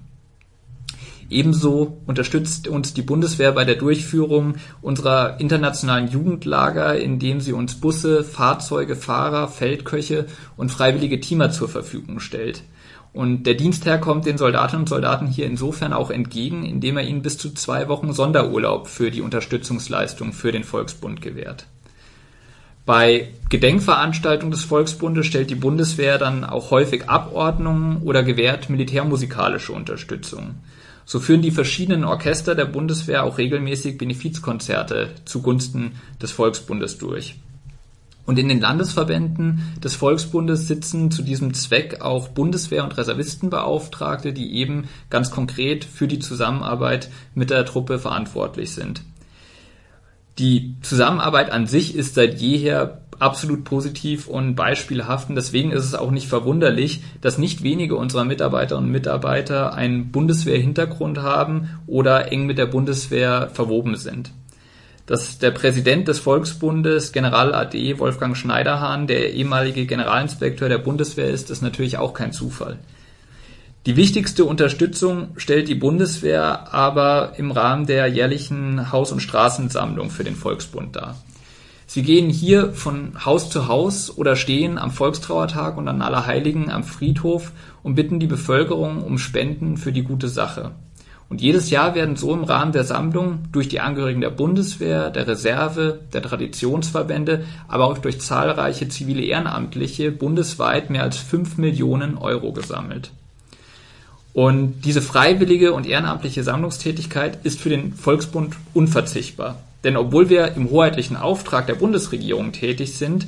Ebenso 1.32 1.98
unterstützt 2.06 2.68
uns 2.68 2.93
die 2.93 3.02
Bundeswehr 3.02 3.52
bei 3.52 3.66
der 3.66 3.76
Durchführung 3.76 4.58
unserer 4.84 5.39
internationalen 5.39 6.08
Jugendlager, 6.08 6.96
indem 7.00 7.41
sie 7.41 7.54
uns 7.54 7.76
Busse, 7.82 8.24
Fahrzeuge, 8.24 8.96
Fahrer, 8.96 9.48
Feldköche 9.48 10.28
und 10.56 10.70
freiwillige 10.70 11.20
Teamer 11.20 11.50
zur 11.50 11.70
Verfügung 11.70 12.20
stellt. 12.20 12.62
Und 13.16 13.43
der 13.43 13.53
Dienstherr 13.53 13.97
kommt 13.97 14.26
den 14.26 14.38
Soldatinnen 14.38 14.82
und 14.82 14.89
Soldaten 14.89 15.28
hier 15.28 15.45
insofern 15.45 15.93
auch 15.93 16.11
entgegen, 16.11 16.66
indem 16.66 16.97
er 16.97 17.07
ihnen 17.07 17.22
bis 17.22 17.38
zu 17.38 17.53
zwei 17.53 17.88
Wochen 17.88 18.11
Sonderurlaub 18.11 18.89
für 18.89 19.09
die 19.09 19.22
Unterstützungsleistung 19.22 20.34
für 20.34 20.51
den 20.51 20.66
Volksbund 20.66 21.22
gewährt. 21.22 21.66
Bei 22.86 23.30
Gedenkveranstaltungen 23.49 24.51
des 24.51 24.66
Volksbundes 24.66 25.28
stellt 25.28 25.49
die 25.49 25.55
Bundeswehr 25.55 26.18
dann 26.18 26.43
auch 26.43 26.72
häufig 26.72 27.09
Abordnungen 27.09 28.01
oder 28.01 28.22
gewährt 28.22 28.70
militärmusikalische 28.70 29.72
Unterstützung. 29.72 30.55
So 31.05 31.22
führen 31.22 31.41
die 31.41 31.51
verschiedenen 31.51 32.03
Orchester 32.03 32.53
der 32.53 32.66
Bundeswehr 32.66 33.24
auch 33.24 33.38
regelmäßig 33.38 33.97
Benefizkonzerte 33.97 35.11
zugunsten 35.24 35.93
des 36.22 36.34
Volksbundes 36.34 36.97
durch. 36.97 37.36
Und 38.26 38.39
in 38.39 38.49
den 38.49 38.59
Landesverbänden 38.59 39.78
des 39.84 39.95
Volksbundes 39.95 40.67
sitzen 40.67 41.11
zu 41.11 41.21
diesem 41.21 41.53
Zweck 41.53 42.01
auch 42.01 42.30
Bundeswehr- 42.30 42.84
und 42.84 42.97
Reservistenbeauftragte, 42.97 44.34
die 44.34 44.55
eben 44.55 44.86
ganz 45.09 45.30
konkret 45.30 45.86
für 45.86 46.07
die 46.07 46.19
Zusammenarbeit 46.19 47.09
mit 47.36 47.51
der 47.51 47.65
Truppe 47.65 47.99
verantwortlich 47.99 48.71
sind. 48.71 49.03
Die 50.39 50.76
Zusammenarbeit 50.82 51.51
an 51.51 51.65
sich 51.65 51.95
ist 51.95 52.15
seit 52.15 52.41
jeher 52.41 53.01
absolut 53.19 53.63
positiv 53.63 54.28
und 54.28 54.55
beispielhaft. 54.55 55.30
Und 55.30 55.36
deswegen 55.36 55.71
ist 55.71 55.86
es 55.86 55.95
auch 55.95 56.11
nicht 56.11 56.28
verwunderlich, 56.28 57.03
dass 57.21 57.38
nicht 57.38 57.63
wenige 57.63 57.95
unserer 57.95 58.26
Mitarbeiterinnen 58.26 58.88
und 58.88 58.91
Mitarbeiter 58.91 59.73
einen 59.73 60.11
Bundeswehr-Hintergrund 60.11 61.19
haben 61.19 61.69
oder 61.88 62.32
eng 62.32 62.45
mit 62.45 62.57
der 62.57 62.65
Bundeswehr 62.65 63.49
verwoben 63.53 63.95
sind. 63.95 64.32
Dass 65.06 65.38
der 65.38 65.51
Präsident 65.51 66.08
des 66.08 66.20
Volksbundes, 66.20 67.12
General 67.12 67.53
AD 67.53 67.99
Wolfgang 67.99 68.36
Schneiderhahn, 68.36 69.06
der 69.06 69.34
ehemalige 69.34 69.86
Generalinspekteur 69.86 70.68
der 70.68 70.80
Bundeswehr 70.80 71.30
ist, 71.30 71.51
ist 71.51 71.62
natürlich 71.62 71.97
auch 71.97 72.14
kein 72.14 72.32
Zufall. 72.32 72.80
Die 73.86 73.97
wichtigste 73.97 74.45
Unterstützung 74.45 75.28
stellt 75.38 75.68
die 75.68 75.76
Bundeswehr 75.76 76.74
aber 76.74 77.34
im 77.38 77.51
Rahmen 77.51 77.86
der 77.86 78.08
jährlichen 78.08 78.91
Haus- 78.91 79.12
und 79.12 79.20
Straßensammlung 79.20 80.10
für 80.10 80.24
den 80.24 80.36
Volksbund 80.36 80.95
dar. 80.95 81.16
Sie 81.86 82.01
gehen 82.01 82.32
hier 82.32 82.74
von 82.74 83.24
Haus 83.26 83.51
zu 83.51 83.68
Haus 83.68 84.18
oder 84.18 84.36
stehen 84.36 84.80
am 84.80 84.89
Volkstrauertag 84.89 85.78
und 85.78 85.88
an 85.88 86.01
Allerheiligen 86.01 86.72
am 86.72 86.84
Friedhof 86.84 87.51
und 87.84 87.93
bitten 87.93 88.20
die 88.20 88.26
Bevölkerung 88.26 89.03
um 89.03 89.20
Spenden 89.20 89.78
für 89.78 89.91
die 89.91 90.01
gute 90.01 90.30
Sache. 90.30 90.72
Und 91.28 91.41
jedes 91.41 91.71
Jahr 91.71 91.95
werden 91.95 92.15
so 92.15 92.34
im 92.34 92.43
Rahmen 92.43 92.71
der 92.71 92.84
Sammlung 92.84 93.39
durch 93.51 93.67
die 93.67 93.80
Angehörigen 93.80 94.21
der 94.21 94.30
Bundeswehr, 94.30 95.09
der 95.09 95.28
Reserve, 95.28 95.99
der 96.13 96.21
Traditionsverbände, 96.21 97.45
aber 97.67 97.86
auch 97.86 97.97
durch 97.97 98.21
zahlreiche 98.21 98.89
zivile 98.89 99.23
Ehrenamtliche 99.23 100.11
bundesweit 100.11 100.91
mehr 100.91 101.01
als 101.01 101.17
fünf 101.17 101.57
Millionen 101.57 102.17
Euro 102.17 102.51
gesammelt. 102.51 103.11
Und 104.34 104.82
diese 104.84 105.01
freiwillige 105.01 105.73
und 105.73 105.88
ehrenamtliche 105.88 106.43
Sammlungstätigkeit 106.43 107.39
ist 107.43 107.59
für 107.59 107.69
den 107.69 107.93
Volksbund 107.93 108.55
unverzichtbar. 108.73 109.57
Denn 109.86 109.97
obwohl 109.97 110.30
wir 110.30 110.53
im 110.55 110.69
hoheitlichen 110.69 111.15
Auftrag 111.15 111.67
der 111.67 111.76
Bundesregierung 111.76 112.51
tätig 112.51 112.97
sind, 112.97 113.28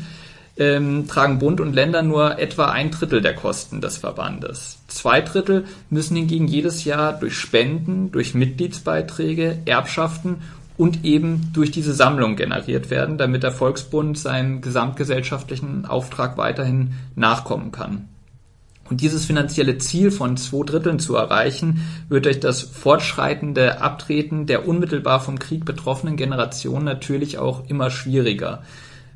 ähm, 0.57 1.07
tragen 1.07 1.39
Bund 1.39 1.61
und 1.61 1.73
Länder 1.73 2.01
nur 2.01 2.39
etwa 2.39 2.67
ein 2.67 2.91
Drittel 2.91 3.21
der 3.21 3.35
Kosten 3.35 3.81
des 3.81 3.97
Verbandes. 3.97 4.79
Zwei 4.87 5.21
Drittel 5.21 5.65
müssen 5.89 6.15
hingegen 6.15 6.47
jedes 6.47 6.83
Jahr 6.83 7.13
durch 7.13 7.35
Spenden, 7.37 8.11
durch 8.11 8.33
Mitgliedsbeiträge, 8.33 9.59
Erbschaften 9.65 10.37
und 10.77 11.03
eben 11.03 11.51
durch 11.53 11.71
diese 11.71 11.93
Sammlung 11.93 12.35
generiert 12.35 12.89
werden, 12.89 13.17
damit 13.17 13.43
der 13.43 13.51
Volksbund 13.51 14.17
seinem 14.17 14.61
gesamtgesellschaftlichen 14.61 15.85
Auftrag 15.85 16.37
weiterhin 16.37 16.93
nachkommen 17.15 17.71
kann. 17.71 18.07
Und 18.89 19.01
dieses 19.01 19.25
finanzielle 19.25 19.77
Ziel 19.79 20.11
von 20.11 20.37
zwei 20.37 20.63
Dritteln 20.63 20.99
zu 20.99 21.15
erreichen, 21.15 21.81
wird 22.07 22.25
durch 22.25 22.39
das 22.39 22.61
fortschreitende 22.61 23.81
Abtreten 23.81 24.45
der 24.45 24.67
unmittelbar 24.67 25.19
vom 25.19 25.39
Krieg 25.39 25.65
betroffenen 25.65 26.15
Generation 26.15 26.85
natürlich 26.85 27.37
auch 27.37 27.67
immer 27.67 27.91
schwieriger. 27.91 28.63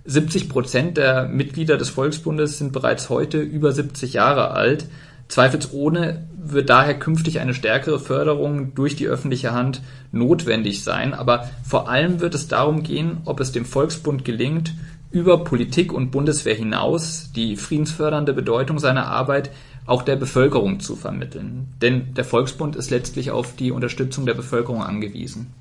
70 0.05 0.49
Prozent 0.49 0.97
der 0.97 1.27
Mitglieder 1.27 1.77
des 1.77 1.89
Volksbundes 1.89 2.57
sind 2.57 2.73
bereits 2.73 3.09
heute 3.09 3.39
über 3.39 3.71
70 3.71 4.13
Jahre 4.13 4.51
alt. 4.51 4.85
Zweifelsohne 5.27 6.27
wird 6.35 6.69
daher 6.69 6.97
künftig 6.97 7.39
eine 7.39 7.53
stärkere 7.53 7.99
Förderung 7.99 8.73
durch 8.73 8.95
die 8.95 9.07
öffentliche 9.07 9.53
Hand 9.53 9.81
notwendig 10.11 10.83
sein. 10.83 11.13
Aber 11.13 11.49
vor 11.63 11.89
allem 11.89 12.19
wird 12.19 12.35
es 12.35 12.47
darum 12.47 12.83
gehen, 12.83 13.19
ob 13.25 13.39
es 13.39 13.51
dem 13.51 13.65
Volksbund 13.65 14.25
gelingt, 14.25 14.73
über 15.11 15.43
Politik 15.43 15.93
und 15.93 16.11
Bundeswehr 16.11 16.55
hinaus 16.55 17.31
die 17.35 17.57
friedensfördernde 17.57 18.33
Bedeutung 18.33 18.79
seiner 18.79 19.07
Arbeit 19.07 19.51
auch 19.85 20.03
der 20.03 20.15
Bevölkerung 20.15 20.79
zu 20.79 20.95
vermitteln. 20.95 21.67
Denn 21.81 22.13
der 22.13 22.23
Volksbund 22.23 22.75
ist 22.75 22.91
letztlich 22.91 23.31
auf 23.31 23.55
die 23.55 23.71
Unterstützung 23.71 24.25
der 24.25 24.35
Bevölkerung 24.35 24.83
angewiesen. 24.83 25.53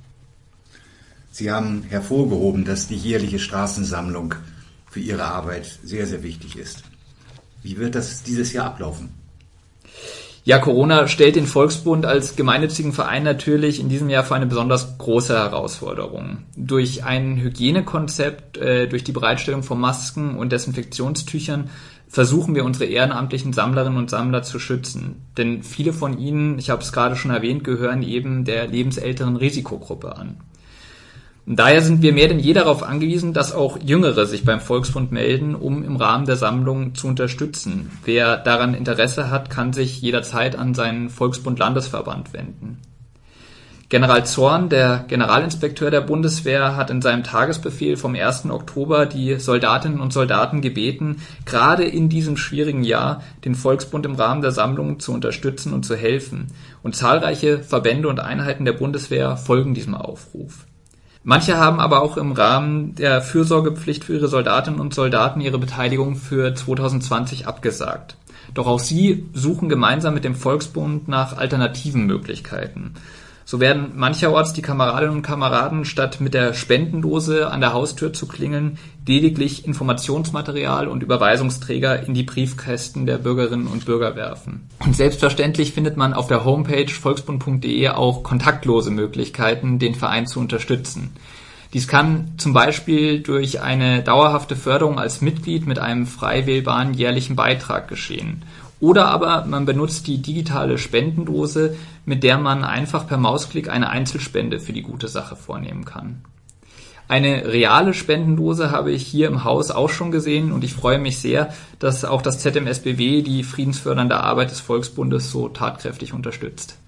Sie 1.41 1.51
haben 1.51 1.85
hervorgehoben, 1.89 2.67
dass 2.67 2.87
die 2.87 2.97
jährliche 2.97 3.39
Straßensammlung 3.39 4.35
für 4.91 5.01
Ihre 5.01 5.25
Arbeit 5.25 5.79
sehr, 5.83 6.07
sehr 6.07 6.23
wichtig 6.23 6.59
ist. 6.59 6.83
Wie 7.63 7.79
wird 7.79 7.95
das 7.95 8.23
dieses 8.23 8.53
Jahr 8.53 8.67
ablaufen? 8.67 9.09
Ja, 10.45 10.59
Corona 10.59 11.09
stellt 11.09 11.37
den 11.37 11.47
Volksbund 11.47 12.05
als 12.05 12.37
gemeinnützigen 12.37 12.93
Verein 12.93 13.23
natürlich 13.23 13.81
in 13.81 13.89
diesem 13.89 14.11
Jahr 14.11 14.23
vor 14.23 14.37
eine 14.37 14.45
besonders 14.45 14.99
große 14.99 15.33
Herausforderung. 15.35 16.45
Durch 16.57 17.05
ein 17.05 17.39
Hygienekonzept, 17.39 18.59
äh, 18.59 18.87
durch 18.87 19.03
die 19.03 19.13
Bereitstellung 19.13 19.63
von 19.63 19.81
Masken 19.81 20.37
und 20.37 20.53
Desinfektionstüchern 20.53 21.71
versuchen 22.07 22.55
wir 22.55 22.67
unsere 22.67 22.85
ehrenamtlichen 22.85 23.55
Sammlerinnen 23.55 23.97
und 23.97 24.11
Sammler 24.11 24.43
zu 24.43 24.59
schützen. 24.59 25.23
Denn 25.39 25.63
viele 25.63 25.95
von 25.95 26.19
ihnen, 26.19 26.59
ich 26.59 26.69
habe 26.69 26.83
es 26.83 26.93
gerade 26.93 27.17
schon 27.17 27.31
erwähnt, 27.31 27.65
gehören 27.65 28.03
eben 28.03 28.45
der 28.45 28.67
lebensälteren 28.67 29.37
Risikogruppe 29.37 30.17
an. 30.17 30.37
Daher 31.53 31.83
sind 31.83 32.01
wir 32.01 32.13
mehr 32.13 32.29
denn 32.29 32.39
je 32.39 32.53
darauf 32.53 32.85
angewiesen, 32.85 33.33
dass 33.33 33.53
auch 33.53 33.77
Jüngere 33.83 34.25
sich 34.27 34.45
beim 34.45 34.61
Volksbund 34.61 35.11
melden, 35.11 35.57
um 35.57 35.83
im 35.83 35.97
Rahmen 35.97 36.25
der 36.25 36.37
Sammlung 36.37 36.95
zu 36.95 37.09
unterstützen. 37.09 37.91
Wer 38.05 38.37
daran 38.37 38.73
Interesse 38.73 39.31
hat, 39.31 39.51
kann 39.51 39.73
sich 39.73 40.01
jederzeit 40.01 40.55
an 40.55 40.75
seinen 40.75 41.11
Volksbund-Landesverband 41.11 42.33
wenden. 42.33 42.79
General 43.89 44.25
Zorn, 44.25 44.69
der 44.69 45.05
Generalinspekteur 45.09 45.91
der 45.91 46.03
Bundeswehr, 46.03 46.77
hat 46.77 46.91
in 46.91 47.03
seinem 47.03 47.25
Tagesbefehl 47.25 47.97
vom 47.97 48.15
1. 48.15 48.49
Oktober 48.49 49.07
die 49.07 49.41
Soldatinnen 49.41 50.01
und 50.01 50.13
Soldaten 50.13 50.61
gebeten, 50.61 51.17
gerade 51.47 51.83
in 51.83 52.09
diesem 52.09 52.37
schwierigen 52.37 52.85
Jahr 52.85 53.25
den 53.45 53.57
Volksbund 53.57 54.07
im 54.07 54.15
Rahmen 54.15 54.43
der 54.43 54.53
Sammlung 54.53 55.01
zu 55.01 55.13
unterstützen 55.13 55.73
und 55.73 55.85
zu 55.85 55.97
helfen. 55.97 56.47
Und 56.85 56.95
zahlreiche 56.95 57.59
Verbände 57.65 58.07
und 58.07 58.21
Einheiten 58.21 58.65
der 58.65 58.75
Bundeswehr 58.75 59.37
folgen 59.37 59.75
diesem 59.75 59.97
Aufruf. 59.97 60.67
Manche 61.23 61.59
haben 61.59 61.81
aber 61.81 62.03
auch 62.03 62.17
im 62.17 62.33
Rahmen 62.33 62.95
der 62.95 63.21
Fürsorgepflicht 63.21 64.05
für 64.05 64.15
ihre 64.15 64.29
Soldatinnen 64.29 64.81
und 64.81 64.95
Soldaten 64.95 65.41
ihre 65.41 65.59
Beteiligung 65.59 66.17
für 66.17 66.55
2020 66.55 67.47
abgesagt. 67.47 68.17
Doch 68.55 68.67
auch 68.67 68.81
sie 68.81 69.29
suchen 69.35 69.69
gemeinsam 69.69 70.15
mit 70.15 70.25
dem 70.25 70.35
Volksbund 70.35 71.09
nach 71.09 71.37
alternativen 71.37 72.07
Möglichkeiten. 72.07 72.95
So 73.45 73.59
werden 73.59 73.93
mancherorts 73.97 74.53
die 74.53 74.63
Kameradinnen 74.63 75.17
und 75.17 75.23
Kameraden 75.23 75.85
statt 75.85 76.21
mit 76.21 76.35
der 76.35 76.55
Spendendose 76.55 77.51
an 77.51 77.61
der 77.61 77.73
Haustür 77.73 78.13
zu 78.13 78.27
klingeln, 78.27 78.79
lediglich 79.07 79.67
Informationsmaterial 79.67 80.87
und 80.87 81.03
Überweisungsträger 81.03 82.07
in 82.07 82.15
die 82.15 82.23
Briefkästen 82.23 83.07
der 83.07 83.19
Bürgerinnen 83.19 83.67
und 83.67 83.87
Bürger 83.87 84.15
werfen. 84.15 84.69
Und 84.85 84.95
selbstverständlich 84.95 85.73
findet 85.73 85.97
man 85.97 86.15
auf 86.15 86.29
der 86.29 86.45
Homepage 86.45 86.89
volksbund.de 86.89 87.89
auch 87.89 88.23
kontaktlose 88.23 88.93
Möglichkeiten, 88.93 89.81
den 89.81 89.97
Verein 89.97 90.29
zu 90.29 90.39
unterstützen. 90.39 91.11
Dies 91.73 91.89
kann 91.89 92.33
zum 92.37 92.53
Beispiel 92.53 93.21
durch 93.21 93.61
eine 93.61 94.03
dauerhafte 94.03 94.55
Förderung 94.55 95.01
als 95.01 95.23
Mitglied 95.23 95.67
mit 95.67 95.81
einem 95.81 96.07
frei 96.07 96.47
wählbaren 96.47 96.95
jährlichen 96.95 97.35
Beitrag 97.35 97.89
geschehen 97.89 98.45
oder 98.81 99.09
aber 99.09 99.45
man 99.45 99.67
benutzt 99.67 100.07
die 100.07 100.23
digitale 100.23 100.79
Spendendose, 100.79 101.77
mit 102.11 102.25
der 102.25 102.39
man 102.39 102.65
einfach 102.65 103.07
per 103.07 103.19
Mausklick 103.19 103.69
eine 103.69 103.89
Einzelspende 103.89 104.59
für 104.59 104.73
die 104.73 104.83
gute 104.83 105.07
Sache 105.07 105.37
vornehmen 105.37 105.85
kann. 105.85 106.23
Eine 107.07 107.47
reale 107.47 107.95
Spendendose 107.95 108.73
habe 108.73 108.91
ich 108.91 109.07
hier 109.07 109.29
im 109.29 109.45
Haus 109.45 109.71
auch 109.71 109.91
schon 109.91 110.11
gesehen 110.11 110.51
und 110.51 110.65
ich 110.65 110.75
freue 110.75 110.99
mich 110.99 111.21
sehr, 111.21 111.55
dass 111.79 112.05
auch 112.05 112.21
das 112.21 112.41
ZMSBW 112.41 113.23
die 113.23 113.45
friedensfördernde 113.45 114.17
Arbeit 114.17 114.51
des 114.51 114.59
Volksbundes 114.59 115.31
so 115.31 115.49
tatkräftig 115.49 116.13
unterstützt. 116.13 116.79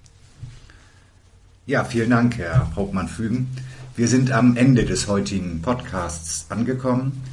Ja, 1.67 1.85
vielen 1.85 2.09
Dank, 2.09 2.37
Herr 2.37 2.75
Hauptmann 2.75 3.07
Fügen. 3.07 3.47
Wir 3.95 4.09
sind 4.09 4.33
am 4.33 4.57
Ende 4.57 4.83
des 4.83 5.07
heutigen 5.07 5.61
Podcasts 5.61 6.47
angekommen. 6.49 7.23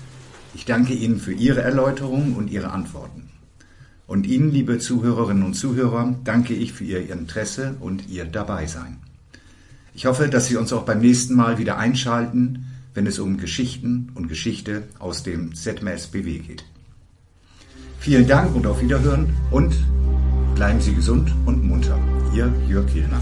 Ich 0.54 0.64
danke 0.64 0.92
Ihnen 0.92 1.18
für 1.18 1.32
Ihre 1.32 1.62
Erläuterungen 1.62 2.36
und 2.36 2.52
Ihre 2.52 2.70
Antworten. 2.70 3.29
Und 4.10 4.26
Ihnen, 4.26 4.50
liebe 4.50 4.80
Zuhörerinnen 4.80 5.44
und 5.44 5.54
Zuhörer, 5.54 6.16
danke 6.24 6.52
ich 6.52 6.72
für 6.72 6.82
Ihr 6.82 7.08
Interesse 7.12 7.76
und 7.78 8.08
Ihr 8.08 8.24
Dabeisein. 8.24 8.96
Ich 9.94 10.06
hoffe, 10.06 10.26
dass 10.26 10.48
Sie 10.48 10.56
uns 10.56 10.72
auch 10.72 10.82
beim 10.82 11.00
nächsten 11.00 11.36
Mal 11.36 11.58
wieder 11.58 11.78
einschalten, 11.78 12.66
wenn 12.92 13.06
es 13.06 13.20
um 13.20 13.36
Geschichten 13.36 14.10
und 14.16 14.26
Geschichte 14.26 14.82
aus 14.98 15.22
dem 15.22 15.54
ZMSBW 15.54 16.40
geht. 16.40 16.64
Vielen 18.00 18.26
Dank 18.26 18.52
und 18.56 18.66
auf 18.66 18.82
Wiederhören 18.82 19.32
und 19.52 19.76
bleiben 20.56 20.80
Sie 20.80 20.92
gesund 20.92 21.32
und 21.46 21.62
munter. 21.64 21.96
Ihr 22.34 22.52
Jörg 22.68 22.88
Kielner. 22.88 23.20